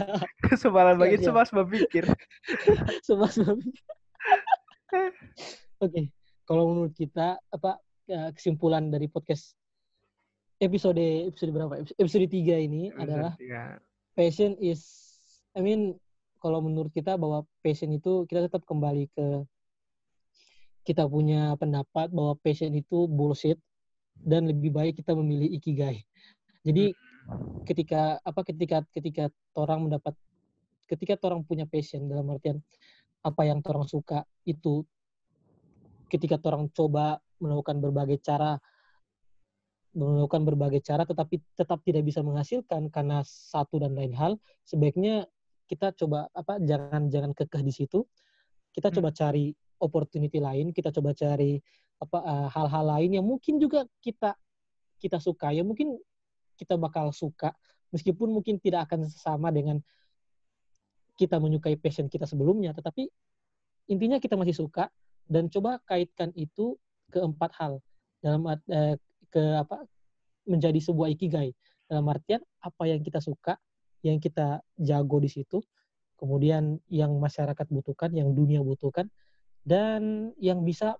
sebalan 0.62 0.96
siap. 0.98 1.22
semua 1.22 1.44
sebab 1.46 1.66
pikir 1.70 2.04
semua 3.06 3.28
semua. 3.30 3.54
Oke, 5.78 6.10
kalau 6.44 6.64
menurut 6.70 6.92
kita 6.92 7.38
apa 7.48 7.78
eh, 8.06 8.30
kesimpulan 8.34 8.86
dari 8.86 9.06
podcast 9.06 9.54
episode 10.58 10.98
episode 11.30 11.50
berapa? 11.50 11.82
Episode 11.96 12.26
3 12.26 12.66
ini 12.66 12.90
adalah 12.92 13.34
Tiga. 13.34 13.78
passion 14.14 14.54
is 14.58 14.82
I 15.54 15.62
mean 15.62 15.96
kalau 16.38 16.58
menurut 16.60 16.90
kita 16.90 17.14
bahwa 17.14 17.46
passion 17.62 17.90
itu 17.90 18.26
kita 18.26 18.46
tetap 18.46 18.66
kembali 18.66 19.06
ke 19.10 19.26
kita 20.82 21.06
punya 21.06 21.54
pendapat 21.54 22.10
bahwa 22.10 22.34
passion 22.42 22.74
itu 22.74 23.06
bullshit 23.06 23.54
dan 24.18 24.50
lebih 24.50 24.70
baik 24.70 24.98
kita 24.98 25.14
memilih 25.14 25.46
ikigai. 25.54 26.02
Jadi 26.62 26.94
ketika 27.66 28.18
apa 28.22 28.40
ketika 28.46 28.82
ketika 28.90 29.24
orang 29.58 29.86
mendapat 29.86 30.14
ketika 30.86 31.14
orang 31.26 31.46
punya 31.46 31.66
passion 31.66 32.10
dalam 32.10 32.26
artian 32.34 32.58
apa 33.22 33.42
yang 33.46 33.62
orang 33.62 33.86
suka 33.86 34.26
itu 34.42 34.82
ketika 36.10 36.38
orang 36.42 36.66
coba 36.74 37.22
melakukan 37.38 37.78
berbagai 37.78 38.18
cara 38.18 38.58
melakukan 39.92 40.42
berbagai 40.42 40.80
cara 40.82 41.04
tetapi 41.04 41.38
tetap 41.54 41.84
tidak 41.84 42.02
bisa 42.02 42.24
menghasilkan 42.24 42.88
karena 42.88 43.22
satu 43.22 43.78
dan 43.78 43.94
lain 43.94 44.16
hal 44.16 44.40
sebaiknya 44.64 45.28
kita 45.72 45.96
coba 45.96 46.28
apa 46.36 46.60
jangan 46.60 47.08
jangan 47.08 47.32
kekeh 47.32 47.64
di 47.64 47.72
situ. 47.72 48.04
Kita 48.72 48.92
Hmm. 48.92 49.00
coba 49.00 49.08
cari 49.16 49.52
opportunity 49.80 50.36
lain 50.36 50.70
kita 50.76 50.92
coba 50.92 51.16
cari 51.16 51.56
apa 51.96 52.18
eh, 52.20 52.48
hal-hal 52.52 52.84
lain 52.98 53.10
yang 53.16 53.24
mungkin 53.24 53.56
juga 53.56 53.88
kita 54.04 54.36
kita 55.00 55.16
suka. 55.16 55.52
Ya 55.56 55.64
mungkin 55.64 55.96
kita 56.62 56.78
bakal 56.78 57.10
suka 57.10 57.50
meskipun 57.90 58.30
mungkin 58.30 58.62
tidak 58.62 58.86
akan 58.86 59.10
sama 59.10 59.50
dengan 59.50 59.82
kita 61.18 61.42
menyukai 61.42 61.74
passion 61.76 62.06
kita 62.06 62.24
sebelumnya 62.24 62.70
tetapi 62.72 63.10
intinya 63.90 64.22
kita 64.22 64.38
masih 64.38 64.54
suka 64.54 64.86
dan 65.26 65.50
coba 65.50 65.82
kaitkan 65.86 66.30
itu 66.38 66.78
ke 67.12 67.18
empat 67.20 67.50
hal. 67.58 67.72
Dalam 68.22 68.46
eh, 68.48 68.96
ke 69.32 69.42
apa 69.58 69.82
menjadi 70.48 70.78
sebuah 70.78 71.12
ikigai. 71.12 71.52
Dalam 71.88 72.08
artian 72.08 72.40
apa 72.62 72.88
yang 72.88 73.02
kita 73.04 73.20
suka 73.20 73.58
yang 74.02 74.18
kita 74.18 74.64
jago 74.80 75.22
di 75.22 75.30
situ 75.30 75.62
kemudian 76.18 76.78
yang 76.90 77.18
masyarakat 77.18 77.66
butuhkan 77.70 78.14
yang 78.14 78.30
dunia 78.34 78.62
butuhkan 78.62 79.10
dan 79.62 80.30
yang 80.38 80.62
bisa 80.62 80.98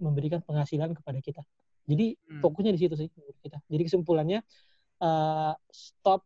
memberikan 0.00 0.40
penghasilan 0.44 0.92
kepada 0.96 1.20
kita. 1.20 1.42
Jadi 1.84 2.16
Hmm. 2.16 2.40
fokusnya 2.40 2.72
di 2.76 2.80
situ 2.80 2.94
sih 2.96 3.08
kita. 3.44 3.60
Jadi 3.68 3.82
kesimpulannya 3.88 4.40
eh, 5.00 5.52
stop 5.72 6.22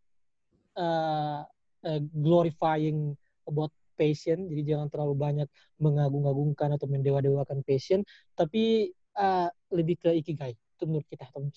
uh, 0.76 1.46
uh, 1.86 2.00
glorifying 2.12 3.14
about 3.46 3.70
passion, 3.94 4.50
jadi 4.50 4.74
jangan 4.74 4.90
terlalu 4.90 5.14
banyak 5.14 5.48
mengagung-agungkan 5.78 6.74
atau 6.74 6.90
mendewa-dewakan 6.90 7.62
passion, 7.62 8.02
tapi 8.34 8.90
uh, 9.14 9.46
lebih 9.70 10.02
ke 10.02 10.10
ikigai. 10.18 10.58
Itu 10.74 10.90
menurut 10.90 11.06
kita 11.06 11.30
teman 11.30 11.50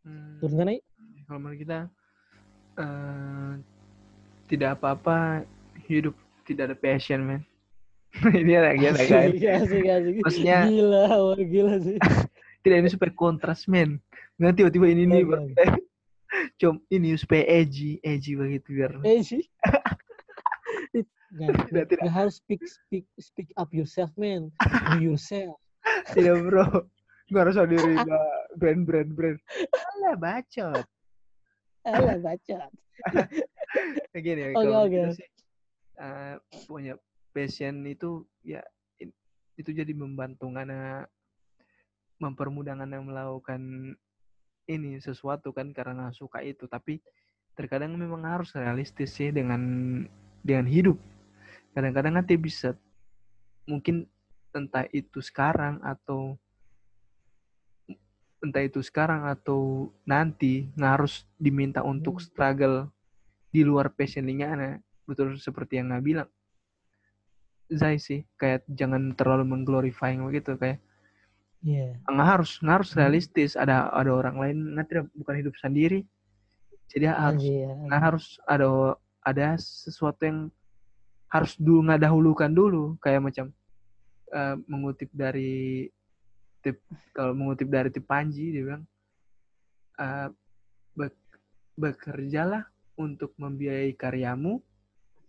Hmm, 0.00 0.40
Menurut 0.40 0.80
kalau 1.28 1.40
menurut 1.44 1.58
kita 1.60 1.78
eh, 2.80 3.52
tidak 4.48 4.80
apa-apa 4.80 5.44
hidup 5.84 6.16
tidak 6.48 6.72
ada 6.72 6.76
passion 6.78 7.20
men. 7.20 7.42
ini 8.40 8.56
ada 8.56 8.74
gila 8.74 8.96
kan? 9.06 9.30
Asik. 9.30 9.84
Maksudnya- 10.24 10.66
gila, 10.66 11.04
wah, 11.20 11.36
gila 11.38 11.74
sih. 11.84 11.98
Tidak 12.64 12.76
ini 12.76 12.88
supaya 12.92 13.12
kontras 13.16 13.64
men. 13.70 14.00
Nanti 14.36 14.60
tiba-tiba 14.60 14.88
ini 14.92 15.04
nih. 15.08 15.22
Com 16.60 16.76
ini 16.92 17.16
supaya 17.16 17.40
edgy, 17.48 17.96
edgy 18.04 18.36
begitu 18.36 18.68
biar. 18.76 18.92
Eh 19.00 19.24
sih. 19.24 19.40
Nggak, 21.30 21.94
Tidak, 21.94 22.10
harus 22.10 22.42
speak 22.42 22.60
speak 22.66 23.06
speak 23.16 23.48
up 23.56 23.70
yourself, 23.72 24.10
man. 24.20 24.52
Be 24.60 25.00
yourself. 25.08 25.56
Tidak 26.12 26.36
bro. 26.44 26.84
Nggak 27.30 27.42
harus 27.48 27.56
ada 27.56 27.76
brand 28.60 28.82
brand 28.84 29.10
brand. 29.14 29.38
Alah 29.72 30.14
bacot. 30.18 30.84
Alah 31.86 32.18
baca. 32.20 32.58
Kayak 34.12 34.22
gini 34.26 34.40
ya. 34.42 34.48
Oke, 34.52 34.66
kalau 34.66 34.82
oke. 34.84 34.90
kita 34.92 35.10
sih, 35.16 35.28
eh, 36.02 36.34
punya 36.66 36.94
passion 37.30 37.86
itu 37.86 38.26
ya 38.42 38.60
itu 39.54 39.70
jadi 39.70 39.92
membantu 39.94 40.50
ngana 40.50 41.06
mempermudah 42.18 42.74
ngana 42.80 43.00
melakukan 43.00 43.94
ini 44.70 45.02
sesuatu 45.02 45.50
kan 45.50 45.74
karena 45.74 46.14
suka 46.14 46.38
itu. 46.46 46.70
Tapi 46.70 47.02
terkadang 47.58 47.98
memang 47.98 48.22
harus 48.22 48.54
realistis 48.54 49.18
sih 49.18 49.34
dengan 49.34 49.60
dengan 50.46 50.66
hidup. 50.70 50.96
Kadang-kadang 51.74 52.22
nanti 52.22 52.38
bisa 52.38 52.78
mungkin 53.66 54.06
entah 54.54 54.86
itu 54.90 55.18
sekarang 55.18 55.82
atau 55.82 56.38
entah 58.40 58.64
itu 58.64 58.80
sekarang 58.80 59.28
atau 59.28 59.92
nanti 60.08 60.72
nggak 60.74 60.92
harus 60.96 61.28
diminta 61.36 61.84
untuk 61.84 62.18
Hmm. 62.18 62.24
struggle 62.24 62.76
di 63.52 63.60
luar 63.66 63.92
passion 63.92 64.24
lingana 64.24 64.80
betul 65.04 65.36
seperti 65.36 65.76
yang 65.82 65.92
nggak 65.92 66.04
bilang. 66.06 66.30
Zai 67.70 68.02
sih 68.02 68.26
kayak 68.34 68.66
jangan 68.66 69.14
terlalu 69.14 69.46
mengglorifying 69.46 70.24
begitu 70.26 70.58
kayak 70.58 70.82
Iya. 71.60 71.92
nggak 72.08 72.28
harus 72.28 72.56
nggak 72.64 72.76
harus 72.80 72.90
Hmm. 72.96 72.98
realistis 73.04 73.52
ada 73.52 73.92
ada 73.92 74.10
orang 74.16 74.36
lain 74.40 74.56
tidak 74.88 75.12
bukan 75.12 75.34
hidup 75.44 75.54
sendiri 75.60 76.08
jadi 76.88 77.12
harus 77.12 77.44
Anjir, 77.44 77.68
nggak 77.84 78.00
harus 78.00 78.26
ada 78.48 78.66
ada 79.20 79.46
sesuatu 79.60 80.24
yang 80.24 80.48
harus 81.28 81.54
dulu 81.60 81.84
nggak 81.84 82.00
dahulukan 82.00 82.48
dulu 82.48 82.96
kayak 82.98 83.20
macam 83.20 83.52
eh, 84.32 84.56
mengutip 84.64 85.12
dari 85.12 85.86
tip 86.64 86.80
kalau 87.12 87.36
mengutip 87.36 87.68
dari 87.68 87.92
tip 87.92 88.08
Panji 88.08 88.56
dia 88.56 88.64
bilang 88.64 88.84
eh, 90.00 90.28
bek- 90.96 91.36
bekerjalah 91.76 92.64
untuk 92.96 93.36
membiayai 93.36 93.92
karyamu 93.92 94.64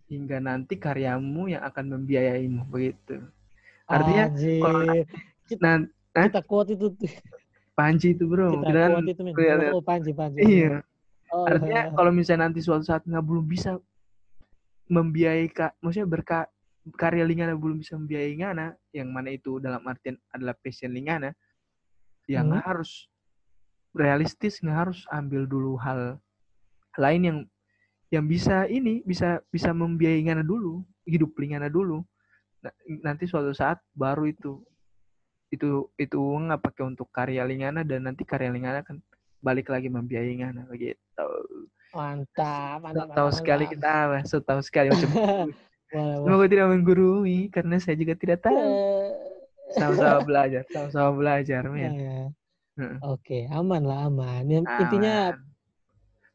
hingga 0.08 0.40
nanti 0.40 0.80
karyamu 0.80 1.52
yang 1.52 1.60
akan 1.60 2.00
membiayaimu 2.00 2.64
begitu 2.72 3.20
artinya 3.84 4.32
kalau 4.32 4.80
Anjir. 4.80 5.04
Nah 6.12 6.28
kita 6.28 6.42
quote 6.44 6.70
itu. 6.72 6.86
Panji 7.72 8.12
itu 8.12 8.28
bro 8.28 8.60
Kita 8.60 8.68
kita 8.68 8.86
quote 8.92 9.10
itu, 9.10 9.22
lihat- 9.32 9.72
Oh, 9.72 9.80
Panji, 9.80 10.10
Panji. 10.12 10.38
iya 10.40 10.84
Oh, 11.32 11.48
artinya 11.48 11.88
kalau 11.96 12.12
misalnya 12.12 12.44
nanti 12.44 12.60
suatu 12.60 12.84
saat 12.84 13.08
nggak 13.08 13.24
belum 13.24 13.48
bisa 13.48 13.80
membiayai 14.92 15.48
ka, 15.48 15.72
maksudnya 15.80 16.04
berka 16.04 16.38
karya 17.00 17.24
Lingana 17.24 17.56
belum 17.56 17.80
bisa 17.80 17.96
membiayai 17.96 18.36
Ngana 18.36 18.76
yang 18.92 19.08
mana 19.08 19.32
itu 19.32 19.56
dalam 19.56 19.80
artian 19.86 20.20
adalah 20.28 20.52
passion 20.52 20.92
Lingana 20.92 21.32
ya 22.28 22.44
Hmm. 22.44 22.60
harus 22.60 23.08
realistis 23.96 24.60
nggak 24.60 24.76
harus 24.76 25.08
ambil 25.08 25.48
dulu 25.48 25.80
hal 25.80 26.20
lain 27.00 27.22
yang 27.24 27.38
yang 28.12 28.24
bisa 28.28 28.68
ini 28.68 29.00
bisa 29.02 29.40
bisa 29.48 29.72
membiayai 29.72 30.20
Ngana 30.28 30.44
dulu 30.44 30.84
hidup 31.08 31.32
Lingana 31.40 31.72
dulu 31.72 32.04
Nah, 32.62 32.70
nanti 33.02 33.26
suatu 33.26 33.50
saat 33.50 33.82
baru 33.90 34.22
itu 34.30 34.62
itu 35.52 35.92
itu 36.00 36.16
uang 36.16 36.48
nggak 36.48 36.64
pakai 36.64 36.82
untuk 36.88 37.12
karya 37.12 37.44
Lingana 37.44 37.84
dan 37.84 38.08
nanti 38.08 38.24
karya 38.24 38.48
Lingana 38.48 38.80
kan 38.80 38.96
balik 39.44 39.68
lagi 39.68 39.92
membiayai 39.92 40.40
Ngana 40.40 40.64
begitu 40.64 40.96
mantap, 41.92 42.80
mantap. 42.80 43.12
tahu 43.12 43.30
sekali 43.36 43.68
kita 43.68 44.24
so 44.24 44.40
tahu 44.40 44.64
sekali 44.64 44.88
macam 44.88 45.10
semoga 46.24 46.46
tidak 46.48 46.68
menggurui 46.72 47.52
karena 47.52 47.76
saya 47.76 48.00
juga 48.00 48.16
tidak 48.16 48.40
tahu 48.40 48.56
Eh, 48.56 49.76
sama-sama 49.76 50.24
belajar 50.28 50.62
sama-sama 50.72 51.10
belajar 51.20 51.62
men 51.68 51.92
ya. 51.92 52.22
Heeh. 52.72 52.96
Oke, 53.04 53.44
aman 53.52 53.84
lah, 53.84 54.08
aman. 54.08 54.48
Yang 54.48 54.64
Intinya 54.80 55.36
Aman. 55.36 55.44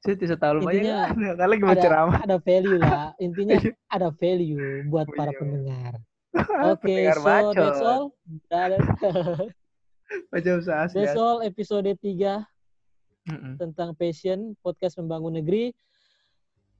saya 0.06 0.16
tidak 0.16 0.38
tahu 0.38 0.62
lumayan 0.62 0.78
Intinya 0.78 0.94
kan 1.02 1.18
kalau 1.18 1.50
lagi 1.50 1.64
ada 1.66 1.90
ada 2.22 2.38
value 2.38 2.78
lah. 2.78 3.10
Intinya 3.18 3.56
ada 3.98 4.10
value 4.14 4.86
buat 4.86 5.10
para 5.18 5.34
Iya. 5.34 5.40
pendengar. 5.42 5.94
Oke, 6.72 6.82
Pendengar 6.86 7.18
so 7.18 7.26
bacot. 7.26 7.56
that's 7.58 7.82
all. 7.82 8.04
Macam 10.32 10.56
that's 10.96 11.18
all 11.20 11.44
episode 11.44 11.92
3 12.00 12.00
Heeh. 13.28 13.54
tentang 13.60 13.92
passion 13.92 14.56
podcast 14.64 14.96
membangun 14.96 15.36
negeri. 15.36 15.76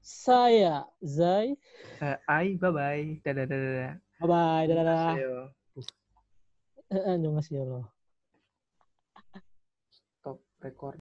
Saya 0.00 0.88
Zai. 1.04 1.52
Eh, 2.00 2.16
ai 2.24 2.56
bye 2.56 2.72
bye 2.72 3.20
dadah 3.20 3.44
dadah 3.44 3.92
Bye 4.16 4.24
bye. 4.24 4.64
Dadah. 4.64 4.84
dadah. 4.88 5.04
Annyeonghaseyo. 5.12 5.36
Eh, 6.88 7.02
Annyeonghaseyo 7.04 7.62
loh. 7.68 7.84
stop 10.18 10.40
record 10.64 10.96